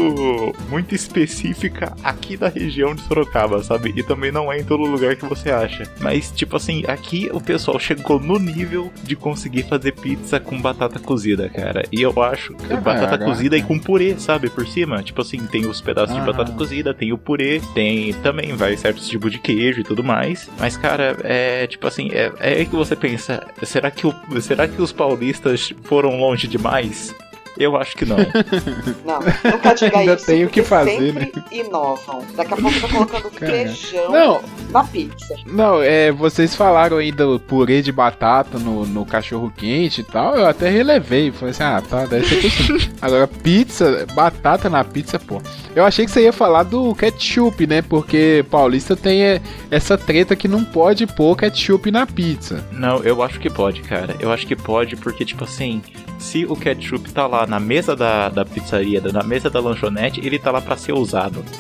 muito 0.69 0.93
específica 0.95 1.95
aqui 2.03 2.37
da 2.37 2.49
região 2.49 2.93
de 2.93 3.01
Sorocaba, 3.01 3.63
sabe? 3.63 3.93
E 3.95 4.03
também 4.03 4.31
não 4.31 4.51
é 4.51 4.59
em 4.59 4.63
todo 4.63 4.83
lugar 4.83 5.15
que 5.15 5.25
você 5.25 5.51
acha. 5.51 5.83
Mas, 5.99 6.31
tipo 6.31 6.55
assim, 6.55 6.83
aqui 6.87 7.29
o 7.33 7.41
pessoal 7.41 7.79
chegou 7.79 8.19
no 8.19 8.37
nível 8.39 8.91
de 9.03 9.15
conseguir 9.15 9.63
fazer 9.63 9.93
pizza 9.93 10.39
com 10.39 10.59
batata 10.61 10.99
cozida, 10.99 11.49
cara. 11.49 11.83
E 11.91 12.01
eu 12.01 12.21
acho 12.21 12.53
que 12.55 12.67
Caraca. 12.67 12.81
batata 12.81 13.25
cozida 13.25 13.57
e 13.57 13.61
com 13.61 13.79
purê, 13.79 14.15
sabe? 14.17 14.48
Por 14.49 14.67
cima. 14.67 15.01
Tipo 15.03 15.21
assim, 15.21 15.38
tem 15.47 15.65
os 15.65 15.79
pedaços 15.81 16.13
de 16.15 16.21
Ah. 16.21 16.25
batata 16.25 16.51
cozida, 16.53 16.93
tem 16.93 17.13
o 17.13 17.17
purê, 17.17 17.62
tem 17.73 18.13
também 18.15 18.55
vai 18.55 18.75
certos 18.75 19.07
tipos 19.07 19.31
de 19.31 19.39
queijo 19.39 19.81
e 19.81 19.83
tudo 19.83 20.03
mais. 20.03 20.49
Mas, 20.59 20.75
cara, 20.75 21.17
é 21.23 21.67
tipo 21.67 21.88
assim, 21.88 22.09
é, 22.12 22.31
é 22.39 22.53
aí 22.59 22.65
que 22.65 22.75
você 22.75 22.95
pensa, 22.95 23.45
será 23.63 23.89
que, 23.91 24.05
o, 24.07 24.13
será 24.41 24.67
que 24.67 24.81
os 24.81 24.91
paulistas 24.91 25.73
foram 25.83 26.17
longe 26.19 26.47
demais? 26.47 27.13
Eu 27.59 27.75
acho 27.75 27.95
que 27.97 28.05
não. 28.05 28.15
Não, 29.05 29.19
nunca 29.51 29.73
diga 29.73 29.97
Ainda 29.99 30.13
isso. 30.13 30.25
tem 30.25 30.45
o 30.45 30.49
que 30.49 30.63
fazer, 30.63 31.13
sempre 31.13 31.43
inovam. 31.51 32.23
Daqui 32.35 32.53
a 32.53 32.57
pouco 32.57 32.79
tá 32.79 32.87
colocando 32.87 33.31
Cara. 33.35 33.51
feijão 33.51 34.11
Não, 34.11 34.41
na 34.69 34.83
pizza. 34.83 35.35
não, 35.45 35.81
é, 35.81 36.11
vocês 36.11 36.55
falaram 36.55 36.97
aí 36.97 37.11
do 37.11 37.39
purê 37.39 37.81
de 37.81 37.91
batata 37.91 38.57
no, 38.57 38.85
no 38.85 39.05
cachorro 39.05 39.51
quente 39.55 40.01
e 40.01 40.03
tal, 40.03 40.35
eu 40.37 40.45
até 40.47 40.69
relevei. 40.69 41.31
Falei 41.31 41.51
assim, 41.51 41.63
ah, 41.63 41.81
tá, 41.87 42.05
deve 42.05 42.27
ser 42.27 42.41
possível. 42.41 42.79
Agora, 43.01 43.27
pizza, 43.27 44.05
batata 44.13 44.69
na 44.69 44.83
pizza, 44.83 45.19
pô. 45.19 45.41
Eu 45.75 45.83
achei 45.83 46.05
que 46.05 46.11
você 46.11 46.21
ia 46.23 46.33
falar 46.33 46.63
do 46.63 46.93
ketchup, 46.95 47.65
né? 47.67 47.81
Porque 47.81 48.45
paulista 48.49 48.95
tem 48.95 49.21
é, 49.23 49.41
essa 49.69 49.97
treta 49.97 50.35
que 50.35 50.47
não 50.47 50.63
pode 50.63 51.05
pôr 51.07 51.35
ketchup 51.35 51.91
na 51.91 52.05
pizza. 52.05 52.63
Não, 52.71 53.03
eu 53.03 53.21
acho 53.21 53.39
que 53.39 53.49
pode, 53.49 53.81
cara. 53.81 54.15
Eu 54.19 54.31
acho 54.31 54.45
que 54.47 54.55
pode, 54.55 54.95
porque, 54.95 55.25
tipo 55.25 55.43
assim, 55.43 55.81
se 56.19 56.45
o 56.45 56.55
ketchup 56.55 57.12
tá 57.12 57.25
lá 57.25 57.47
na 57.47 57.60
mesa 57.60 57.95
da, 57.95 58.29
da 58.29 58.45
pizzaria, 58.45 59.01
na 59.01 59.23
mesa 59.23 59.49
da 59.49 59.60
lanchonete, 59.60 60.19
ele 60.23 60.38
tá 60.38 60.51
lá 60.51 60.62
pra 60.62 60.77
ser 60.77 60.93
usado. 60.93 61.43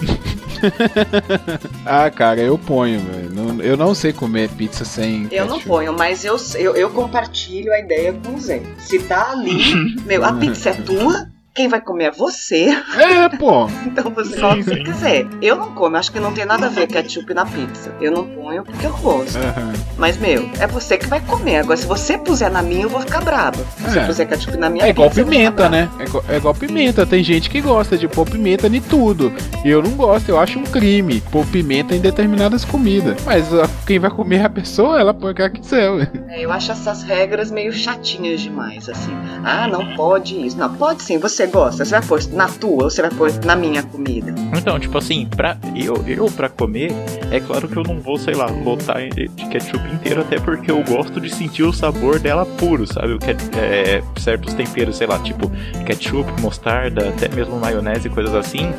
Ah, 1.85 2.09
cara, 2.09 2.41
eu 2.41 2.57
ponho, 2.57 2.99
velho. 2.99 3.29
Não- 3.33 3.61
Eu 3.63 3.77
não 3.77 3.95
sei 3.95 4.11
comer 4.11 4.49
pizza 4.49 4.83
sem 4.83 5.27
Eu 5.31 5.45
não 5.45 5.53
ketchup. 5.55 5.67
ponho, 5.69 5.93
mas 5.93 6.25
eu, 6.25 6.35
eu, 6.55 6.75
eu 6.75 6.89
compartilho 6.89 7.71
a 7.71 7.79
ideia 7.79 8.13
com 8.13 8.35
o 8.35 8.39
Zé. 8.39 8.61
Se 8.77 8.99
tá 8.99 9.31
ali, 9.31 9.57
meu, 10.05 10.23
a 10.25 10.33
pizza 10.33 10.71
é 10.71 10.73
tua, 10.73 11.27
quem 11.59 11.67
vai 11.67 11.81
comer 11.81 12.05
é 12.05 12.11
você, 12.11 12.69
É, 12.97 13.27
pô. 13.37 13.67
então 13.85 14.09
você 14.11 14.33
Sim, 14.35 14.39
coloca 14.39 14.61
o 14.61 14.63
que 14.63 14.75
sim. 14.75 14.83
quiser. 14.83 15.27
Eu 15.41 15.57
não 15.57 15.73
como, 15.73 15.97
acho 15.97 16.09
que 16.09 16.17
não 16.17 16.31
tem 16.31 16.45
nada 16.45 16.67
a 16.67 16.69
ver 16.69 16.87
ketchup 16.87 17.33
na 17.33 17.45
pizza. 17.45 17.91
Eu 17.99 18.13
não 18.13 18.23
ponho 18.29 18.63
porque 18.63 18.85
eu 18.85 18.93
gosto. 18.95 19.37
Aham. 19.37 19.73
Mas, 19.97 20.15
meu, 20.17 20.49
é 20.57 20.65
você 20.67 20.97
que 20.97 21.05
vai 21.07 21.19
comer. 21.19 21.57
Agora, 21.57 21.75
se 21.75 21.85
você 21.85 22.17
puser 22.17 22.49
na 22.49 22.61
minha, 22.61 22.83
eu 22.83 22.89
vou 22.89 23.01
ficar 23.01 23.19
braba. 23.19 23.57
Se 23.75 23.83
você 23.83 23.99
É. 23.99 24.05
puser 24.05 24.27
ketchup 24.29 24.55
na 24.55 24.69
minha 24.69 24.85
É 24.85 24.89
igual 24.91 25.09
pizza, 25.09 25.21
pimenta, 25.25 25.67
né? 25.67 25.89
É 25.99 26.03
igual, 26.05 26.23
é 26.29 26.37
igual 26.37 26.55
pimenta. 26.55 27.05
Tem 27.05 27.21
gente 27.21 27.49
que 27.49 27.59
gosta 27.59 27.97
de 27.97 28.07
pôr 28.07 28.25
pimenta 28.25 28.67
em 28.67 28.79
tudo. 28.79 29.33
Eu 29.65 29.83
não 29.83 29.91
gosto, 29.91 30.29
eu 30.29 30.39
acho 30.39 30.57
um 30.59 30.63
crime 30.63 31.19
pôr 31.29 31.45
pimenta 31.47 31.93
em 31.93 31.99
determinadas 31.99 32.63
comidas. 32.63 33.21
Mas 33.25 33.47
quem 33.85 33.99
vai 33.99 34.09
comer 34.09 34.37
é 34.37 34.45
a 34.45 34.49
pessoa, 34.49 34.97
ela 34.97 35.13
põe 35.13 35.33
o 35.33 35.35
que 35.35 35.41
ela 35.41 35.49
quiser. 35.49 36.09
É, 36.29 36.39
eu 36.39 36.53
acho 36.53 36.71
essas 36.71 37.03
regras 37.03 37.51
meio 37.51 37.73
chatinhas 37.73 38.39
demais, 38.39 38.87
assim. 38.87 39.11
Ah, 39.43 39.67
não 39.67 39.93
pode 39.97 40.39
isso. 40.45 40.57
Não, 40.57 40.73
pode 40.73 41.03
sim, 41.03 41.17
você 41.17 41.48
gosta. 41.49 41.85
Você 41.85 41.91
vai 41.91 42.01
pôr 42.01 42.23
na 42.31 42.47
tua 42.47 42.83
ou 42.83 42.89
você 42.89 43.01
vai 43.01 43.11
pôr 43.11 43.31
na 43.45 43.55
minha 43.55 43.83
comida? 43.83 44.33
Então, 44.57 44.79
tipo 44.79 44.97
assim, 44.97 45.27
pra, 45.27 45.57
eu, 45.75 46.03
eu 46.07 46.25
pra 46.31 46.49
comer, 46.49 46.91
é 47.31 47.39
claro 47.39 47.67
que 47.67 47.77
eu 47.77 47.83
não 47.83 47.99
vou, 47.99 48.17
sei 48.17 48.33
lá, 48.33 48.45
lotar 48.45 49.09
de 49.09 49.27
ketchup 49.49 49.87
inteiro, 49.93 50.21
até 50.21 50.39
porque 50.39 50.71
eu 50.71 50.83
gosto 50.83 51.19
de 51.19 51.29
sentir 51.29 51.63
o 51.63 51.73
sabor 51.73 52.19
dela 52.19 52.45
puro, 52.45 52.85
sabe? 52.85 53.13
O 53.13 53.19
que, 53.19 53.31
é, 53.57 54.01
certos 54.17 54.53
temperos, 54.53 54.97
sei 54.97 55.07
lá, 55.07 55.19
tipo 55.19 55.49
ketchup, 55.85 56.29
mostarda, 56.41 57.09
até 57.09 57.29
mesmo 57.29 57.57
maionese 57.57 58.07
e 58.07 58.09
coisas 58.09 58.33
assim. 58.35 58.73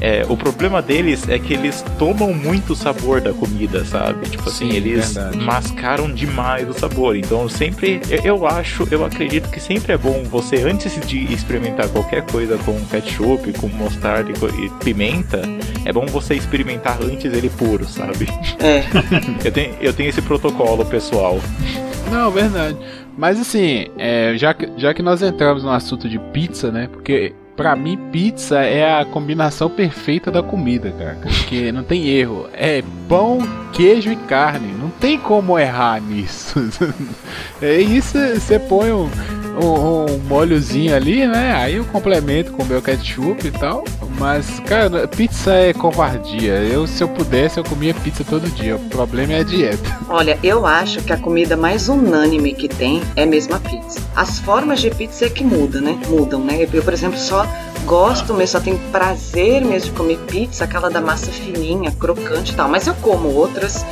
É, 0.00 0.24
o 0.28 0.36
problema 0.36 0.82
deles 0.82 1.28
é 1.28 1.38
que 1.38 1.54
eles 1.54 1.84
tomam 1.98 2.34
muito 2.34 2.72
o 2.72 2.76
sabor 2.76 3.20
da 3.20 3.32
comida, 3.32 3.84
sabe? 3.84 4.28
Tipo 4.28 4.48
assim, 4.48 4.70
Sim, 4.70 4.76
eles 4.76 5.14
verdade. 5.14 5.38
mascaram 5.38 6.10
demais 6.12 6.68
o 6.68 6.72
sabor. 6.72 7.16
Então, 7.16 7.48
sempre, 7.48 8.00
eu, 8.10 8.20
eu 8.24 8.46
acho, 8.46 8.86
eu 8.90 9.04
acredito 9.04 9.48
que 9.50 9.60
sempre 9.60 9.92
é 9.92 9.96
bom 9.96 10.22
você, 10.24 10.56
antes 10.62 11.00
de 11.06 11.32
experimentar 11.32 11.88
qualquer 11.88 12.22
coisa 12.26 12.58
com 12.58 12.78
ketchup, 12.86 13.52
com 13.54 13.68
mostarda 13.68 14.30
e, 14.30 14.64
e 14.66 14.70
pimenta, 14.82 15.42
é 15.84 15.92
bom 15.92 16.06
você 16.06 16.34
experimentar 16.34 16.98
antes 17.02 17.32
ele 17.32 17.48
puro, 17.50 17.86
sabe? 17.86 18.28
É. 18.58 18.84
Eu 19.44 19.52
tenho, 19.52 19.74
eu 19.80 19.92
tenho 19.92 20.08
esse 20.08 20.22
protocolo 20.22 20.84
pessoal. 20.84 21.38
Não, 22.10 22.30
verdade. 22.30 22.76
Mas 23.16 23.38
assim, 23.40 23.86
é, 23.98 24.34
já, 24.36 24.54
que, 24.54 24.70
já 24.76 24.92
que 24.94 25.02
nós 25.02 25.22
entramos 25.22 25.62
no 25.62 25.70
assunto 25.70 26.08
de 26.08 26.18
pizza, 26.18 26.70
né? 26.70 26.88
Porque 26.90 27.34
pra 27.56 27.76
mim 27.76 27.96
pizza 28.10 28.60
é 28.60 29.00
a 29.00 29.04
combinação 29.04 29.70
perfeita 29.70 30.30
da 30.30 30.42
comida, 30.42 30.92
cara. 30.92 31.18
Porque 31.22 31.72
não 31.72 31.82
tem 31.82 32.08
erro. 32.08 32.48
É 32.52 32.82
pão, 33.08 33.38
queijo 33.72 34.10
e 34.10 34.16
carne. 34.16 34.72
Não 34.72 34.90
tem 34.90 35.18
como 35.18 35.58
errar 35.58 36.00
nisso. 36.00 36.58
é 37.60 37.80
isso, 37.80 38.18
você 38.18 38.58
põe 38.58 38.92
um, 38.92 39.08
um, 39.62 40.04
um 40.10 40.18
molhozinho 40.28 40.94
ali, 40.94 41.26
né? 41.26 41.54
Aí 41.54 41.76
eu 41.76 41.84
complemento 41.84 42.52
com 42.52 42.62
o 42.62 42.66
meu 42.66 42.82
ketchup 42.82 43.46
e 43.46 43.50
tal. 43.50 43.84
Mas, 44.18 44.60
cara, 44.60 45.08
pizza 45.08 45.52
é 45.52 45.72
covardia. 45.72 46.52
Eu, 46.52 46.86
se 46.86 47.02
eu 47.02 47.08
pudesse, 47.08 47.58
eu 47.58 47.64
comia 47.64 47.92
pizza 47.92 48.24
todo 48.24 48.48
dia. 48.50 48.76
O 48.76 48.88
problema 48.88 49.32
é 49.32 49.40
a 49.40 49.42
dieta. 49.42 49.98
Olha, 50.08 50.38
eu 50.42 50.66
acho 50.66 51.02
que 51.02 51.12
a 51.12 51.16
comida 51.16 51.56
mais 51.56 51.88
unânime 51.88 52.54
que 52.54 52.68
tem 52.68 53.02
é 53.16 53.26
mesmo 53.26 53.54
a 53.54 53.60
pizza. 53.60 54.00
As 54.14 54.38
formas 54.38 54.80
de 54.80 54.90
pizza 54.90 55.26
é 55.26 55.30
que 55.30 55.44
mudam, 55.44 55.80
né? 55.80 55.98
Mudam, 56.08 56.40
né? 56.44 56.66
Eu, 56.72 56.82
por 56.82 56.92
exemplo, 56.92 57.18
só 57.18 57.46
gosto 57.84 58.32
mesmo, 58.32 58.58
só 58.58 58.60
tenho 58.60 58.78
prazer 58.90 59.64
mesmo 59.64 59.90
de 59.90 59.96
comer 59.96 60.18
pizza, 60.26 60.64
aquela 60.64 60.88
da 60.88 61.00
massa 61.00 61.30
fininha, 61.30 61.90
crocante 61.92 62.52
e 62.52 62.54
tal. 62.54 62.68
Mas 62.68 62.86
eu 62.86 62.94
como 62.94 63.28
outras 63.28 63.84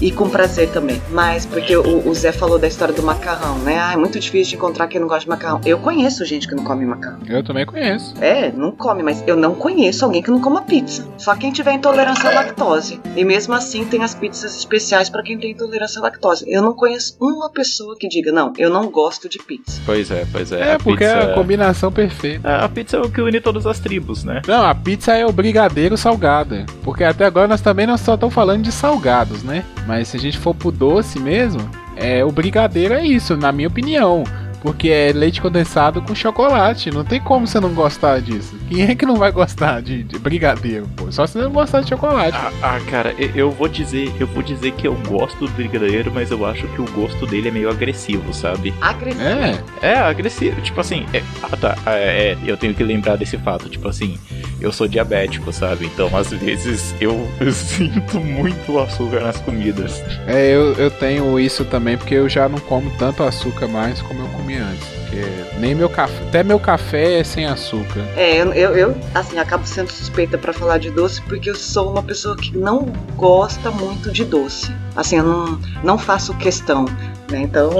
e 0.00 0.10
com 0.10 0.28
prazer 0.28 0.70
também. 0.70 1.00
Mas 1.10 1.46
porque 1.46 1.76
o, 1.76 2.08
o 2.08 2.14
Zé 2.14 2.32
falou 2.32 2.58
da 2.58 2.66
história 2.66 2.94
do 2.94 3.02
macarrão, 3.02 3.58
né? 3.58 3.78
Ah, 3.78 3.92
é 3.92 3.96
muito 3.96 4.18
difícil 4.18 4.50
de 4.50 4.56
encontrar 4.56 4.88
quem 4.88 5.00
não 5.00 5.08
gosta 5.08 5.24
de 5.24 5.28
macarrão. 5.28 5.60
Eu 5.64 5.78
conheço 5.78 6.24
gente 6.24 6.48
que 6.48 6.54
não 6.54 6.64
come 6.64 6.84
macarrão. 6.86 7.18
Eu 7.28 7.42
também 7.42 7.66
conheço. 7.66 8.14
É, 8.20 8.50
não 8.52 8.70
come, 8.70 9.02
mas 9.02 9.22
eu 9.26 9.36
não 9.36 9.54
conheço 9.54 10.04
alguém 10.04 10.22
que 10.22 10.30
não 10.30 10.40
coma 10.40 10.62
pizza. 10.62 11.06
Só 11.18 11.34
quem 11.34 11.52
tiver 11.52 11.72
intolerância 11.72 12.30
à 12.30 12.34
lactose. 12.34 13.00
E 13.16 13.24
mesmo 13.24 13.54
assim 13.54 13.84
tem 13.84 14.02
as 14.02 14.14
pizzas 14.14 14.56
especiais 14.56 15.10
para 15.10 15.22
quem 15.22 15.38
tem 15.38 15.52
intolerância 15.52 16.00
à 16.00 16.02
lactose. 16.02 16.44
Eu 16.48 16.62
não 16.62 16.72
conheço 16.72 17.16
uma 17.20 17.50
pessoa 17.50 17.96
que 17.98 18.08
diga, 18.08 18.32
não, 18.32 18.52
eu 18.56 18.70
não 18.70 18.90
gosto 18.90 19.28
de 19.28 19.38
pizza. 19.38 19.80
Pois 19.84 20.10
é, 20.10 20.26
pois 20.30 20.52
é. 20.52 20.60
É, 20.60 20.74
a 20.74 20.78
porque 20.78 21.04
é 21.04 21.14
pizza, 21.14 21.30
a 21.30 21.34
combinação 21.34 21.92
perfeita. 21.92 22.56
a 22.56 22.68
pizza 22.68 22.96
é 22.96 23.00
o 23.00 23.10
que 23.10 23.20
une 23.20 23.40
todas 23.40 23.66
as 23.66 23.78
tribos, 23.78 24.24
né? 24.24 24.42
Não, 24.46 24.64
a 24.64 24.74
pizza 24.74 25.12
é 25.12 25.26
o 25.26 25.32
brigadeiro 25.32 25.96
salgado. 25.96 26.64
Porque 26.82 27.04
até 27.04 27.24
agora 27.24 27.48
nós 27.48 27.60
também 27.60 27.86
não 27.86 27.96
só 27.96 28.14
estamos 28.14 28.34
falando 28.34 28.62
de 28.62 28.72
salgados, 28.72 29.42
né? 29.42 29.64
Mas 29.90 30.06
se 30.06 30.16
a 30.16 30.20
gente 30.20 30.38
for 30.38 30.54
pro 30.54 30.70
doce 30.70 31.18
mesmo, 31.18 31.68
é 31.96 32.24
o 32.24 32.30
brigadeiro 32.30 32.94
é 32.94 33.04
isso, 33.04 33.36
na 33.36 33.50
minha 33.50 33.66
opinião. 33.66 34.22
Porque 34.62 34.88
é 34.88 35.10
leite 35.12 35.40
condensado 35.40 36.00
com 36.00 36.14
chocolate. 36.14 36.92
Não 36.92 37.04
tem 37.04 37.20
como 37.20 37.44
você 37.44 37.58
não 37.58 37.74
gostar 37.74 38.20
disso. 38.20 38.54
Quem 38.68 38.82
é 38.82 38.94
que 38.94 39.04
não 39.04 39.16
vai 39.16 39.32
gostar 39.32 39.82
de, 39.82 40.04
de 40.04 40.16
brigadeiro, 40.16 40.86
pô? 40.94 41.10
Só 41.10 41.26
se 41.26 41.32
você 41.32 41.42
não 41.42 41.50
gostar 41.50 41.80
de 41.80 41.88
chocolate. 41.88 42.36
Ah, 42.36 42.52
ah, 42.62 42.80
cara, 42.88 43.12
eu, 43.18 43.30
eu 43.34 43.50
vou 43.50 43.66
dizer, 43.66 44.12
eu 44.20 44.28
vou 44.28 44.44
dizer 44.44 44.70
que 44.74 44.86
eu 44.86 44.94
gosto 45.08 45.44
do 45.44 45.50
brigadeiro, 45.54 46.12
mas 46.14 46.30
eu 46.30 46.46
acho 46.46 46.68
que 46.68 46.80
o 46.80 46.84
gosto 46.92 47.26
dele 47.26 47.48
é 47.48 47.50
meio 47.50 47.68
agressivo, 47.68 48.32
sabe? 48.32 48.72
Agressivo. 48.80 49.24
É, 49.24 49.60
É, 49.82 49.98
agressivo. 49.98 50.60
Tipo 50.60 50.80
assim, 50.82 51.04
é, 51.12 51.20
ah, 51.42 51.56
tá, 51.56 51.76
é, 51.86 52.32
é, 52.32 52.38
eu 52.46 52.56
tenho 52.56 52.74
que 52.74 52.84
lembrar 52.84 53.16
desse 53.16 53.36
fato. 53.38 53.68
Tipo 53.68 53.88
assim, 53.88 54.20
eu 54.60 54.72
sou 54.72 54.86
diabético, 54.86 55.52
sabe? 55.52 55.86
Então, 55.86 56.14
às 56.16 56.30
vezes, 56.30 56.94
eu, 57.00 57.28
eu 57.40 57.52
sinto 57.52 58.20
muito 58.20 58.78
açúcar 58.78 59.20
nas 59.20 59.38
comidas. 59.38 60.02
é 60.26 60.50
eu, 60.50 60.74
eu 60.74 60.90
tenho 60.90 61.38
isso 61.38 61.64
também, 61.64 61.96
porque 61.96 62.14
eu 62.14 62.28
já 62.28 62.48
não 62.48 62.58
como 62.58 62.90
tanto 62.98 63.22
açúcar 63.22 63.68
mais 63.68 64.00
como 64.02 64.20
eu 64.22 64.28
comia 64.28 64.64
antes. 64.64 64.86
Porque 65.00 65.24
nem 65.58 65.74
meu 65.74 65.88
café, 65.88 66.22
até 66.28 66.42
meu 66.44 66.60
café 66.60 67.20
é 67.20 67.24
sem 67.24 67.46
açúcar. 67.46 68.00
É, 68.16 68.36
eu, 68.36 68.52
eu, 68.52 68.76
eu, 68.76 68.96
assim, 69.14 69.38
acabo 69.38 69.66
sendo 69.66 69.90
suspeita 69.90 70.38
pra 70.38 70.52
falar 70.52 70.78
de 70.78 70.90
doce 70.90 71.20
porque 71.22 71.50
eu 71.50 71.56
sou 71.56 71.90
uma 71.90 72.02
pessoa 72.02 72.36
que 72.36 72.56
não 72.56 72.86
gosta 73.16 73.70
muito 73.70 74.12
de 74.12 74.24
doce. 74.24 74.72
Assim, 74.94 75.16
eu 75.16 75.24
não, 75.24 75.60
não 75.82 75.98
faço 75.98 76.34
questão. 76.34 76.84
Né? 77.30 77.42
Então, 77.42 77.70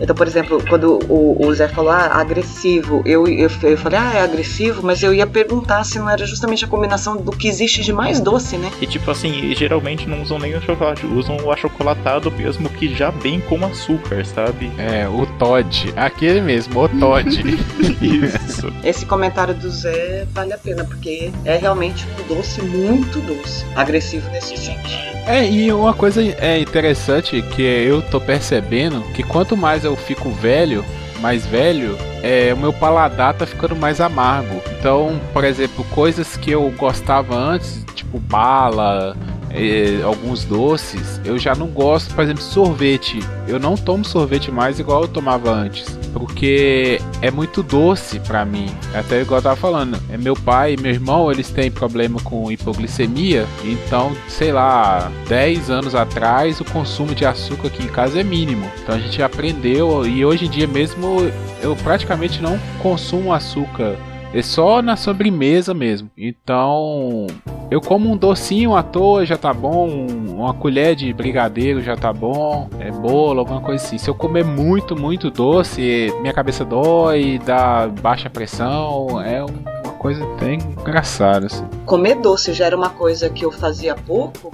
então, 0.00 0.14
por 0.14 0.26
exemplo, 0.26 0.62
quando 0.68 0.98
o, 1.08 1.36
o 1.44 1.54
Zé 1.54 1.68
falou 1.68 1.90
ah, 1.90 2.10
agressivo, 2.14 3.02
eu, 3.04 3.26
eu, 3.26 3.50
eu 3.62 3.78
falei, 3.78 3.98
ah, 3.98 4.12
é 4.14 4.22
agressivo, 4.22 4.82
mas 4.82 5.02
eu 5.02 5.12
ia 5.12 5.26
perguntar 5.26 5.84
se 5.84 5.98
não 5.98 6.08
era 6.08 6.24
justamente 6.24 6.64
a 6.64 6.68
combinação 6.68 7.16
do 7.16 7.32
que 7.32 7.48
existe 7.48 7.82
de 7.82 7.92
mais 7.92 8.20
doce, 8.20 8.56
né? 8.56 8.70
E 8.80 8.86
tipo 8.86 9.10
assim, 9.10 9.54
geralmente 9.54 10.08
não 10.08 10.22
usam 10.22 10.38
nem 10.38 10.54
o 10.56 10.62
chocolate, 10.62 11.04
usam 11.06 11.36
o 11.44 11.50
achocolatado 11.50 12.30
mesmo 12.30 12.68
que 12.68 12.94
já 12.94 13.10
vem 13.10 13.40
com 13.40 13.64
açúcar, 13.64 14.24
sabe? 14.24 14.70
É, 14.78 15.08
o 15.08 15.26
Todd. 15.38 15.92
Aquele 15.96 16.40
mesmo, 16.40 16.80
o 16.80 16.88
Todd. 16.88 17.28
Isso. 18.00 18.72
Esse 18.84 19.04
comentário 19.04 19.54
do 19.54 19.68
Zé 19.70 20.26
vale 20.32 20.52
a 20.52 20.58
pena, 20.58 20.84
porque 20.84 21.32
é 21.44 21.56
realmente 21.56 22.06
um 22.18 22.34
doce 22.34 22.62
muito 22.62 23.18
doce, 23.20 23.64
agressivo 23.74 24.30
nesse 24.30 24.56
sentido. 24.56 25.18
É, 25.26 25.46
e 25.46 25.70
uma 25.70 25.92
coisa 25.92 26.22
é 26.22 26.58
interessante 26.58 27.42
que 27.42 27.60
eu 27.60 28.00
tô 28.00 28.18
percebendo 28.18 28.67
que 29.14 29.22
quanto 29.22 29.56
mais 29.56 29.84
eu 29.84 29.96
fico 29.96 30.30
velho, 30.30 30.84
mais 31.20 31.46
velho, 31.46 31.96
é, 32.22 32.52
o 32.54 32.56
meu 32.56 32.72
paladar 32.72 33.34
tá 33.34 33.46
ficando 33.46 33.74
mais 33.74 34.00
amargo. 34.00 34.62
Então, 34.78 35.20
por 35.32 35.44
exemplo, 35.44 35.84
coisas 35.90 36.36
que 36.36 36.50
eu 36.50 36.72
gostava 36.76 37.34
antes, 37.36 37.84
tipo 37.94 38.18
bala, 38.18 39.16
é, 39.50 40.02
alguns 40.02 40.44
doces, 40.44 41.20
eu 41.24 41.38
já 41.38 41.54
não 41.54 41.68
gosto, 41.68 42.14
por 42.14 42.22
exemplo, 42.24 42.42
sorvete. 42.42 43.20
Eu 43.46 43.58
não 43.58 43.76
tomo 43.76 44.04
sorvete 44.04 44.50
mais 44.50 44.78
igual 44.78 45.02
eu 45.02 45.08
tomava 45.08 45.50
antes, 45.50 45.98
porque 46.12 47.00
é 47.22 47.30
muito 47.30 47.62
doce 47.62 48.20
para 48.20 48.44
mim. 48.44 48.66
Até 48.94 49.22
igual 49.22 49.38
eu 49.38 49.42
tava 49.42 49.56
falando, 49.56 49.98
é 50.10 50.16
meu 50.16 50.34
pai 50.34 50.74
e 50.74 50.76
meu 50.80 50.92
irmão, 50.92 51.30
eles 51.30 51.50
têm 51.50 51.70
problema 51.70 52.20
com 52.20 52.50
hipoglicemia, 52.50 53.46
então, 53.64 54.12
sei 54.28 54.52
lá, 54.52 55.10
10 55.28 55.70
anos 55.70 55.94
atrás 55.94 56.60
o 56.60 56.64
consumo 56.64 57.14
de 57.14 57.24
açúcar 57.24 57.68
aqui 57.68 57.84
em 57.84 57.88
casa 57.88 58.20
é 58.20 58.24
mínimo. 58.24 58.70
Então 58.82 58.94
a 58.94 58.98
gente 58.98 59.22
aprendeu 59.22 60.06
e 60.06 60.24
hoje 60.24 60.46
em 60.46 60.50
dia 60.50 60.66
mesmo 60.66 61.18
eu 61.62 61.74
praticamente 61.76 62.42
não 62.42 62.58
consumo 62.80 63.32
açúcar 63.32 63.96
é 64.32 64.42
só 64.42 64.82
na 64.82 64.96
sobremesa 64.96 65.72
mesmo. 65.72 66.10
Então, 66.16 67.26
eu 67.70 67.80
como 67.80 68.10
um 68.10 68.16
docinho 68.16 68.74
à 68.74 68.82
toa 68.82 69.26
já 69.26 69.36
tá 69.36 69.52
bom, 69.52 70.06
uma 70.28 70.54
colher 70.54 70.94
de 70.94 71.12
brigadeiro 71.12 71.82
já 71.82 71.96
tá 71.96 72.12
bom, 72.12 72.68
é 72.80 72.90
bolo, 72.90 73.40
alguma 73.40 73.60
coisa 73.60 73.84
assim. 73.84 73.98
Se 73.98 74.08
eu 74.08 74.14
comer 74.14 74.44
muito, 74.44 74.96
muito 74.96 75.30
doce, 75.30 76.12
minha 76.20 76.32
cabeça 76.32 76.64
dói, 76.64 77.38
dá 77.44 77.86
baixa 78.00 78.30
pressão, 78.30 79.20
é 79.20 79.44
uma 79.44 79.92
coisa 79.98 80.24
bem 80.40 80.58
engraçada 80.80 81.46
assim. 81.46 81.64
Comer 81.84 82.14
doce 82.16 82.52
já 82.54 82.66
era 82.66 82.76
uma 82.76 82.90
coisa 82.90 83.28
que 83.28 83.44
eu 83.44 83.52
fazia 83.52 83.94
pouco. 83.94 84.50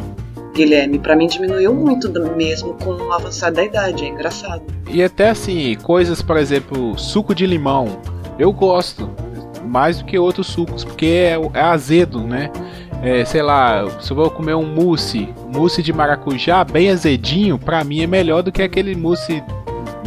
Guilherme, 0.53 1.01
para 1.01 1.17
mim 1.17 1.27
diminuiu 1.27 1.75
muito 1.75 2.09
mesmo 2.37 2.75
com 2.75 2.91
o 2.91 3.12
avançar 3.12 3.53
da 3.53 3.65
idade, 3.65 4.05
é 4.05 4.09
engraçado. 4.09 4.62
E 4.89 5.03
até 5.03 5.31
assim, 5.31 5.77
coisas, 5.83 6.23
por 6.23 6.37
exemplo, 6.37 6.97
suco 6.97 7.35
de 7.35 7.45
limão, 7.45 7.99
eu 8.39 8.53
gosto 8.53 9.11
mais 9.65 9.99
do 9.99 10.05
que 10.05 10.17
outros 10.17 10.47
sucos, 10.47 10.85
porque 10.85 11.07
é, 11.07 11.37
é 11.55 11.61
azedo, 11.61 12.21
né? 12.21 12.51
É, 13.05 13.23
sei 13.23 13.43
lá, 13.43 13.87
se 14.01 14.11
eu 14.11 14.17
vou 14.17 14.31
comer 14.31 14.55
um 14.55 14.65
mousse, 14.65 15.29
mousse 15.53 15.83
de 15.83 15.93
maracujá 15.93 16.65
bem 16.65 16.89
azedinho, 16.89 17.59
pra 17.59 17.85
mim 17.85 18.01
é 18.01 18.07
melhor 18.07 18.43
do 18.43 18.51
que 18.51 18.63
aquele 18.63 18.97
mousse 18.97 19.45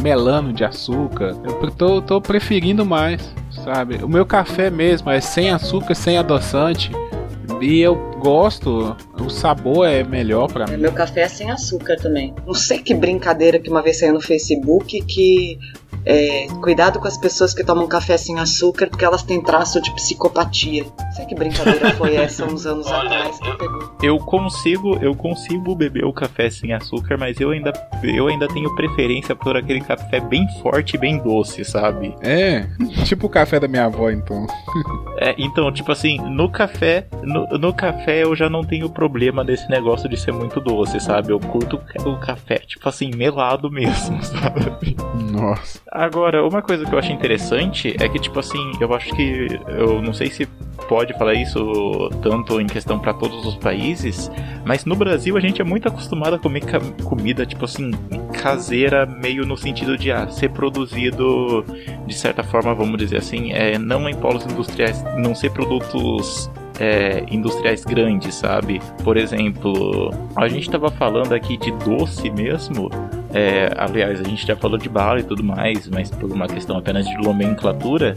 melano 0.02 0.52
de 0.52 0.64
açúcar. 0.64 1.36
Eu 1.44 1.70
tô, 1.70 2.02
tô 2.02 2.20
preferindo 2.20 2.84
mais, 2.84 3.32
sabe? 3.50 4.02
O 4.02 4.08
meu 4.08 4.26
café 4.26 4.68
mesmo 4.68 5.10
é 5.10 5.20
sem 5.20 5.50
açúcar, 5.50 5.94
sem 5.94 6.18
adoçante. 6.18 6.90
E 7.60 7.78
eu 7.78 7.94
gosto, 8.18 8.96
o 9.18 9.30
sabor 9.30 9.86
é 9.86 10.02
melhor 10.02 10.52
para 10.52 10.66
mim. 10.66 10.76
Meu 10.76 10.92
café 10.92 11.22
é 11.22 11.28
sem 11.28 11.50
açúcar 11.50 11.96
também. 11.96 12.34
Não 12.46 12.54
sei 12.54 12.78
que 12.78 12.94
brincadeira 12.94 13.58
que 13.58 13.70
uma 13.70 13.82
vez 13.82 13.98
saiu 13.98 14.14
no 14.14 14.20
Facebook 14.20 15.00
que 15.02 15.58
é, 16.04 16.46
cuidado 16.62 16.98
com 16.98 17.06
as 17.06 17.18
pessoas 17.18 17.52
que 17.52 17.62
tomam 17.62 17.86
café 17.86 18.16
sem 18.16 18.38
açúcar 18.38 18.88
porque 18.88 19.04
elas 19.04 19.22
têm 19.22 19.42
traço 19.42 19.80
de 19.80 19.92
psicopatia. 19.92 20.86
Sei 21.14 21.26
que 21.26 21.34
brincadeira 21.34 21.92
foi 21.96 22.16
essa 22.16 22.46
uns 22.46 22.64
anos 22.64 22.86
atrás 22.86 23.38
que 23.38 23.56
pegou. 23.58 23.90
Eu 24.02 24.18
consigo, 24.18 24.96
eu 25.02 25.14
consigo 25.14 25.74
beber 25.74 26.04
o 26.04 26.12
café 26.12 26.48
sem 26.48 26.72
açúcar, 26.72 27.18
mas 27.18 27.38
eu 27.40 27.50
ainda, 27.50 27.72
eu 28.02 28.28
ainda 28.28 28.48
tenho 28.48 28.74
preferência 28.74 29.36
por 29.36 29.56
aquele 29.56 29.82
café 29.82 30.18
bem 30.18 30.46
forte 30.62 30.94
e 30.94 30.98
bem 30.98 31.18
doce, 31.18 31.62
sabe? 31.64 32.14
É, 32.22 32.66
tipo 33.04 33.26
o 33.26 33.30
café 33.30 33.60
da 33.60 33.68
minha 33.68 33.84
avó, 33.84 34.10
então. 34.10 34.46
é, 35.18 35.34
então, 35.36 35.70
tipo 35.70 35.92
assim, 35.92 36.18
no 36.18 36.48
café, 36.48 37.06
no, 37.22 37.46
no 37.58 37.74
café 37.74 38.07
eu 38.16 38.34
já 38.34 38.48
não 38.48 38.62
tenho 38.62 38.88
problema 38.90 39.44
desse 39.44 39.68
negócio 39.68 40.08
de 40.08 40.16
ser 40.16 40.32
muito 40.32 40.60
doce, 40.60 41.00
sabe? 41.00 41.32
Eu 41.32 41.40
curto 41.40 41.80
o 42.04 42.16
café, 42.16 42.58
tipo 42.58 42.88
assim, 42.88 43.10
melado 43.14 43.70
mesmo, 43.70 44.20
sabe? 44.22 44.96
Nossa. 45.30 45.80
Agora, 45.90 46.46
uma 46.46 46.62
coisa 46.62 46.84
que 46.84 46.94
eu 46.94 46.98
acho 46.98 47.12
interessante 47.12 47.96
é 48.00 48.08
que, 48.08 48.18
tipo 48.18 48.38
assim, 48.38 48.72
eu 48.80 48.94
acho 48.94 49.14
que. 49.14 49.60
Eu 49.68 50.00
não 50.02 50.12
sei 50.12 50.30
se 50.30 50.46
pode 50.88 51.12
falar 51.18 51.34
isso 51.34 52.08
tanto 52.22 52.60
em 52.60 52.66
questão 52.66 52.98
para 52.98 53.12
todos 53.12 53.44
os 53.44 53.56
países, 53.56 54.30
mas 54.64 54.84
no 54.84 54.94
Brasil 54.94 55.36
a 55.36 55.40
gente 55.40 55.60
é 55.60 55.64
muito 55.64 55.88
acostumado 55.88 56.36
a 56.36 56.38
comer 56.38 56.62
comida, 57.04 57.44
tipo 57.44 57.64
assim, 57.64 57.90
caseira, 58.40 59.04
meio 59.04 59.44
no 59.44 59.56
sentido 59.56 59.98
de 59.98 60.12
ah, 60.12 60.28
ser 60.28 60.50
produzido 60.50 61.64
de 62.06 62.14
certa 62.14 62.42
forma, 62.42 62.74
vamos 62.74 62.96
dizer 62.98 63.18
assim, 63.18 63.52
é, 63.52 63.78
não 63.78 64.08
em 64.08 64.14
polos 64.14 64.44
industriais, 64.44 65.04
não 65.16 65.34
ser 65.34 65.50
produtos 65.50 66.50
é, 66.78 67.24
industriais 67.30 67.84
grandes, 67.84 68.34
sabe? 68.34 68.80
Por 69.02 69.16
exemplo, 69.16 70.10
a 70.36 70.48
gente 70.48 70.62
estava 70.62 70.90
falando 70.90 71.32
aqui 71.32 71.56
de 71.56 71.70
doce 71.72 72.30
mesmo. 72.30 72.88
É, 73.32 73.68
aliás, 73.76 74.20
a 74.20 74.24
gente 74.24 74.46
já 74.46 74.56
falou 74.56 74.78
de 74.78 74.88
bala 74.88 75.20
e 75.20 75.22
tudo 75.22 75.44
mais, 75.44 75.88
mas 75.88 76.10
por 76.10 76.30
uma 76.32 76.46
questão 76.46 76.78
apenas 76.78 77.06
de 77.06 77.16
nomenclatura. 77.18 78.14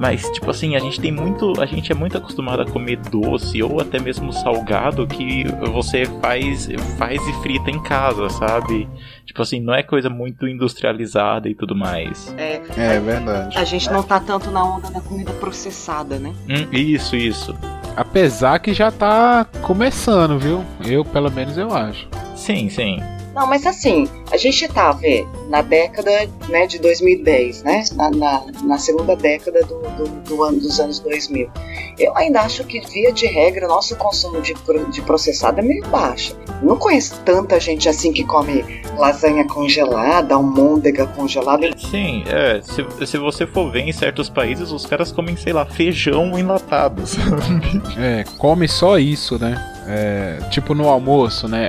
Mas, 0.00 0.22
tipo 0.30 0.48
assim, 0.50 0.76
a 0.76 0.78
gente 0.78 1.00
tem 1.00 1.10
muito. 1.10 1.60
A 1.60 1.66
gente 1.66 1.90
é 1.90 1.94
muito 1.94 2.16
acostumado 2.16 2.62
a 2.62 2.66
comer 2.66 2.98
doce 3.10 3.60
ou 3.62 3.80
até 3.80 3.98
mesmo 3.98 4.32
salgado 4.32 5.06
que 5.06 5.44
você 5.72 6.04
faz, 6.20 6.68
faz 6.96 7.20
e 7.26 7.32
frita 7.42 7.70
em 7.70 7.82
casa, 7.82 8.28
sabe? 8.30 8.88
Tipo 9.26 9.42
assim, 9.42 9.60
não 9.60 9.74
é 9.74 9.82
coisa 9.82 10.08
muito 10.08 10.46
industrializada 10.46 11.48
e 11.48 11.54
tudo 11.54 11.74
mais. 11.74 12.32
É, 12.38 12.62
é 12.76 13.00
verdade. 13.00 13.58
A 13.58 13.64
gente 13.64 13.90
não 13.90 14.02
tá 14.02 14.20
tanto 14.20 14.50
na 14.52 14.64
onda 14.64 14.88
da 14.88 15.00
comida 15.00 15.32
processada, 15.32 16.18
né? 16.18 16.32
Hum, 16.48 16.68
isso, 16.72 17.16
isso. 17.16 17.54
Apesar 17.98 18.60
que 18.60 18.72
já 18.72 18.92
tá 18.92 19.44
começando, 19.60 20.38
viu? 20.38 20.64
Eu, 20.86 21.04
pelo 21.04 21.32
menos, 21.32 21.58
eu 21.58 21.74
acho. 21.74 22.06
Sim, 22.36 22.68
sim. 22.68 23.00
Não, 23.34 23.46
mas 23.46 23.66
assim, 23.66 24.08
a 24.30 24.36
gente 24.36 24.66
tá, 24.68 24.92
vê, 24.92 25.26
na 25.48 25.62
década 25.62 26.10
né, 26.48 26.66
de 26.66 26.78
2010, 26.78 27.62
né? 27.62 27.84
Na, 27.94 28.10
na, 28.10 28.44
na 28.62 28.78
segunda 28.78 29.14
década 29.14 29.60
do, 29.64 29.78
do, 29.80 30.08
do, 30.22 30.42
ano 30.42 30.60
dos 30.60 30.80
anos 30.80 30.98
2000. 31.00 31.50
Eu 31.98 32.16
ainda 32.16 32.40
acho 32.40 32.64
que, 32.64 32.80
via 32.80 33.12
de 33.12 33.26
regra, 33.26 33.66
o 33.66 33.68
nosso 33.68 33.96
consumo 33.96 34.40
de, 34.40 34.54
de 34.90 35.02
processado 35.02 35.60
é 35.60 35.62
meio 35.62 35.86
baixo. 35.88 36.36
Não 36.62 36.76
conheço 36.76 37.20
tanta 37.24 37.58
gente 37.60 37.88
assim 37.88 38.12
que 38.12 38.24
come 38.24 38.64
lasanha 38.96 39.46
congelada, 39.46 40.34
almôndega 40.34 41.06
congelada. 41.06 41.68
Sim, 41.76 42.24
é. 42.26 42.60
Se, 42.62 43.06
se 43.06 43.18
você 43.18 43.46
for 43.46 43.70
ver 43.70 43.82
em 43.82 43.92
certos 43.92 44.28
países, 44.28 44.72
os 44.72 44.84
caras 44.84 45.12
comem, 45.12 45.36
sei 45.36 45.52
lá, 45.52 45.64
feijão 45.64 46.38
enlatado, 46.38 47.06
sabe? 47.06 47.28
É, 47.98 48.24
come 48.36 48.68
só 48.68 48.98
isso, 48.98 49.38
né? 49.38 49.56
É, 49.86 50.38
tipo 50.50 50.74
no 50.74 50.88
almoço, 50.88 51.48
né? 51.48 51.68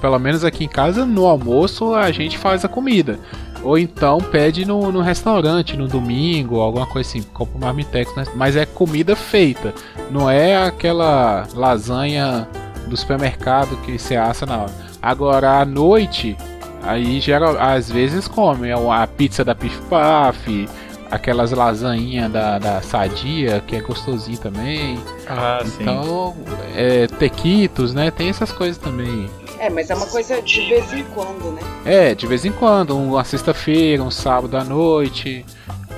Pelo 0.00 0.18
menos 0.18 0.44
aqui 0.44 0.64
em 0.64 0.68
casa, 0.68 1.04
no 1.04 1.26
almoço 1.26 1.94
a 1.94 2.10
gente 2.10 2.38
faz 2.38 2.64
a 2.64 2.68
comida. 2.68 3.18
Ou 3.62 3.78
então 3.78 4.18
pede 4.18 4.64
no, 4.64 4.92
no 4.92 5.00
restaurante 5.00 5.76
no 5.76 5.88
domingo, 5.88 6.60
alguma 6.60 6.86
coisa 6.86 7.08
assim, 7.08 7.22
compra 7.22 7.56
um 7.56 7.60
marmitex, 7.60 8.14
né? 8.14 8.24
mas 8.34 8.54
é 8.54 8.64
comida 8.64 9.16
feita, 9.16 9.74
não 10.10 10.30
é 10.30 10.56
aquela 10.56 11.48
lasanha 11.54 12.46
do 12.86 12.96
supermercado 12.96 13.76
que 13.78 13.98
você 13.98 14.14
assa 14.14 14.46
na 14.46 14.58
hora. 14.58 14.72
Agora 15.02 15.60
à 15.60 15.64
noite, 15.64 16.36
aí 16.82 17.20
geral, 17.20 17.56
às 17.58 17.90
vezes 17.90 18.28
come 18.28 18.70
a 18.70 19.06
pizza 19.06 19.44
da 19.44 19.54
Pif 19.54 19.76
Paf, 19.88 20.68
aquelas 21.10 21.50
lasanhinhas 21.50 22.30
da, 22.30 22.58
da 22.58 22.80
Sadia, 22.80 23.62
que 23.66 23.76
é 23.76 23.80
gostosinho 23.80 24.38
também. 24.38 24.98
Ah, 25.28 25.60
sim. 25.64 25.82
Então, 25.82 26.36
é, 26.74 27.06
tequitos, 27.06 27.94
né? 27.94 28.10
Tem 28.10 28.28
essas 28.28 28.52
coisas 28.52 28.78
também. 28.78 29.28
É, 29.58 29.70
mas 29.70 29.90
é 29.90 29.94
uma 29.94 30.06
coisa 30.06 30.40
de 30.42 30.60
vez 30.68 30.92
em 30.92 31.04
quando, 31.14 31.52
né? 31.52 31.62
É, 31.84 32.14
de 32.14 32.26
vez 32.26 32.44
em 32.44 32.52
quando, 32.52 32.96
uma 32.96 33.24
sexta-feira, 33.24 34.02
um 34.02 34.10
sábado 34.10 34.56
à 34.56 34.64
noite. 34.64 35.44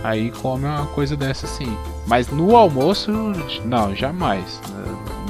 Aí 0.02 0.30
come 0.30 0.64
uma 0.64 0.86
coisa 0.86 1.16
dessa 1.16 1.46
assim. 1.46 1.76
Mas 2.06 2.28
no 2.28 2.56
almoço, 2.56 3.10
não, 3.64 3.94
jamais. 3.94 4.60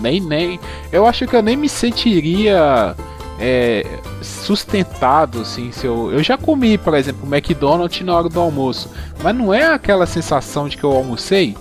Nem, 0.00 0.20
nem. 0.20 0.60
Eu 0.92 1.06
acho 1.06 1.26
que 1.26 1.34
eu 1.34 1.42
nem 1.42 1.56
me 1.56 1.68
sentiria 1.68 2.94
é, 3.38 3.84
sustentado, 4.20 5.40
assim, 5.40 5.70
se 5.70 5.86
eu, 5.86 6.12
eu 6.12 6.22
já 6.22 6.36
comi, 6.36 6.76
por 6.76 6.94
exemplo, 6.94 7.26
McDonald's 7.32 8.04
na 8.04 8.14
hora 8.14 8.28
do 8.28 8.40
almoço, 8.40 8.90
mas 9.22 9.34
não 9.34 9.54
é 9.54 9.66
aquela 9.66 10.06
sensação 10.06 10.68
de 10.68 10.76
que 10.76 10.84
eu 10.84 10.92
almocei, 10.92 11.56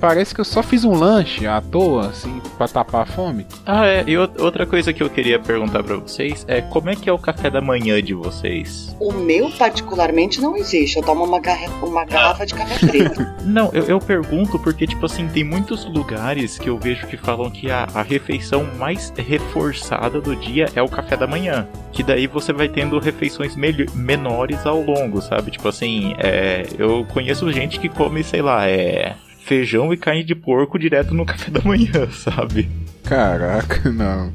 Parece 0.00 0.34
que 0.34 0.40
eu 0.40 0.44
só 0.44 0.62
fiz 0.62 0.84
um 0.84 0.92
lanche 0.92 1.46
à 1.46 1.60
toa, 1.60 2.08
assim, 2.08 2.40
pra 2.56 2.66
tapar 2.66 3.02
a 3.02 3.06
fome. 3.06 3.46
Ah, 3.64 3.86
é. 3.86 4.04
E 4.06 4.16
outra 4.16 4.66
coisa 4.66 4.92
que 4.92 5.02
eu 5.02 5.10
queria 5.10 5.38
perguntar 5.38 5.82
para 5.82 5.96
vocês 5.96 6.44
é 6.48 6.60
como 6.60 6.90
é 6.90 6.96
que 6.96 7.08
é 7.08 7.12
o 7.12 7.18
café 7.18 7.50
da 7.50 7.60
manhã 7.60 8.02
de 8.02 8.14
vocês? 8.14 8.94
O 9.00 9.12
meu, 9.12 9.50
particularmente, 9.50 10.40
não 10.40 10.56
existe. 10.56 10.96
Eu 10.96 11.02
tomo 11.02 11.24
uma, 11.24 11.40
garra 11.40 11.68
uma 11.82 12.04
garrafa 12.04 12.44
de 12.44 12.54
café 12.54 12.86
preto. 12.86 13.26
não, 13.44 13.70
eu, 13.72 13.84
eu, 13.84 13.98
pergunto 14.00 14.58
porque, 14.58 14.86
tipo 14.86 15.06
assim, 15.06 15.28
tem 15.28 15.44
muitos 15.44 15.84
lugares 15.84 16.58
que 16.58 16.68
eu 16.68 16.78
vejo 16.78 17.06
que 17.06 17.16
falam 17.16 17.50
que 17.50 17.70
a, 17.70 17.86
a 17.94 18.02
refeição 18.02 18.64
mais 18.78 19.12
reforçada 19.16 20.20
do 20.20 20.34
dia 20.34 20.66
é 20.74 20.82
o 20.82 20.88
café 20.88 21.16
da 21.16 21.26
manhã. 21.26 21.68
Que 21.92 22.02
daí 22.02 22.26
você 22.26 22.52
vai 22.52 22.68
tendo 22.68 22.98
refeições 22.98 23.56
menores 23.94 24.66
ao 24.66 24.82
longo, 24.82 25.20
sabe? 25.20 25.50
Tipo 25.50 25.68
assim, 25.68 26.14
é, 26.18 26.66
eu 26.78 27.04
conheço 27.12 27.50
gente 27.52 27.78
que 27.78 27.88
come, 27.88 28.22
sei 28.22 28.42
lá, 28.42 28.68
é 28.68 29.14
feijão 29.48 29.94
e 29.94 29.96
carne 29.96 30.22
de 30.22 30.34
porco 30.34 30.78
direto 30.78 31.14
no 31.14 31.24
café 31.26 31.50
da 31.50 31.62
manhã, 31.62 32.08
sabe? 32.12 32.68
Caraca, 33.02 33.90
não. 33.90 34.30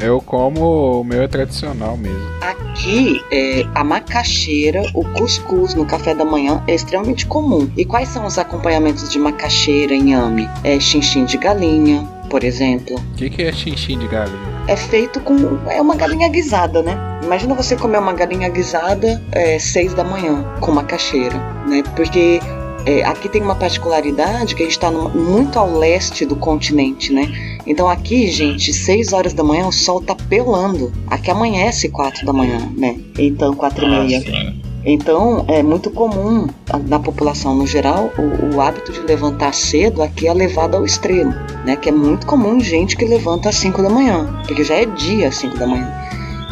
Eu 0.00 0.20
como 0.20 1.00
o 1.00 1.04
meu 1.04 1.22
é 1.22 1.28
tradicional 1.28 1.96
mesmo. 1.96 2.20
Aqui, 2.40 3.20
é, 3.32 3.64
a 3.74 3.82
macaxeira, 3.82 4.82
o 4.94 5.04
cuscuz 5.12 5.74
no 5.74 5.84
café 5.84 6.14
da 6.14 6.24
manhã 6.24 6.62
é 6.66 6.74
extremamente 6.74 7.26
comum. 7.26 7.70
E 7.76 7.84
quais 7.84 8.08
são 8.08 8.24
os 8.24 8.38
acompanhamentos 8.38 9.08
de 9.08 9.18
macaxeira 9.18 9.94
em 9.94 10.12
Yami? 10.12 10.48
É 10.62 10.78
chinchim 10.78 11.24
de 11.24 11.36
galinha, 11.36 12.02
por 12.30 12.44
exemplo. 12.44 12.96
O 12.96 13.14
que, 13.16 13.30
que 13.30 13.42
é 13.42 13.52
chinchim 13.52 13.98
de 13.98 14.06
galinha? 14.06 14.38
É 14.68 14.76
feito 14.76 15.20
com. 15.20 15.36
É 15.68 15.80
uma 15.80 15.96
galinha 15.96 16.28
guisada, 16.28 16.80
né? 16.80 16.96
Imagina 17.24 17.54
você 17.54 17.76
comer 17.76 17.98
uma 17.98 18.12
galinha 18.12 18.48
guisada 18.48 19.20
é, 19.32 19.58
seis 19.58 19.94
da 19.94 20.04
manhã 20.04 20.44
com 20.60 20.70
macaxeira, 20.70 21.36
né? 21.66 21.82
Porque 21.96 22.40
é, 22.86 23.04
aqui 23.04 23.28
tem 23.28 23.42
uma 23.42 23.54
particularidade 23.54 24.54
que 24.54 24.62
a 24.62 24.66
gente 24.66 24.76
está 24.76 24.90
muito 24.90 25.58
ao 25.58 25.78
leste 25.78 26.24
do 26.24 26.36
continente, 26.36 27.12
né? 27.12 27.58
Então 27.66 27.88
aqui, 27.88 28.30
gente, 28.30 28.72
6 28.72 29.12
horas 29.12 29.32
da 29.32 29.44
manhã 29.44 29.66
o 29.66 29.72
sol 29.72 30.00
tá 30.00 30.14
pelando. 30.14 30.92
Aqui 31.06 31.30
amanhece 31.30 31.88
4 31.88 32.24
da 32.24 32.32
manhã, 32.32 32.58
né? 32.76 32.96
Então, 33.18 33.54
4 33.54 33.84
e 33.84 33.88
meia. 33.88 34.24
Ah, 34.26 34.68
então, 34.84 35.44
é 35.48 35.62
muito 35.62 35.90
comum 35.90 36.46
na 36.86 36.98
população 36.98 37.54
no 37.54 37.66
geral 37.66 38.10
o, 38.16 38.56
o, 38.56 38.60
hábito 38.60 38.92
de 38.92 39.00
levantar 39.00 39.52
cedo 39.52 40.02
aqui 40.02 40.26
é 40.26 40.32
levado 40.32 40.76
ao 40.76 40.84
extremo, 40.84 41.34
né? 41.64 41.76
Que 41.76 41.90
é 41.90 41.92
muito 41.92 42.26
comum 42.26 42.58
gente 42.60 42.96
que 42.96 43.04
levanta 43.04 43.48
às 43.50 43.56
5 43.56 43.82
da 43.82 43.90
manhã, 43.90 44.40
porque 44.46 44.64
já 44.64 44.76
é 44.76 44.86
dia 44.86 45.28
às 45.28 45.36
5 45.36 45.58
da 45.58 45.66
manhã. 45.66 45.92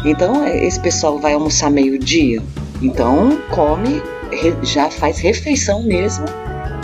Então, 0.05 0.43
é, 0.43 0.65
esse 0.65 0.79
pessoal 0.79 1.17
vai 1.17 1.33
almoçar 1.33 1.71
meio-dia, 1.71 2.43
então 2.81 3.39
come 3.49 4.03
já 4.63 4.89
faz 4.89 5.19
refeição 5.19 5.83
mesmo, 5.83 6.25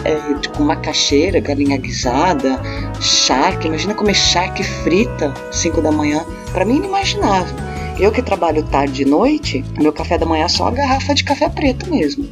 é, 0.04 0.34
tipo 0.40 0.62
macaxeira, 0.64 1.40
galinha 1.40 1.78
guisada, 1.78 2.60
charque. 3.00 3.68
Imagina 3.68 3.94
comer 3.94 4.16
charque 4.16 4.64
frita 4.64 5.34
5 5.52 5.82
da 5.82 5.92
manhã. 5.92 6.26
Para 6.52 6.66
mim, 6.66 6.78
inimaginável. 6.78 7.56
Eu 8.00 8.12
que 8.12 8.22
trabalho 8.22 8.64
tarde 8.64 9.04
e 9.04 9.06
noite, 9.06 9.64
meu 9.78 9.94
café 9.94 10.18
da 10.18 10.26
manhã 10.26 10.46
é 10.46 10.50
só 10.50 10.68
a 10.68 10.72
garrafa 10.72 11.14
de 11.14 11.24
café 11.24 11.48
preto 11.48 11.90
mesmo. 11.90 12.28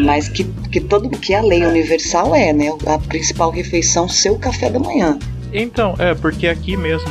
Mas 0.00 0.28
que, 0.28 0.44
que 0.70 0.80
todo 0.80 1.08
que 1.10 1.34
a 1.34 1.40
lei 1.40 1.64
universal 1.64 2.34
é, 2.34 2.52
né? 2.52 2.72
A 2.86 2.98
principal 2.98 3.50
refeição, 3.50 4.08
seu 4.08 4.36
café 4.38 4.68
da 4.68 4.78
manhã. 4.78 5.18
Então, 5.52 5.94
é, 5.98 6.14
porque 6.14 6.48
aqui 6.48 6.76
mesmo, 6.76 7.10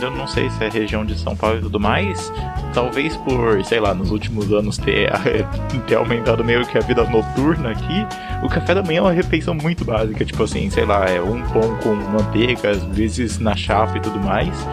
eu 0.00 0.10
não 0.10 0.26
sei 0.26 0.48
se 0.48 0.64
é 0.64 0.70
região 0.70 1.04
de 1.04 1.18
São 1.18 1.36
Paulo 1.36 1.58
e 1.58 1.60
tudo 1.60 1.78
mais, 1.78 2.32
talvez 2.72 3.14
por, 3.18 3.62
sei 3.64 3.78
lá, 3.78 3.92
nos 3.92 4.10
últimos 4.10 4.50
anos 4.52 4.78
ter, 4.78 5.10
ter 5.86 5.96
aumentado 5.96 6.42
meio 6.42 6.66
que 6.66 6.78
a 6.78 6.80
vida 6.80 7.04
noturna 7.04 7.70
aqui, 7.70 8.06
o 8.42 8.48
café 8.48 8.74
da 8.74 8.82
manhã 8.82 8.98
é 8.98 9.02
uma 9.02 9.12
refeição 9.12 9.54
muito 9.54 9.84
básica, 9.84 10.24
tipo 10.24 10.42
assim, 10.42 10.70
sei 10.70 10.86
lá, 10.86 11.04
é 11.10 11.20
um 11.20 11.42
pão 11.48 11.76
com 11.82 11.94
manteiga, 11.94 12.70
às 12.70 12.82
vezes 12.84 13.38
na 13.38 13.54
chapa 13.54 13.98
e 13.98 14.00
tudo 14.00 14.18
mais, 14.18 14.66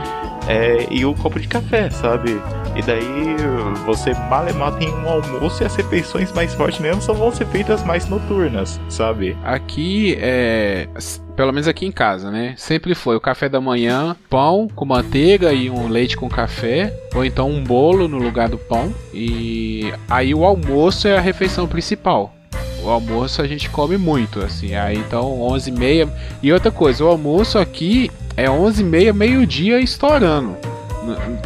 é, 0.47 0.87
e 0.89 1.05
um 1.05 1.13
copo 1.13 1.39
de 1.39 1.47
café, 1.47 1.89
sabe? 1.89 2.39
E 2.75 2.81
daí 2.81 3.35
você 3.85 4.13
mal 4.13 4.71
tem 4.73 4.89
um 4.89 5.09
almoço 5.09 5.63
e 5.63 5.65
as 5.65 5.75
refeições 5.75 6.31
mais 6.33 6.53
fortes 6.53 6.79
mesmo 6.79 7.01
só 7.01 7.13
vão 7.13 7.31
ser 7.31 7.45
feitas 7.47 7.83
mais 7.83 8.07
noturnas, 8.07 8.79
sabe? 8.89 9.35
Aqui 9.43 10.17
é 10.19 10.87
pelo 11.35 11.51
menos 11.51 11.67
aqui 11.67 11.85
em 11.85 11.91
casa, 11.91 12.31
né? 12.31 12.53
Sempre 12.57 12.95
foi 12.95 13.15
o 13.15 13.21
café 13.21 13.49
da 13.49 13.59
manhã, 13.59 14.15
pão 14.29 14.67
com 14.73 14.85
manteiga 14.85 15.51
e 15.53 15.69
um 15.69 15.87
leite 15.89 16.15
com 16.15 16.29
café, 16.29 16.93
ou 17.13 17.25
então 17.25 17.49
um 17.49 17.63
bolo 17.63 18.07
no 18.07 18.17
lugar 18.17 18.47
do 18.47 18.57
pão. 18.57 18.93
E 19.13 19.93
aí 20.09 20.33
o 20.33 20.45
almoço 20.45 21.07
é 21.07 21.17
a 21.17 21.21
refeição 21.21 21.67
principal. 21.67 22.33
O 22.81 22.89
almoço 22.89 23.41
a 23.41 23.47
gente 23.47 23.69
come 23.69 23.97
muito, 23.97 24.39
assim. 24.39 24.75
Aí 24.75 24.97
então 24.97 25.41
11 25.41 25.69
e 25.69 25.73
meia. 25.73 26.09
E 26.41 26.53
outra 26.53 26.71
coisa, 26.71 27.03
o 27.03 27.07
almoço 27.07 27.57
aqui 27.57 28.11
é 28.37 28.49
11 28.49 28.81
e 28.81 28.85
meia, 28.85 29.13
meio-dia 29.13 29.79
estourando. 29.79 30.57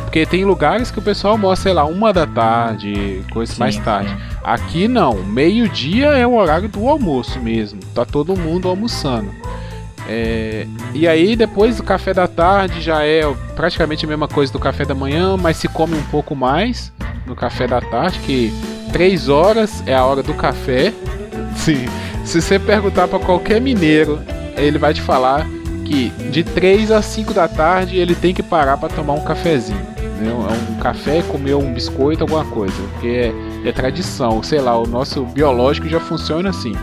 Porque 0.04 0.26
tem 0.26 0.46
lugares 0.46 0.90
que 0.90 1.00
o 1.00 1.02
pessoal 1.02 1.34
almoça, 1.34 1.64
sei 1.64 1.74
lá, 1.74 1.86
uma 1.86 2.14
da 2.14 2.26
tarde, 2.26 3.22
coisa 3.32 3.54
mais 3.58 3.78
tarde. 3.78 4.16
Aqui 4.44 4.88
não, 4.88 5.16
meio-dia 5.24 6.08
é 6.08 6.26
o 6.26 6.36
horário 6.36 6.70
do 6.70 6.88
almoço 6.88 7.40
mesmo. 7.40 7.80
Tá 7.94 8.06
todo 8.06 8.38
mundo 8.38 8.70
almoçando. 8.70 9.30
É, 10.08 10.66
e 10.94 11.08
aí 11.08 11.36
depois 11.36 11.78
do 11.78 11.84
café 11.84 12.14
da 12.16 12.28
tarde 12.28 12.82
já 12.82 13.04
é 13.04 13.22
praticamente 13.56 14.06
a 14.06 14.08
mesma 14.08 14.28
coisa 14.28 14.52
do 14.52 14.58
café 14.58 14.84
da 14.84 14.96
manhã, 14.96 15.38
mas 15.38 15.58
se 15.58 15.68
come 15.68 15.96
um 15.96 16.04
pouco 16.04 16.36
mais 16.36 16.92
no 17.28 17.36
café 17.36 17.68
da 17.68 17.80
tarde, 17.80 18.18
que 18.20 18.52
3 18.92 19.30
horas 19.30 19.84
é 19.86 19.94
a 19.94 20.04
hora 20.04 20.24
do 20.24 20.34
café. 20.34 20.94
Sim, 21.56 21.86
se 22.26 22.42
você 22.42 22.58
perguntar 22.58 23.08
para 23.08 23.20
qualquer 23.20 23.62
mineiro, 23.62 24.20
ele 24.58 24.80
vai 24.80 24.94
te 24.94 25.02
falar 25.02 25.46
que 25.90 26.10
de 26.30 26.44
3 26.44 26.92
a 26.92 27.02
5 27.02 27.34
da 27.34 27.48
tarde 27.48 27.98
ele 27.98 28.14
tem 28.14 28.32
que 28.32 28.44
parar 28.44 28.78
para 28.78 28.90
tomar 28.90 29.14
um 29.14 29.24
cafezinho. 29.24 29.82
Né? 30.22 30.32
Um 30.70 30.76
café, 30.76 31.24
comer 31.24 31.56
um 31.56 31.74
biscoito, 31.74 32.24
alguma 32.24 32.46
coisa. 32.46 32.76
Porque 32.94 33.08
é, 33.08 33.68
é 33.68 33.72
tradição, 33.72 34.44
sei 34.44 34.62
lá, 34.62 34.78
o 34.78 34.86
nosso 34.86 35.26
biológico 35.26 35.90
já 35.90 36.00
funciona 36.00 36.52
assim. 36.52 36.74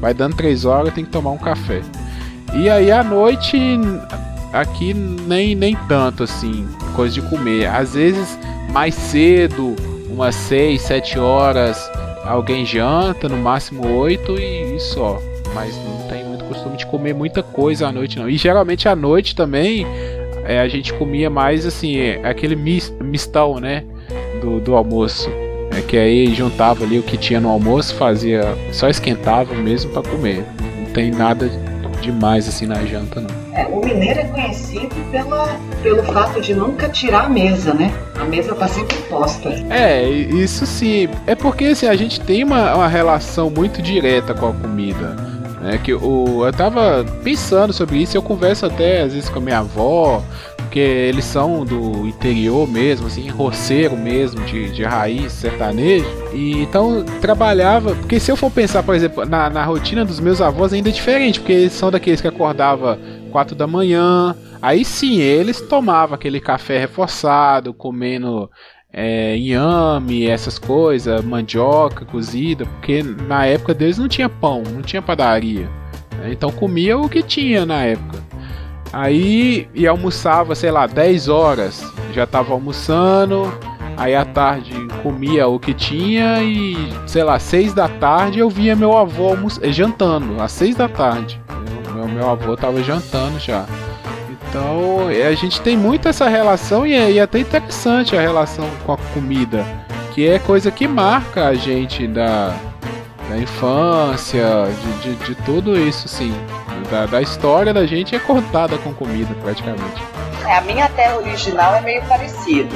Vai 0.00 0.12
dando 0.12 0.34
3 0.34 0.64
horas, 0.64 0.92
tem 0.92 1.04
que 1.04 1.10
tomar 1.10 1.30
um 1.30 1.38
café. 1.38 1.80
E 2.54 2.68
aí 2.68 2.90
à 2.90 3.04
noite 3.04 3.56
aqui 4.52 4.92
nem, 4.92 5.54
nem 5.54 5.76
tanto 5.88 6.24
assim, 6.24 6.66
coisa 6.96 7.14
de 7.14 7.22
comer. 7.22 7.66
Às 7.66 7.94
vezes 7.94 8.36
mais 8.72 8.96
cedo, 8.96 9.76
umas 10.10 10.34
6, 10.34 10.82
7 10.82 11.18
horas, 11.20 11.88
alguém 12.24 12.66
janta, 12.66 13.28
no 13.28 13.36
máximo 13.36 13.86
8 13.86 14.32
e, 14.40 14.76
e 14.76 14.80
só. 14.80 15.22
Mas 15.54 15.76
não 15.76 16.05
costume 16.46 16.76
de 16.76 16.86
comer 16.86 17.14
muita 17.14 17.42
coisa 17.42 17.88
à 17.88 17.92
noite 17.92 18.18
não. 18.18 18.28
E 18.28 18.36
geralmente 18.36 18.88
à 18.88 18.96
noite 18.96 19.34
também 19.34 19.86
é, 20.44 20.60
a 20.60 20.68
gente 20.68 20.92
comia 20.94 21.28
mais 21.28 21.66
assim, 21.66 21.98
é, 21.98 22.20
aquele 22.22 22.56
mis, 22.56 22.92
mistão, 23.00 23.58
né? 23.58 23.84
Do, 24.40 24.60
do 24.60 24.74
almoço. 24.76 25.28
É 25.76 25.82
que 25.82 25.96
aí 25.96 26.34
juntava 26.34 26.84
ali 26.84 26.98
o 26.98 27.02
que 27.02 27.16
tinha 27.16 27.40
no 27.40 27.50
almoço, 27.50 27.94
fazia, 27.96 28.42
só 28.72 28.88
esquentava 28.88 29.54
mesmo 29.54 29.90
para 29.90 30.08
comer. 30.08 30.44
Não 30.78 30.92
tem 30.92 31.10
nada 31.10 31.50
demais 32.00 32.48
assim 32.48 32.66
na 32.66 32.84
janta, 32.84 33.20
não. 33.20 33.46
É, 33.52 33.66
o 33.66 33.80
mineiro 33.84 34.20
é 34.20 34.24
conhecido 34.24 34.94
pela, 35.10 35.58
pelo 35.82 36.02
fato 36.04 36.40
de 36.40 36.54
nunca 36.54 36.88
tirar 36.88 37.24
a 37.24 37.28
mesa, 37.28 37.74
né? 37.74 37.92
A 38.20 38.24
mesa 38.24 38.54
tá 38.54 38.68
sempre 38.68 38.96
posta. 39.08 39.48
É, 39.70 40.08
isso 40.08 40.66
sim. 40.66 41.08
É 41.26 41.34
porque 41.34 41.66
assim, 41.66 41.86
a 41.86 41.96
gente 41.96 42.20
tem 42.20 42.44
uma, 42.44 42.74
uma 42.74 42.88
relação 42.88 43.50
muito 43.50 43.82
direta 43.82 44.34
com 44.34 44.48
a 44.48 44.52
comida. 44.52 45.16
Né? 45.66 45.78
Que 45.78 45.92
o, 45.92 46.46
eu 46.46 46.52
tava 46.52 47.04
pensando 47.24 47.72
sobre 47.72 47.98
isso, 47.98 48.16
eu 48.16 48.22
converso 48.22 48.64
até 48.66 49.02
às 49.02 49.12
vezes 49.12 49.28
com 49.28 49.40
a 49.40 49.42
minha 49.42 49.58
avó, 49.58 50.22
porque 50.58 50.78
eles 50.78 51.24
são 51.24 51.64
do 51.64 52.06
interior 52.06 52.68
mesmo, 52.68 53.08
assim, 53.08 53.28
roceiro 53.28 53.96
mesmo, 53.96 54.44
de, 54.44 54.70
de 54.70 54.84
raiz 54.84 55.32
sertanejo. 55.32 56.06
E 56.32 56.62
então 56.62 57.04
trabalhava, 57.20 57.96
porque 57.96 58.20
se 58.20 58.30
eu 58.30 58.36
for 58.36 58.48
pensar, 58.48 58.84
por 58.84 58.94
exemplo, 58.94 59.26
na, 59.26 59.50
na 59.50 59.64
rotina 59.64 60.04
dos 60.04 60.20
meus 60.20 60.40
avós 60.40 60.72
ainda 60.72 60.88
é 60.88 60.92
diferente, 60.92 61.40
porque 61.40 61.52
eles 61.52 61.72
são 61.72 61.90
daqueles 61.90 62.20
que 62.20 62.28
acordava 62.28 62.96
4 63.32 63.56
da 63.56 63.66
manhã. 63.66 64.36
Aí 64.62 64.84
sim, 64.84 65.18
eles 65.18 65.60
tomavam 65.60 66.14
aquele 66.14 66.40
café 66.40 66.78
reforçado, 66.78 67.74
comendo 67.74 68.48
é, 68.92 69.36
inhame, 69.36 70.26
essas 70.26 70.58
coisas, 70.58 71.24
mandioca 71.24 72.04
cozida, 72.04 72.64
porque 72.66 73.02
na 73.02 73.46
época 73.46 73.74
deles 73.74 73.98
não 73.98 74.08
tinha 74.08 74.28
pão, 74.28 74.62
não 74.62 74.82
tinha 74.82 75.02
padaria. 75.02 75.68
Então 76.30 76.50
comia 76.50 76.98
o 76.98 77.08
que 77.08 77.22
tinha 77.22 77.66
na 77.66 77.82
época. 77.82 78.24
Aí 78.92 79.68
e 79.74 79.86
almoçava, 79.86 80.54
sei 80.54 80.70
lá, 80.70 80.86
10 80.86 81.28
horas. 81.28 81.84
Já 82.12 82.26
tava 82.26 82.52
almoçando. 82.52 83.52
Aí 83.96 84.14
à 84.14 84.24
tarde 84.24 84.72
comia 85.02 85.48
o 85.48 85.58
que 85.58 85.72
tinha 85.72 86.42
e, 86.42 86.76
sei 87.06 87.24
lá, 87.24 87.38
6 87.38 87.72
da 87.72 87.88
tarde 87.88 88.38
eu 88.38 88.50
via 88.50 88.76
meu 88.76 88.96
avô 88.96 89.34
jantando, 89.70 90.40
às 90.42 90.52
6 90.52 90.76
da 90.76 90.88
tarde. 90.88 91.40
Meu, 91.94 92.06
meu 92.06 92.30
avô 92.30 92.54
tava 92.56 92.82
jantando 92.82 93.38
já. 93.38 93.64
Então 94.48 95.10
eh, 95.10 95.26
a 95.26 95.34
gente 95.34 95.60
tem 95.60 95.76
muito 95.76 96.08
essa 96.08 96.28
relação 96.28 96.86
e 96.86 96.94
é, 96.94 97.10
e 97.10 97.18
é 97.18 97.22
até 97.22 97.38
interessante 97.38 98.16
a 98.16 98.20
relação 98.20 98.68
com 98.84 98.92
a 98.92 98.98
comida, 99.14 99.64
que 100.14 100.28
é 100.28 100.38
coisa 100.38 100.70
que 100.70 100.86
marca 100.86 101.48
a 101.48 101.54
gente 101.54 102.06
da, 102.06 102.54
da 103.28 103.36
infância, 103.38 104.44
de, 105.02 105.14
de, 105.14 105.24
de 105.26 105.34
tudo 105.42 105.78
isso, 105.78 106.08
sim 106.08 106.34
da, 106.90 107.06
da 107.06 107.20
história 107.20 107.72
da 107.72 107.86
gente 107.86 108.14
é 108.14 108.18
contada 108.18 108.78
com 108.78 108.92
comida, 108.94 109.34
praticamente. 109.42 110.02
É, 110.46 110.56
a 110.56 110.60
minha 110.62 110.88
terra 110.90 111.16
original 111.16 111.74
é 111.74 111.80
meio 111.80 112.02
parecido. 112.04 112.74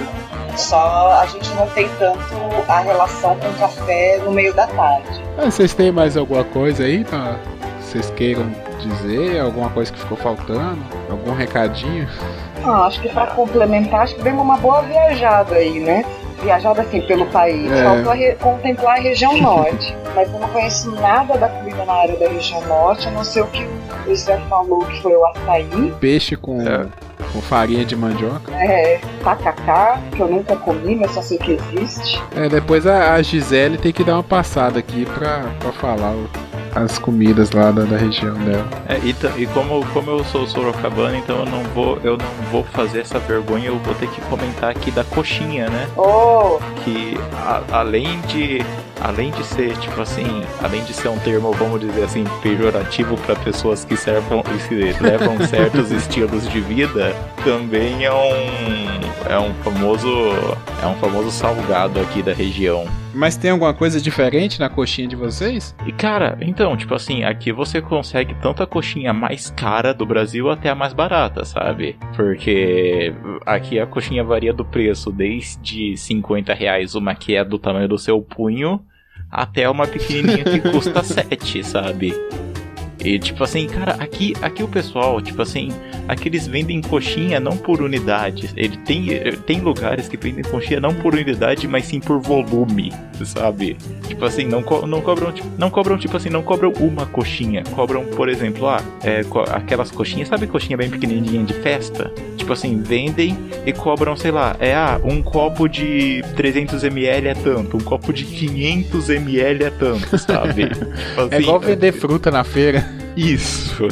Só 0.57 1.21
a 1.21 1.27
gente 1.27 1.49
não 1.55 1.67
tem 1.69 1.89
tanto 1.99 2.21
a 2.69 2.81
relação 2.81 3.37
com 3.37 3.49
o 3.49 3.55
café 3.55 4.21
no 4.25 4.33
meio 4.33 4.53
da 4.53 4.67
tarde. 4.67 5.23
Ah, 5.39 5.45
vocês 5.45 5.73
têm 5.73 5.93
mais 5.93 6.17
alguma 6.17 6.45
coisa 6.45 6.85
aí 6.85 7.05
pra 7.05 7.37
vocês 7.81 8.11
queiram 8.11 8.51
dizer? 8.81 9.41
Alguma 9.41 9.71
coisa 9.71 9.93
que 9.93 9.99
ficou 9.99 10.17
faltando? 10.17 10.79
Algum 11.11 11.33
recadinho? 11.35 12.09
Ah, 12.65 12.87
acho 12.87 13.01
que 13.01 13.09
pra 13.09 13.27
complementar, 13.29 14.01
acho 14.03 14.15
que 14.17 14.23
demos 14.23 14.43
uma 14.43 14.57
boa 14.59 14.83
viajada 14.83 15.55
aí, 15.57 15.81
né? 15.81 16.05
Viajada 16.43 16.83
assim 16.83 17.01
pelo 17.03 17.27
país. 17.27 17.71
É. 17.71 17.85
Faltou 17.85 18.13
a 18.13 18.15
re- 18.15 18.35
contemplar 18.41 18.99
a 18.99 19.01
região 19.01 19.37
norte. 19.41 19.95
Mas 20.17 20.33
eu 20.33 20.39
não 20.41 20.49
conheço 20.49 20.91
nada 20.93 21.37
da 21.39 21.49
comida 21.49 21.85
na 21.85 21.93
área 21.93 22.17
da 22.17 22.29
região 22.29 22.61
norte, 22.67 23.07
a 23.07 23.11
não 23.11 23.23
ser 23.23 23.43
o 23.43 23.47
que 23.47 23.67
o 24.09 24.15
Zé 24.17 24.39
falou, 24.49 24.81
que 24.87 25.01
foi 25.03 25.13
o 25.15 25.25
açaí, 25.27 25.95
Peixe 26.01 26.35
com, 26.37 26.61
É. 26.63 26.87
com 27.33 27.41
farinha 27.43 27.85
de 27.85 27.95
mandioca. 27.95 28.51
é, 28.55 28.99
tacacá, 29.23 30.01
que 30.13 30.21
eu 30.21 30.27
nunca 30.29 30.57
comi, 30.57 30.97
mas 30.97 31.13
só 31.13 31.23
sei 31.23 31.39
que 31.39 31.53
existe. 31.75 32.21
É, 32.35 32.49
depois 32.49 32.87
a, 32.87 33.15
a 33.15 33.23
Gisele 33.23 33.77
tem 33.79 33.93
que 33.93 34.03
dar 34.03 34.15
uma 34.15 34.23
passada 34.25 34.79
aqui 34.81 35.07
pra, 35.07 35.45
pra 35.61 35.73
falar 35.73 36.11
o- 36.13 36.29
as 36.75 36.99
comidas 36.99 37.51
lá 37.53 37.71
da, 37.71 37.83
da 37.85 37.97
região 37.97 38.35
dela. 38.35 38.67
É, 38.89 38.99
e, 38.99 39.15
e 39.43 39.47
como, 39.49 39.85
como 39.93 40.11
eu 40.11 40.25
sou 40.25 40.47
sorocabano, 40.47 41.17
então 41.17 41.39
eu 41.41 41.47
não 41.47 41.63
vou 41.75 41.99
eu 42.05 42.17
não 42.17 42.27
vou 42.51 42.65
fazer 42.65 43.01
essa 43.01 43.19
vergonha, 43.19 43.67
eu 43.69 43.79
vou 43.79 43.95
ter 43.95 44.09
que 44.09 44.21
comentar 44.23 44.71
aqui 44.71 44.91
da 44.91 45.05
coxinha, 45.05 45.69
né? 45.69 45.89
Oh, 45.97 46.59
que 46.85 47.17
a- 47.35 47.63
além 47.73 48.21
de 48.23 48.65
além 49.01 49.31
de 49.31 49.45
ser 49.45 49.77
tipo 49.79 50.01
assim 50.01 50.43
além 50.63 50.83
de 50.85 50.93
ser 50.93 51.09
um 51.09 51.19
termo 51.19 51.53
vamos 51.53 51.81
dizer 51.81 52.05
assim 52.05 52.25
pejorativo 52.43 53.17
para 53.19 53.35
pessoas 53.37 53.85
que 53.85 53.97
servam 53.97 54.43
que 54.43 54.75
levam 55.03 55.39
certos 55.47 55.91
estilos 55.91 56.49
de 56.49 56.61
vida 56.61 57.15
também 57.45 58.05
é 58.05 58.13
um 58.13 59.11
é 59.29 59.39
um 59.39 59.55
famoso 59.63 60.09
é 60.83 60.87
um 60.87 60.95
famoso 60.97 61.31
salgado 61.31 62.01
aqui 62.01 62.23
da 62.23 62.33
região 62.33 62.85
Mas 63.13 63.37
tem 63.37 63.51
alguma 63.51 63.75
coisa 63.75 64.01
diferente 64.01 64.61
na 64.61 64.69
coxinha 64.69 65.09
de 65.09 65.17
vocês? 65.17 65.75
e 65.87 65.93
cara 65.93 66.39
então 66.41 66.77
tipo 66.77 66.95
assim 66.95 67.25
aqui 67.25 67.53
você 67.53 67.81
consegue 67.81 68.35
tanto 68.41 68.63
a 68.63 68.67
coxinha 68.67 69.13
mais 69.13 69.51
cara 69.51 69.93
do 69.93 70.07
Brasil 70.07 70.51
até 70.51 70.69
a 70.69 70.75
mais 70.75 70.93
barata 70.93 71.45
sabe 71.45 71.97
porque 72.17 73.13
aqui 73.47 73.79
a 73.79 73.87
coxinha 73.87 74.25
varia 74.25 74.53
do 74.53 74.65
preço 74.65 75.11
desde 75.11 75.97
50 75.97 76.53
reais 76.55 76.95
uma 76.95 77.15
que 77.15 77.35
é 77.35 77.45
do 77.45 77.59
tamanho 77.59 77.89
do 77.89 77.99
seu 77.99 78.21
punho 78.21 78.81
até 79.31 79.69
uma 79.69 79.87
pequenininha 79.87 80.45
que 80.45 80.61
custa 80.61 81.03
7, 81.05 81.63
sabe? 81.65 82.15
E 83.05 83.19
tipo 83.19 83.43
assim, 83.43 83.67
cara, 83.67 83.93
aqui, 83.99 84.35
aqui 84.43 84.63
o 84.63 84.69
pessoal, 84.69 85.21
tipo 85.23 85.41
assim, 85.41 85.71
aqui 86.07 86.29
eles 86.29 86.47
vendem 86.47 86.81
coxinha 86.83 87.41
não 87.41 87.57
por 87.57 87.81
unidade. 87.81 88.51
Ele 88.57 88.77
tem, 88.79 89.07
tem 89.47 89.61
lugares 89.61 90.07
que 90.09 90.17
vendem 90.17 90.45
coxinha 90.45 90.81
não 90.81 90.95
por 90.95 91.15
unidade, 91.15 91.67
mas 91.67 91.87
sim 91.87 91.99
por 91.99 92.21
volume, 92.21 92.93
sabe? 93.25 93.77
Tipo 94.07 94.25
assim, 94.27 94.45
não, 94.45 94.63
co- 94.63 94.87
não 94.87 95.01
cobram, 95.01 95.33
tipo, 95.33 95.49
não 95.57 95.71
cobram, 95.71 95.97
tipo 95.99 96.17
assim, 96.17 96.29
não 96.29 96.43
cobram 96.43 96.73
uma 96.79 97.07
coxinha. 97.07 97.63
Cobram, 97.75 98.05
por 98.05 98.29
exemplo, 98.29 98.69
ah, 98.69 98.83
é, 99.03 99.25
co- 99.25 99.41
aquelas 99.49 99.91
coxinhas, 99.91 100.29
sabe 100.29 100.47
coxinha 100.47 100.77
bem 100.77 100.91
pequenininha 100.91 101.43
de 101.45 101.55
festa? 101.55 102.13
Tipo 102.37 102.53
assim, 102.53 102.83
vendem 102.83 103.37
e 103.65 103.73
cobram, 103.73 104.17
sei 104.17 104.31
lá, 104.31 104.57
é 104.61 104.75
ah, 104.75 105.01
um 105.05 105.23
copo 105.23 105.69
de 105.69 106.23
300ml 106.37 107.27
é 107.27 107.35
tanto, 107.35 107.77
um 107.77 107.81
copo 107.81 108.13
de 108.13 108.25
500ml 108.27 109.63
é 109.63 109.71
tanto, 109.71 110.19
sabe? 110.19 110.69
Tipo 110.71 111.21
É 111.21 111.25
assim, 111.37 111.37
igual 111.43 111.61
vender 111.61 111.93
fruta 111.93 112.31
na 112.31 112.45
feira. 112.45 112.90
Isso. 113.17 113.87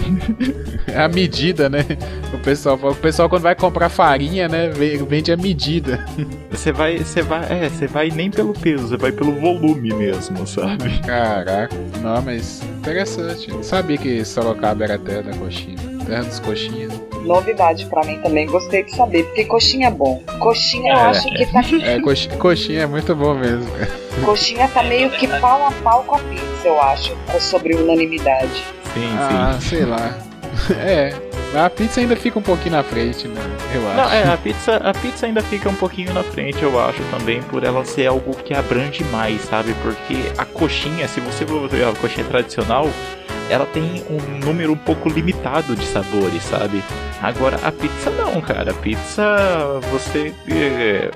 É 0.87 1.01
a 1.01 1.09
medida, 1.09 1.69
né? 1.69 1.85
O 2.33 2.39
pessoal, 2.39 2.77
fala- 2.79 2.93
o 2.93 2.97
pessoal 2.97 3.29
quando 3.29 3.43
vai 3.43 3.55
comprar 3.55 3.89
farinha, 3.89 4.49
né, 4.49 4.69
ve- 4.69 4.97
vende 4.99 5.33
a 5.33 5.37
medida. 5.37 6.05
Você 6.51 6.73
vai, 6.73 6.99
você 6.99 7.23
vai, 7.23 7.45
é, 7.65 7.69
você 7.69 7.87
vai 7.87 8.11
nem 8.11 8.31
pelo 8.31 8.53
peso, 8.53 8.89
você 8.89 8.97
vai 8.97 9.13
pelo 9.13 9.33
volume 9.33 9.93
mesmo, 9.95 10.47
sabe? 10.47 10.99
Caraca, 11.07 11.75
não, 12.03 12.21
mas 12.23 12.63
interessante. 12.79 13.51
Não 13.51 13.63
sabia 13.63 13.97
que 13.99 14.25
Sorocaba 14.25 14.85
era 14.85 14.99
terra 14.99 15.23
da 15.23 15.33
coxinha. 15.37 15.77
Terra 16.07 16.23
dos 16.25 16.41
coxinhas. 16.41 16.93
novidade 17.25 17.85
pra 17.87 18.03
mim 18.05 18.19
também, 18.23 18.47
gostei 18.47 18.83
de 18.85 18.95
saber, 18.97 19.25
porque 19.25 19.45
coxinha 19.45 19.89
é 19.89 19.91
bom. 19.91 20.23
Coxinha 20.39 20.93
eu 20.95 20.99
É. 20.99 21.03
acho 21.03 21.29
que 21.35 21.47
tá, 21.47 21.61
É, 21.83 22.01
coxinha, 22.01 22.37
coxinha 22.37 22.81
é 22.83 22.87
muito 22.87 23.15
bom 23.15 23.35
mesmo, 23.35 23.67
coxinha 24.25 24.67
tá 24.69 24.83
meio 24.83 25.11
que 25.11 25.29
pau 25.29 25.67
a 25.67 25.71
pau 25.83 26.03
com 26.05 26.15
a 26.15 26.19
pizza, 26.21 26.67
eu 26.67 26.81
acho, 26.81 27.15
sobre 27.39 27.75
unanimidade. 27.75 28.65
Sim, 28.95 29.17
Ah, 29.19 29.59
sei 29.61 29.85
lá. 29.85 30.19
É, 30.81 31.15
a 31.55 31.71
pizza 31.71 32.01
ainda 32.01 32.17
fica 32.17 32.39
um 32.39 32.43
pouquinho 32.43 32.75
na 32.77 32.83
frente, 32.83 33.29
né? 33.29 33.41
Eu 33.73 33.87
acho. 33.89 33.97
Não, 33.97 34.11
é, 34.13 34.33
a 34.33 34.37
pizza, 34.37 34.77
a 34.77 34.93
pizza 34.93 35.27
ainda 35.27 35.41
fica 35.41 35.69
um 35.69 35.75
pouquinho 35.75 36.13
na 36.13 36.23
frente, 36.25 36.63
eu 36.63 36.81
acho, 36.81 37.01
também, 37.13 37.41
por 37.43 37.63
ela 37.63 37.85
ser 37.85 38.07
algo 38.07 38.35
que 38.35 38.53
abrange 38.55 39.05
mais, 39.05 39.43
sabe? 39.43 39.75
Porque 39.83 40.33
a 40.37 40.45
coxinha, 40.45 41.07
se 41.07 41.21
você 41.21 41.47
for 41.47 41.69
ver 41.69 41.87
a 41.87 41.93
coxinha 41.93 42.27
tradicional, 42.27 42.89
ela 43.49 43.67
tem 43.67 44.03
um 44.11 44.45
número 44.45 44.73
um 44.73 44.77
pouco 44.77 45.09
limitado 45.09 45.75
de 45.75 45.87
sabores, 45.87 46.43
sabe? 46.43 46.83
Agora 47.23 47.59
a 47.63 47.73
pizza 47.73 48.11
não, 48.11 48.41
cara. 48.41 48.71
A 48.71 48.75
pizza 48.75 49.81
você 49.91 50.35
é, 50.51 51.11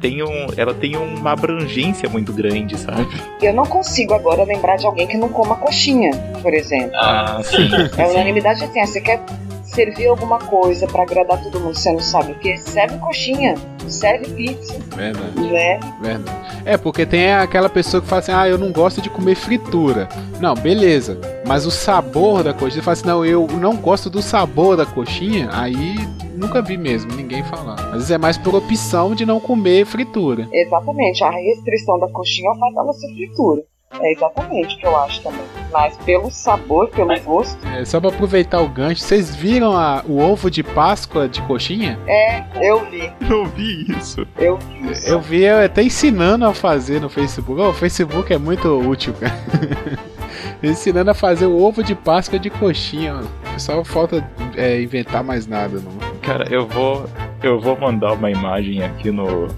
tem 0.00 0.22
um, 0.22 0.46
ela 0.56 0.74
tem 0.74 0.96
uma 0.96 1.32
abrangência 1.32 2.08
muito 2.08 2.32
grande, 2.32 2.78
sabe? 2.78 3.08
Eu 3.42 3.52
não 3.52 3.64
consigo 3.64 4.14
agora 4.14 4.44
lembrar 4.44 4.76
de 4.76 4.86
alguém 4.86 5.06
que 5.06 5.16
não 5.16 5.28
coma 5.28 5.56
coxinha, 5.56 6.12
por 6.42 6.54
exemplo. 6.54 6.96
Ah, 6.96 7.40
sim. 7.42 7.68
É 7.96 8.06
unanimidade 8.06 8.64
assim, 8.64 8.80
ah, 8.80 8.86
você 8.86 9.00
quer 9.00 9.20
servir 9.68 10.06
alguma 10.08 10.38
coisa 10.38 10.86
pra 10.86 11.02
agradar 11.02 11.42
todo 11.42 11.60
mundo, 11.60 11.76
você 11.76 11.92
não 11.92 12.00
sabe 12.00 12.32
o 12.32 12.38
que? 12.38 12.56
Serve 12.56 12.98
coxinha, 12.98 13.54
serve 13.86 14.26
pizza, 14.32 14.78
Verdade, 14.94 15.40
né? 15.40 15.80
verdade. 16.00 16.38
É, 16.64 16.76
porque 16.76 17.06
tem 17.06 17.32
aquela 17.32 17.68
pessoa 17.68 18.00
que 18.00 18.06
fala 18.08 18.20
assim, 18.20 18.32
ah, 18.32 18.48
eu 18.48 18.58
não 18.58 18.72
gosto 18.72 19.00
de 19.00 19.08
comer 19.08 19.34
fritura. 19.34 20.08
Não, 20.40 20.54
beleza. 20.54 21.18
Mas 21.46 21.64
o 21.66 21.70
sabor 21.70 22.42
da 22.42 22.52
coxinha, 22.52 22.82
fala 22.82 22.92
assim, 22.92 23.06
não, 23.06 23.24
eu 23.24 23.46
não 23.46 23.76
gosto 23.76 24.10
do 24.10 24.20
sabor 24.20 24.76
da 24.76 24.84
coxinha, 24.84 25.48
aí 25.52 25.96
nunca 26.34 26.60
vi 26.62 26.76
mesmo 26.76 27.12
ninguém 27.14 27.42
falar. 27.44 27.74
Às 27.86 27.92
vezes 27.94 28.10
é 28.10 28.18
mais 28.18 28.36
por 28.36 28.54
opção 28.54 29.14
de 29.14 29.24
não 29.24 29.40
comer 29.40 29.86
fritura. 29.86 30.46
Exatamente, 30.52 31.22
a 31.24 31.30
restrição 31.30 31.98
da 31.98 32.08
coxinha 32.08 32.50
o 32.50 32.58
fato 32.58 32.74
dela 32.74 32.92
ser 32.92 33.08
fritura. 33.14 33.62
É 34.00 34.12
exatamente 34.12 34.76
o 34.76 34.78
que 34.78 34.86
eu 34.86 34.96
acho 34.96 35.22
também. 35.22 35.40
Mas 35.72 35.96
pelo 35.98 36.30
sabor, 36.30 36.88
pelo 36.90 37.18
gosto, 37.20 37.58
É, 37.68 37.84
só 37.84 37.98
pra 38.00 38.10
aproveitar 38.10 38.60
o 38.60 38.68
gancho, 38.68 39.00
vocês 39.02 39.34
viram 39.34 39.72
a- 39.76 40.02
o 40.06 40.18
ovo 40.20 40.50
de 40.50 40.62
Páscoa 40.62 41.28
de 41.28 41.40
coxinha? 41.42 41.98
é, 42.06 42.44
eu 42.60 42.84
vi, 42.90 43.10
Eu 43.28 43.46
vi 43.46 43.90
isso. 43.98 44.26
eu 44.36 44.58
vi. 44.58 44.90
isso. 44.92 45.08
Eu 45.08 45.20
vi 45.20 45.42
eu 45.44 45.64
até 45.64 45.82
ensinando 45.82 46.44
a 46.46 46.52
fazer 46.54 47.00
no 47.00 47.08
Facebook. 47.08 47.60
Ó, 47.60 47.70
o 47.70 47.72
Facebook 47.74 48.32
é 48.32 48.38
muito 48.38 48.68
útil, 48.78 49.14
cara. 49.14 49.34
ensinando 50.62 51.10
a 51.10 51.14
fazer 51.14 51.46
o 51.46 51.60
ovo 51.62 51.82
de 51.82 51.94
Páscoa 51.94 52.38
de 52.38 52.50
coxinha. 52.50 53.14
ó. 53.16 53.20
O 53.48 53.52
pessoal 53.54 53.84
falta 53.84 54.24
é, 54.56 54.80
inventar 54.80 55.24
mais 55.24 55.46
nada, 55.46 55.80
não. 55.80 56.08
Cara, 56.20 56.46
eu 56.52 56.66
vou. 56.66 57.06
Eu 57.42 57.60
vou 57.60 57.76
mandar 57.78 58.12
uma 58.12 58.30
imagem 58.30 58.82
aqui 58.82 59.10
no. 59.10 59.48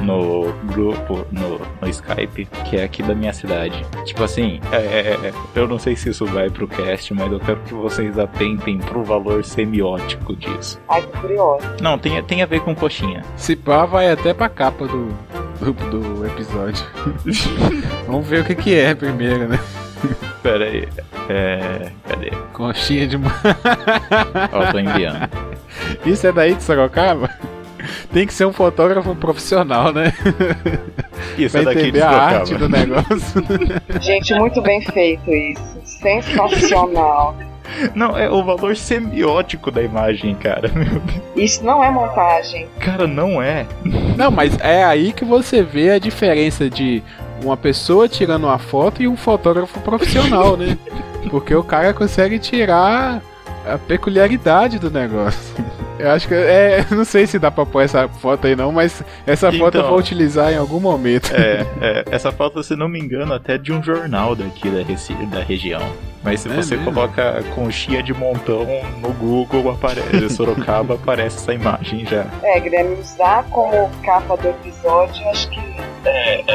No 0.00 0.52
grupo, 0.72 1.26
no, 1.30 1.60
no 1.80 1.88
Skype, 1.88 2.46
que 2.64 2.76
é 2.76 2.84
aqui 2.84 3.02
da 3.02 3.14
minha 3.14 3.32
cidade. 3.32 3.84
Tipo 4.04 4.24
assim, 4.24 4.60
é, 4.72 4.76
é, 4.76 5.28
é, 5.28 5.32
eu 5.54 5.68
não 5.68 5.78
sei 5.78 5.96
se 5.96 6.10
isso 6.10 6.24
vai 6.26 6.50
pro 6.50 6.66
cast, 6.66 7.12
mas 7.14 7.30
eu 7.30 7.40
quero 7.40 7.60
que 7.60 7.74
vocês 7.74 8.18
atentem 8.18 8.78
pro 8.78 9.02
valor 9.02 9.44
semiótico 9.44 10.34
disso. 10.36 10.80
Ai, 10.88 11.02
tô 11.02 11.18
curiosa. 11.18 11.76
Não, 11.80 11.98
tem, 11.98 12.22
tem 12.24 12.42
a 12.42 12.46
ver 12.46 12.60
com 12.60 12.74
coxinha. 12.74 13.22
Se 13.36 13.54
pá, 13.54 13.84
vai 13.84 14.10
até 14.10 14.32
pra 14.32 14.48
capa 14.48 14.86
do, 14.86 15.08
do, 15.60 15.72
do 15.72 16.26
episódio. 16.26 16.84
Vamos 18.06 18.26
ver 18.26 18.42
o 18.42 18.44
que, 18.44 18.54
que 18.54 18.74
é 18.74 18.94
primeiro, 18.94 19.48
né? 19.48 19.58
Pera 20.42 20.64
aí. 20.64 20.88
É. 21.28 21.90
Cadê? 22.08 22.30
Coxinha 22.52 23.06
de. 23.06 23.16
Ó, 24.52 24.72
tô 24.72 24.78
enviando. 24.78 25.28
Isso 26.04 26.26
é 26.26 26.32
daí 26.32 26.54
de 26.54 26.62
Sorocaba? 26.62 27.30
Tem 28.12 28.26
que 28.26 28.34
ser 28.34 28.46
um 28.46 28.52
fotógrafo 28.52 29.14
profissional, 29.14 29.92
né? 29.92 30.12
Isso 31.38 31.52
Pra 31.52 31.62
é 31.62 31.64
daqui 31.64 31.82
de 31.82 31.88
entender 31.88 32.02
a 32.02 32.10
arte 32.10 32.54
do 32.54 32.68
negócio. 32.68 33.44
Gente, 34.00 34.34
muito 34.34 34.60
bem 34.62 34.80
feito 34.82 35.30
isso. 35.30 35.80
Sensacional. 35.84 37.36
Não, 37.94 38.16
é 38.16 38.28
o 38.28 38.44
valor 38.44 38.76
semiótico 38.76 39.70
da 39.70 39.82
imagem, 39.82 40.34
cara. 40.34 40.70
Isso 41.36 41.64
não 41.64 41.82
é 41.82 41.90
montagem. 41.90 42.66
Cara, 42.80 43.06
não 43.06 43.40
é. 43.40 43.66
Não, 44.16 44.30
mas 44.30 44.58
é 44.60 44.84
aí 44.84 45.12
que 45.12 45.24
você 45.24 45.62
vê 45.62 45.90
a 45.90 45.98
diferença 45.98 46.68
de 46.68 47.02
uma 47.44 47.56
pessoa 47.56 48.08
tirando 48.08 48.44
uma 48.44 48.58
foto 48.58 49.02
e 49.02 49.08
um 49.08 49.16
fotógrafo 49.16 49.80
profissional, 49.80 50.56
né? 50.56 50.76
Porque 51.30 51.54
o 51.54 51.62
cara 51.62 51.94
consegue 51.94 52.38
tirar 52.38 53.22
a 53.66 53.78
peculiaridade 53.78 54.78
do 54.78 54.90
negócio. 54.90 55.54
Eu 56.00 56.10
acho 56.10 56.26
que 56.28 56.34
é. 56.34 56.84
Não 56.90 57.04
sei 57.04 57.26
se 57.26 57.38
dá 57.38 57.50
pra 57.50 57.64
pôr 57.66 57.82
essa 57.82 58.08
foto 58.08 58.46
aí 58.46 58.56
não, 58.56 58.72
mas 58.72 59.02
essa 59.26 59.52
foto 59.52 59.76
eu 59.76 59.80
Então. 59.80 59.90
vou 59.90 59.98
utilizar 59.98 60.52
em 60.52 60.56
algum 60.56 60.80
momento. 60.80 61.30
É, 61.34 61.66
é, 61.80 62.04
essa 62.10 62.32
foto, 62.32 62.62
se 62.62 62.74
não 62.76 62.88
me 62.88 62.98
engano, 62.98 63.32
até 63.34 63.56
de 63.58 63.72
um 63.72 63.82
jornal 63.82 64.34
daqui 64.34 64.68
da, 64.68 64.82
reci- 64.82 65.14
da 65.26 65.40
região. 65.40 65.80
Mas 66.22 66.40
se 66.40 66.48
É 66.50 66.52
você 66.54 66.76
mesmo? 66.76 66.92
coloca 66.92 67.42
conchinha 67.54 68.02
de 68.02 68.12
montão 68.12 68.66
no 69.00 69.12
Google, 69.14 69.70
aparece 69.70 70.28
Sorocaba, 70.34 70.94
aparece 70.94 71.36
essa 71.38 71.54
imagem 71.54 72.04
já. 72.06 72.26
É, 72.42 72.60
Guilherme, 72.60 72.96
usar 73.00 73.44
como 73.50 73.90
capa 74.04 74.36
do 74.36 74.48
episódio, 74.48 75.26
acho 75.30 75.48
que 75.48 75.60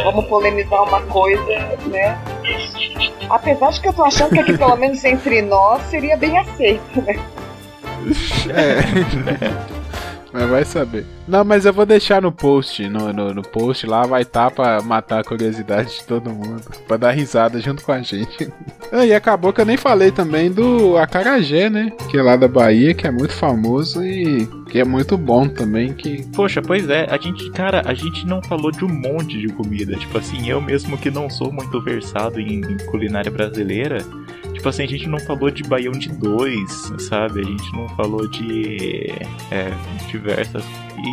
vamos 0.03 0.25
polemizar 0.25 0.83
uma 0.83 1.01
coisa, 1.03 1.43
né? 1.87 2.17
Apesar 3.29 3.71
de 3.71 3.81
que 3.81 3.87
eu 3.87 3.93
tô 3.93 4.03
achando 4.03 4.29
que 4.31 4.39
aqui, 4.39 4.57
pelo 4.57 4.75
menos 4.75 5.03
entre 5.03 5.41
nós, 5.41 5.81
seria 5.83 6.15
bem 6.17 6.37
aceito, 6.37 7.01
né? 7.01 7.15
É. 8.49 9.75
Mas 10.35 10.49
vai 10.49 10.65
saber. 10.65 11.05
Não, 11.25 11.45
mas 11.45 11.65
eu 11.65 11.71
vou 11.71 11.85
deixar 11.85 12.21
no 12.21 12.29
post. 12.29 12.89
No, 12.89 13.13
no, 13.13 13.33
no 13.33 13.41
post 13.41 13.87
lá 13.87 14.05
vai 14.05 14.23
estar 14.23 14.51
pra 14.51 14.81
matar 14.81 15.21
a 15.21 15.23
curiosidade 15.23 15.91
de 15.91 16.03
todo 16.03 16.29
mundo. 16.29 16.61
Pra 16.85 16.97
dar 16.97 17.11
risada 17.11 17.61
junto 17.61 17.81
com 17.83 17.93
a 17.93 18.01
gente. 18.01 18.51
Ah, 18.91 19.03
e 19.03 19.13
acabou 19.13 19.51
que 19.51 19.59
eu 19.59 19.65
nem 19.65 19.75
falei 19.75 20.11
também 20.11 20.49
do 20.49 20.95
Acarajé, 20.95 21.69
né? 21.71 21.91
Que 22.09 22.17
é 22.17 22.21
lá 22.21 22.35
da 22.35 22.47
Bahia, 22.47 22.93
que 22.93 23.07
é 23.07 23.11
muito 23.11 23.33
famoso 23.33 24.05
e 24.05 24.47
que 24.69 24.79
é 24.79 24.85
muito 24.85 25.17
bom 25.17 25.49
também. 25.49 25.91
Que 25.91 26.23
Poxa, 26.27 26.61
pois 26.61 26.87
é, 26.87 27.07
a 27.09 27.17
gente, 27.17 27.49
cara, 27.49 27.81
a 27.83 27.93
gente 27.95 28.25
não 28.27 28.41
falou 28.43 28.71
de 28.71 28.85
um 28.85 28.87
monte 28.87 29.39
de 29.39 29.47
comida. 29.49 29.97
Tipo 29.97 30.19
assim, 30.19 30.47
eu 30.47 30.61
mesmo 30.61 30.97
que 30.97 31.09
não 31.09 31.29
sou 31.29 31.51
muito 31.51 31.81
versado 31.81 32.39
em, 32.39 32.61
em 32.61 32.77
culinária 32.85 33.31
brasileira, 33.31 33.97
tipo 34.66 34.70
assim, 34.70 34.84
a 34.84 34.88
gente 34.88 35.07
não 35.07 35.20
falou 35.20 35.51
de 35.51 35.61
baião 35.63 35.91
de 35.91 36.09
dois, 36.09 36.91
sabe? 37.07 37.41
A 37.41 37.43
gente 37.43 37.72
não 37.74 37.88
falou 37.89 38.28
de 38.28 39.13
é, 39.51 39.72
diversas. 40.07 40.63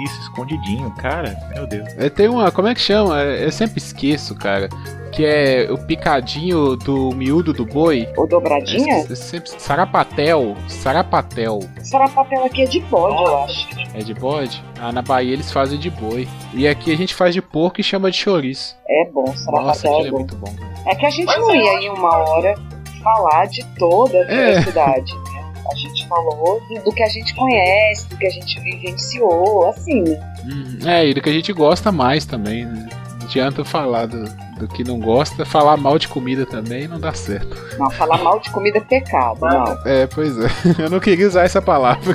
Isso, 0.05 0.21
escondidinho, 0.23 0.91
cara, 0.93 1.37
meu 1.55 1.67
Deus. 1.67 1.87
É, 1.99 2.09
tem 2.09 2.29
uma. 2.29 2.51
Como 2.51 2.69
é 2.69 2.75
que 2.75 2.81
chama? 2.81 3.21
É, 3.21 3.45
Eu 3.45 3.53
sempre 3.53 3.77
esqueço, 3.77 4.35
cara. 4.35 4.71
Que 5.13 5.27
é 5.27 5.69
o 5.71 5.77
picadinho 5.77 6.77
do 6.77 7.11
miúdo 7.15 7.53
do 7.53 7.67
boi. 7.67 8.09
Ou 8.17 8.27
dobradinha? 8.27 9.05
Eu 9.07 9.15
sempre, 9.17 9.51
sarapatel. 9.51 10.57
Sarapatel. 10.67 11.61
Sarapatel 11.83 12.45
aqui 12.47 12.63
é 12.63 12.65
de 12.65 12.81
bode, 12.81 13.23
eu 13.23 13.39
acho. 13.45 13.69
É 13.93 13.99
de 13.99 14.15
bode? 14.15 14.65
Ah, 14.81 14.91
na 14.91 15.03
Bahia 15.03 15.35
eles 15.35 15.53
fazem 15.53 15.79
de 15.79 15.91
boi. 15.91 16.27
E 16.55 16.67
aqui 16.67 16.91
a 16.91 16.97
gente 16.97 17.15
faz 17.15 17.35
de 17.35 17.43
porco 17.43 17.83
e 17.83 17.85
chama 17.85 18.11
de 18.11 18.17
chouriço. 18.17 18.75
É 18.89 19.11
bom, 19.11 19.27
Nossa, 19.27 19.81
sarapatel 19.81 19.93
aquilo 19.93 20.05
é 20.05 20.07
é 20.07 20.11
bom. 20.11 20.17
muito 20.17 20.37
bom. 20.37 20.55
É 20.87 20.95
que 20.95 21.05
a 21.05 21.11
gente 21.11 21.39
não 21.39 21.55
ia 21.55 21.83
em 21.83 21.91
uma 21.91 22.17
hora 22.17 22.55
falar 23.03 23.47
de 23.47 23.65
toda 23.79 24.17
a 24.19 24.21
É. 24.23 24.51
diversidade, 24.59 25.15
né? 25.15 25.53
A 25.71 25.75
gente 25.77 26.07
falou 26.09 26.61
do, 26.69 26.83
do 26.85 26.93
que 26.93 27.03
a 27.03 27.09
gente 27.09 27.35
conhece, 27.35 28.07
do 28.09 28.17
que 28.17 28.27
a 28.27 28.31
gente 28.31 28.61
vivenciou, 28.61 29.69
assim, 29.69 30.03
né? 30.03 30.35
Hum, 30.45 30.79
é, 30.87 31.07
e 31.07 31.15
do 31.15 31.21
que 31.23 31.31
a 31.31 31.33
gente 31.33 31.53
gosta 31.53 31.91
mais 31.93 32.25
também, 32.27 32.65
né? 32.65 32.89
Não 33.21 33.27
adianta 33.29 33.65
falar 33.65 34.07
do, 34.07 34.25
do 34.59 34.69
que 34.69 34.83
não 34.85 34.99
gosta, 34.99 35.45
falar 35.47 35.77
mal 35.77 35.99
de 35.99 36.09
comida 36.09 36.45
também 36.45 36.89
não 36.89 36.99
dá 37.01 37.13
certo. 37.15 37.57
Não, 37.79 37.89
falar 37.91 38.19
mal 38.19 38.39
de 38.41 38.51
comida 38.51 38.79
é 38.79 38.81
pecado, 38.81 39.41
não. 39.41 39.65
É, 39.87 40.07
pois 40.09 40.37
é. 40.39 40.49
Eu 40.83 40.91
não 40.91 40.99
queria 41.01 41.27
usar 41.29 41.45
essa 41.45 41.63
palavra. 41.63 42.15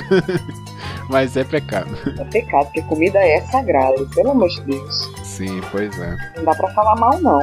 Mas 1.08 1.36
é 1.38 1.42
pecado. 1.42 1.96
É 2.18 2.24
pecado, 2.24 2.66
porque 2.66 2.82
comida 2.82 3.18
é 3.18 3.40
sagrada, 3.50 4.04
pelo 4.14 4.30
amor 4.32 4.48
de 4.50 4.60
Deus. 4.60 5.10
Sim, 5.24 5.60
pois 5.72 5.98
é. 5.98 6.16
Não 6.36 6.44
dá 6.44 6.54
pra 6.54 6.68
falar 6.74 6.96
mal, 6.96 7.18
não. 7.20 7.40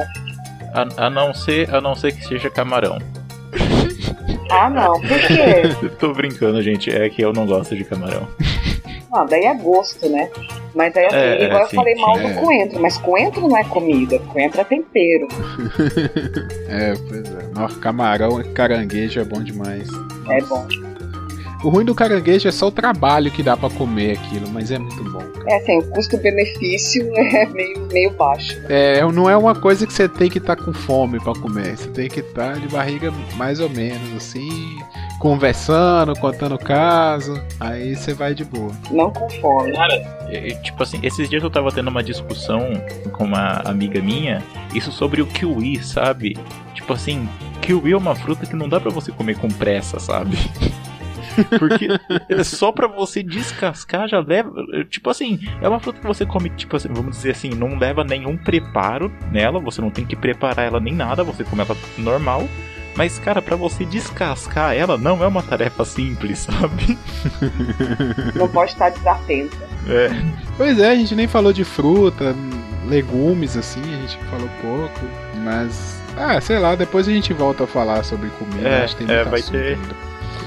A, 0.72 1.06
a 1.06 1.10
não 1.10 1.34
ser, 1.34 1.74
a 1.74 1.80
não 1.80 1.96
ser 1.96 2.12
que 2.12 2.24
seja 2.24 2.48
camarão. 2.48 2.98
Ah, 4.50 4.70
não, 4.70 5.00
por 5.00 5.18
quê? 5.26 5.88
Tô 5.98 6.12
brincando, 6.12 6.62
gente, 6.62 6.90
é 6.90 7.08
que 7.08 7.22
eu 7.22 7.32
não 7.32 7.46
gosto 7.46 7.74
de 7.74 7.84
camarão. 7.84 8.28
Não, 9.10 9.26
daí 9.26 9.44
é 9.44 9.54
gosto, 9.54 10.08
né? 10.08 10.28
Mas 10.74 10.94
aí, 10.96 11.06
assim, 11.06 11.16
É, 11.16 11.44
igual 11.44 11.62
eu 11.62 11.68
sim, 11.68 11.76
falei 11.76 11.94
sim, 11.94 12.00
mal 12.02 12.18
é. 12.18 12.22
do 12.22 12.40
coentro, 12.40 12.80
mas 12.80 12.98
coentro 12.98 13.48
não 13.48 13.56
é 13.56 13.64
comida, 13.64 14.18
coentro 14.18 14.60
é 14.60 14.64
tempero. 14.64 15.28
É, 16.68 16.94
pois 17.08 17.24
é. 17.24 17.48
Nossa, 17.54 17.78
camarão 17.78 18.40
e 18.40 18.44
caranguejo 18.52 19.20
é 19.20 19.24
bom 19.24 19.42
demais. 19.42 19.88
É 20.28 20.40
bom. 20.42 20.66
O 21.66 21.68
ruim 21.68 21.84
do 21.84 21.96
caranguejo 21.96 22.46
é 22.46 22.52
só 22.52 22.68
o 22.68 22.70
trabalho 22.70 23.28
que 23.28 23.42
dá 23.42 23.56
pra 23.56 23.68
comer 23.68 24.12
aquilo, 24.12 24.48
mas 24.52 24.70
é 24.70 24.78
muito 24.78 25.02
bom. 25.02 25.18
cara. 25.18 25.50
É 25.50 25.56
assim, 25.56 25.78
o 25.78 25.90
custo-benefício 25.90 27.10
é 27.18 27.44
meio, 27.46 27.88
meio 27.90 28.10
baixo. 28.12 28.56
É, 28.68 29.04
não 29.10 29.28
é 29.28 29.36
uma 29.36 29.52
coisa 29.52 29.84
que 29.84 29.92
você 29.92 30.08
tem 30.08 30.30
que 30.30 30.38
estar 30.38 30.54
com 30.54 30.72
fome 30.72 31.18
pra 31.18 31.32
comer. 31.32 31.76
Você 31.76 31.88
tem 31.88 32.08
que 32.08 32.20
estar 32.20 32.52
de 32.60 32.68
barriga 32.68 33.12
mais 33.34 33.58
ou 33.58 33.68
menos 33.68 34.14
assim, 34.14 34.78
conversando, 35.18 36.14
contando 36.20 36.56
caso. 36.56 37.34
Aí 37.58 37.96
você 37.96 38.14
vai 38.14 38.32
de 38.32 38.44
boa. 38.44 38.70
Não 38.92 39.10
com 39.10 39.28
fome. 39.28 39.72
E, 40.30 40.54
tipo 40.62 40.84
assim, 40.84 41.00
esses 41.02 41.28
dias 41.28 41.42
eu 41.42 41.50
tava 41.50 41.72
tendo 41.72 41.88
uma 41.88 42.04
discussão 42.04 42.60
com 43.10 43.24
uma 43.24 43.62
amiga 43.64 44.00
minha, 44.00 44.40
isso 44.72 44.92
sobre 44.92 45.20
o 45.20 45.26
kiwi, 45.26 45.82
sabe? 45.82 46.38
Tipo 46.74 46.92
assim, 46.92 47.28
kiwi 47.60 47.90
é 47.90 47.96
uma 47.96 48.14
fruta 48.14 48.46
que 48.46 48.54
não 48.54 48.68
dá 48.68 48.78
pra 48.78 48.92
você 48.92 49.10
comer 49.10 49.36
com 49.36 49.48
pressa, 49.48 49.98
sabe? 49.98 50.38
Porque 51.58 51.88
só 52.44 52.72
pra 52.72 52.86
você 52.86 53.22
descascar 53.22 54.08
já 54.08 54.20
leva. 54.20 54.50
Tipo 54.88 55.10
assim, 55.10 55.38
é 55.60 55.68
uma 55.68 55.80
fruta 55.80 56.00
que 56.00 56.06
você 56.06 56.24
come, 56.26 56.50
tipo 56.50 56.76
assim, 56.76 56.88
vamos 56.90 57.16
dizer 57.16 57.30
assim, 57.32 57.50
não 57.50 57.78
leva 57.78 58.04
nenhum 58.04 58.36
preparo 58.36 59.12
nela, 59.30 59.58
você 59.60 59.80
não 59.80 59.90
tem 59.90 60.04
que 60.04 60.16
preparar 60.16 60.66
ela 60.66 60.80
nem 60.80 60.94
nada, 60.94 61.22
você 61.24 61.44
come 61.44 61.62
ela 61.62 61.76
normal. 61.98 62.48
Mas, 62.96 63.18
cara, 63.18 63.42
pra 63.42 63.56
você 63.56 63.84
descascar 63.84 64.74
ela 64.74 64.96
não 64.96 65.22
é 65.22 65.26
uma 65.26 65.42
tarefa 65.42 65.84
simples, 65.84 66.38
sabe? 66.48 66.96
Não 68.34 68.48
pode 68.48 68.72
estar 68.72 68.90
desatento. 68.90 69.56
É. 69.88 70.08
Pois 70.56 70.78
é, 70.78 70.90
a 70.90 70.94
gente 70.94 71.14
nem 71.14 71.26
falou 71.28 71.52
de 71.52 71.62
fruta, 71.62 72.34
legumes 72.88 73.56
assim, 73.56 73.82
a 73.82 73.98
gente 74.00 74.16
falou 74.30 74.48
pouco, 74.62 75.00
mas. 75.44 76.00
Ah, 76.16 76.40
sei 76.40 76.58
lá, 76.58 76.74
depois 76.74 77.06
a 77.06 77.12
gente 77.12 77.32
volta 77.34 77.64
a 77.64 77.66
falar 77.66 78.02
sobre 78.02 78.30
comida. 78.30 78.66
É, 78.66 78.84
acho 78.84 78.96
que 78.96 79.04
tem 79.04 79.14
é, 79.14 79.24
vai 79.24 79.40
assunto 79.40 79.52
ter- 79.52 79.74
ainda. 79.76 79.94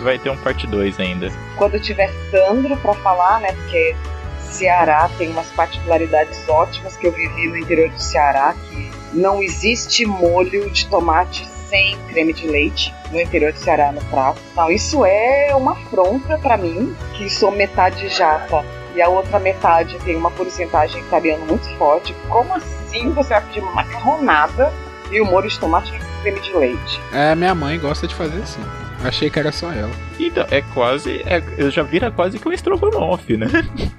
Vai 0.02 0.18
ter 0.18 0.30
um 0.30 0.38
parte 0.38 0.66
2 0.68 1.00
ainda. 1.00 1.32
Quando 1.56 1.80
tiver 1.80 2.12
Sandro 2.32 2.76
pra 2.78 2.94
falar, 2.96 3.40
né? 3.42 3.52
Porque 3.54 3.96
Ceará 4.40 5.10
tem 5.18 5.30
umas 5.30 5.48
particularidades 5.52 6.48
ótimas 6.48 6.98
que 6.98 7.08
eu 7.08 7.12
vivi 7.12 7.48
no 7.48 7.58
interior 7.58 7.90
do 7.90 8.02
Ceará, 8.02 8.56
que 8.70 8.92
não 9.14 9.42
existe 9.42 10.06
molho 10.06 10.70
de 10.72 10.88
tomate 10.88 11.48
sem 11.70 11.98
creme 12.08 12.34
de 12.34 12.48
leite 12.48 12.94
no 13.12 13.22
interior 13.22 13.54
do 13.54 13.60
Ceará 13.60 13.92
no 13.92 14.02
prato. 14.06 14.42
Então 14.52 14.72
isso 14.72 15.06
é 15.06 15.54
uma 15.56 15.74
afronta 15.74 16.38
pra 16.40 16.58
mim, 16.58 16.96
que 17.14 17.30
sou 17.30 17.52
metade 17.52 18.10
japa 18.10 18.66
e 18.96 19.02
a 19.02 19.08
outra 19.08 19.40
metade 19.40 19.98
tem 20.00 20.16
uma 20.16 20.32
porcentagem 20.32 21.00
italiana 21.02 21.46
muito 21.46 21.70
forte. 21.78 22.16
Como 22.28 22.54
assim 22.56 23.12
você 23.12 23.30
vai 23.30 23.42
pedir 23.42 23.62
macarronada 23.62 24.74
e 25.12 25.22
o 25.22 25.26
molho 25.26 25.48
de 25.48 25.60
tomate 25.60 25.92
com 25.92 26.22
creme 26.22 26.40
de 26.40 26.54
leite? 26.54 27.02
É, 27.14 27.36
minha 27.36 27.54
mãe 27.54 27.80
gosta 27.80 28.08
de 28.08 28.16
fazer 28.16 28.42
assim. 28.42 28.64
Achei 29.04 29.30
que 29.30 29.40
era 29.40 29.52
só 29.52 29.72
ela. 29.72 29.92
Então, 30.20 30.46
é 30.52 30.62
quase. 30.74 31.22
É, 31.26 31.42
já 31.72 31.84
vira 31.84 32.12
quase 32.12 32.38
que 32.38 32.48
um 32.48 32.52
estrogonofe, 32.52 33.38
né? 33.38 33.48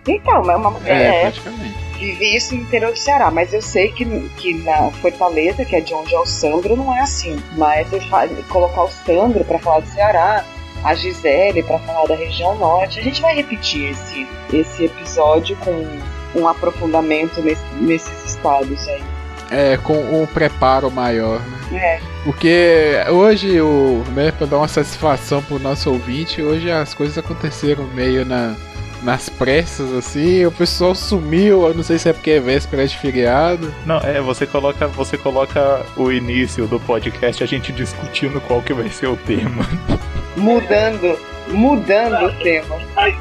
Então, 0.06 0.50
é 0.50 0.56
uma. 0.56 0.76
É, 0.86 1.02
é, 1.04 1.20
praticamente. 1.22 1.74
vivi 1.98 2.36
isso 2.36 2.54
no 2.54 2.62
interior 2.62 2.92
do 2.92 2.98
Ceará, 2.98 3.30
mas 3.30 3.52
eu 3.54 3.62
sei 3.62 3.90
que, 3.92 4.04
que 4.36 4.54
na 4.62 4.90
Fortaleza, 4.90 5.64
que 5.64 5.74
é 5.76 5.80
de 5.80 5.94
onde 5.94 6.14
é 6.14 6.18
o 6.18 6.26
Sandro, 6.26 6.76
não 6.76 6.94
é 6.94 7.00
assim. 7.00 7.38
Mas 7.56 7.90
eu 7.92 8.00
fa- 8.02 8.28
colocar 8.50 8.82
o 8.84 8.88
Sandro 8.90 9.44
pra 9.44 9.58
falar 9.58 9.80
do 9.80 9.88
Ceará, 9.88 10.44
a 10.84 10.94
Gisele 10.94 11.62
pra 11.62 11.78
falar 11.80 12.06
da 12.06 12.14
região 12.14 12.54
norte, 12.56 12.98
a 13.00 13.02
gente 13.02 13.20
vai 13.22 13.34
repetir 13.34 13.90
esse, 13.90 14.26
esse 14.52 14.84
episódio 14.84 15.56
com 15.56 15.86
um 16.38 16.46
aprofundamento 16.46 17.40
nesse- 17.42 17.62
nesses 17.80 18.24
estados 18.34 18.86
aí. 18.88 19.02
É, 19.50 19.76
com 19.78 19.94
um 19.94 20.26
preparo 20.26 20.90
maior, 20.90 21.40
né? 21.40 21.59
É, 21.72 22.00
Porque 22.24 22.94
hoje, 23.08 23.60
o, 23.60 24.02
né, 24.14 24.32
pra 24.32 24.46
dar 24.46 24.58
uma 24.58 24.68
satisfação 24.68 25.42
pro 25.42 25.58
nosso 25.58 25.90
ouvinte, 25.90 26.42
hoje 26.42 26.70
as 26.70 26.94
coisas 26.94 27.16
aconteceram 27.16 27.84
meio 27.94 28.24
na, 28.24 28.54
nas 29.02 29.28
pressas, 29.28 29.92
assim, 29.92 30.44
o 30.44 30.52
pessoal 30.52 30.94
sumiu, 30.94 31.66
eu 31.66 31.74
não 31.74 31.82
sei 31.82 31.98
se 31.98 32.08
é 32.08 32.12
porque 32.12 32.30
é 32.32 32.40
véspera 32.40 32.86
de 32.86 32.96
feriado. 32.98 33.72
Não, 33.86 33.98
é, 33.98 34.20
você 34.20 34.46
coloca, 34.46 34.86
você 34.88 35.16
coloca 35.16 35.84
o 35.96 36.10
início 36.10 36.66
do 36.66 36.78
podcast 36.80 37.42
a 37.42 37.46
gente 37.46 37.72
discutindo 37.72 38.40
qual 38.42 38.60
que 38.62 38.74
vai 38.74 38.88
ser 38.88 39.06
o 39.06 39.16
tema. 39.16 39.64
mudando, 40.36 41.18
mudando 41.48 42.26
o 42.26 42.32
tema. 42.42 42.76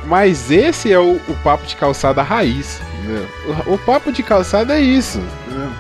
Mas 0.05 0.51
esse 0.51 0.91
é 0.91 0.99
o, 0.99 1.19
o 1.27 1.35
papo 1.43 1.65
de 1.65 1.75
calçada 1.75 2.21
raiz. 2.21 2.81
né? 3.03 3.25
O, 3.65 3.75
o 3.75 3.77
papo 3.77 4.11
de 4.11 4.21
calçada 4.23 4.77
é 4.77 4.81
isso. 4.81 5.21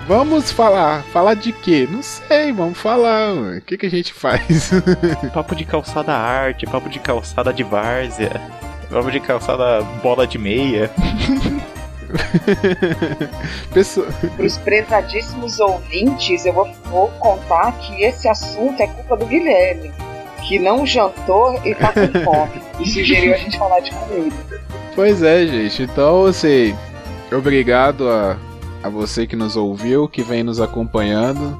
Vamos 0.07 0.51
falar. 0.51 1.03
Falar 1.13 1.35
de 1.35 1.51
quê? 1.51 1.87
Não 1.89 2.01
sei, 2.01 2.51
vamos 2.51 2.77
falar. 2.77 3.31
O 3.33 3.61
que, 3.61 3.77
que 3.77 3.85
a 3.85 3.89
gente 3.91 4.13
faz? 4.13 4.71
papo 5.33 5.55
de 5.55 5.65
calçada 5.65 6.13
arte, 6.13 6.65
papo 6.65 6.89
de 6.89 6.99
calçada 6.99 7.53
de 7.53 7.63
várzea, 7.63 8.41
papo 8.89 9.11
de 9.11 9.19
calçada 9.19 9.81
bola 10.01 10.25
de 10.25 10.37
meia. 10.37 10.89
Pessoa- 13.73 14.07
Para 14.35 14.45
os 14.45 14.57
prezadíssimos 14.57 15.59
ouvintes, 15.59 16.45
eu 16.45 16.53
vou, 16.53 16.67
vou 16.85 17.07
contar 17.19 17.71
que 17.73 18.03
esse 18.03 18.27
assunto 18.27 18.81
é 18.81 18.87
culpa 18.87 19.15
do 19.17 19.25
Guilherme, 19.27 19.91
que 20.47 20.57
não 20.57 20.85
jantou 20.85 21.59
e 21.63 21.75
tá 21.75 21.91
com 21.93 22.07
fome. 22.23 22.61
E 22.79 22.87
sugeriu 22.89 23.33
a 23.33 23.37
gente 23.37 23.57
falar 23.59 23.81
de 23.81 23.91
comida. 23.91 24.35
Pois 24.95 25.21
é, 25.21 25.45
gente. 25.45 25.83
Então, 25.83 26.25
assim, 26.25 26.73
obrigado 27.29 28.09
a, 28.09 28.37
a 28.83 28.89
você 28.89 29.27
que 29.27 29.35
nos 29.35 29.55
ouviu, 29.55 30.07
que 30.07 30.21
vem 30.21 30.43
nos 30.43 30.59
acompanhando. 30.59 31.59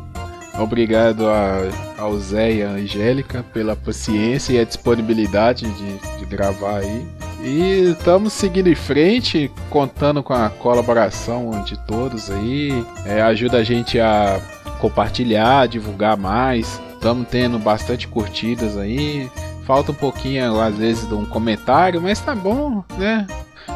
Obrigado 0.57 1.27
a 1.27 1.69
ao 1.99 2.17
Zé 2.17 2.53
e 2.53 2.63
à 2.63 2.69
Angélica 2.69 3.43
pela 3.53 3.75
paciência 3.75 4.53
e 4.53 4.59
a 4.59 4.63
disponibilidade 4.63 5.69
de, 5.69 6.17
de 6.17 6.25
gravar 6.25 6.77
aí. 6.77 7.05
E 7.41 7.91
estamos 7.91 8.33
seguindo 8.33 8.67
em 8.67 8.75
frente, 8.75 9.51
contando 9.69 10.23
com 10.23 10.33
a 10.33 10.49
colaboração 10.49 11.63
de 11.63 11.77
todos 11.85 12.29
aí. 12.31 12.85
É, 13.05 13.21
ajuda 13.21 13.57
a 13.57 13.63
gente 13.63 13.99
a 13.99 14.39
compartilhar, 14.79 15.67
divulgar 15.67 16.17
mais. 16.17 16.81
Estamos 16.93 17.27
tendo 17.29 17.59
bastante 17.59 18.07
curtidas 18.07 18.77
aí. 18.77 19.29
Falta 19.65 19.91
um 19.91 19.95
pouquinho, 19.95 20.59
às 20.59 20.75
vezes, 20.75 21.07
de 21.07 21.13
um 21.13 21.25
comentário, 21.25 22.01
mas 22.01 22.19
tá 22.19 22.33
bom, 22.33 22.83
né? 22.97 23.27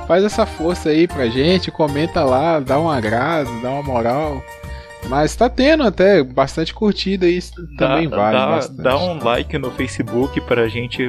Faz 0.07 0.23
essa 0.23 0.45
força 0.45 0.89
aí 0.89 1.07
pra 1.07 1.27
gente, 1.27 1.71
comenta 1.71 2.23
lá, 2.23 2.59
dá 2.59 2.79
um 2.79 2.89
agrado, 2.89 3.49
dá 3.61 3.69
uma 3.69 3.83
moral. 3.83 4.43
Mas 5.09 5.35
tá 5.35 5.49
tendo 5.49 5.83
até 5.83 6.23
bastante 6.23 6.73
curtida 6.73 7.27
e 7.27 7.37
isso 7.37 7.53
Dá, 7.77 7.87
também 7.89 8.07
vale 8.07 8.37
dá, 8.37 8.45
bastante. 8.47 8.81
dá 8.81 8.97
um 8.97 9.21
like 9.21 9.57
no 9.57 9.69
Facebook 9.71 10.39
pra 10.41 10.67
gente 10.69 11.05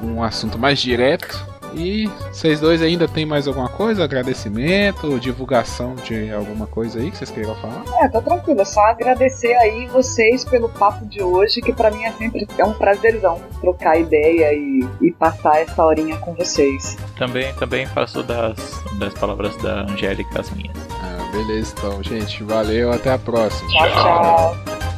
um 0.02 0.22
assunto 0.22 0.58
mais 0.58 0.80
direto. 0.80 1.49
E 1.74 2.06
vocês 2.32 2.60
dois 2.60 2.82
ainda 2.82 3.06
tem 3.06 3.24
mais 3.24 3.46
alguma 3.46 3.68
coisa? 3.68 4.04
Agradecimento, 4.04 5.18
divulgação 5.20 5.94
de 5.94 6.30
alguma 6.32 6.66
coisa 6.66 6.98
aí 6.98 7.10
que 7.10 7.16
vocês 7.16 7.30
queiram 7.30 7.54
falar? 7.56 7.84
É, 8.00 8.08
tá 8.08 8.20
tranquilo. 8.20 8.60
É 8.60 8.64
só 8.64 8.80
agradecer 8.80 9.54
aí 9.54 9.86
vocês 9.88 10.44
pelo 10.44 10.68
papo 10.68 11.06
de 11.06 11.22
hoje, 11.22 11.60
que 11.60 11.72
pra 11.72 11.90
mim 11.90 12.04
é 12.04 12.12
sempre 12.12 12.46
é 12.58 12.64
um 12.64 12.72
prazerzão 12.72 13.40
trocar 13.60 13.98
ideia 13.98 14.52
e, 14.52 14.86
e 15.00 15.12
passar 15.12 15.60
essa 15.60 15.84
horinha 15.84 16.16
com 16.18 16.34
vocês. 16.34 16.96
Também, 17.16 17.52
também 17.54 17.86
faço 17.86 18.22
das, 18.22 18.82
das 18.98 19.14
palavras 19.14 19.56
da 19.56 19.82
Angélica 19.82 20.40
as 20.40 20.50
minhas. 20.50 20.76
Ah, 21.02 21.30
beleza, 21.32 21.74
então, 21.78 22.02
gente. 22.02 22.42
Valeu, 22.42 22.92
até 22.92 23.12
a 23.12 23.18
próxima. 23.18 23.68
Tchau, 23.70 23.88
tchau. 23.90 24.89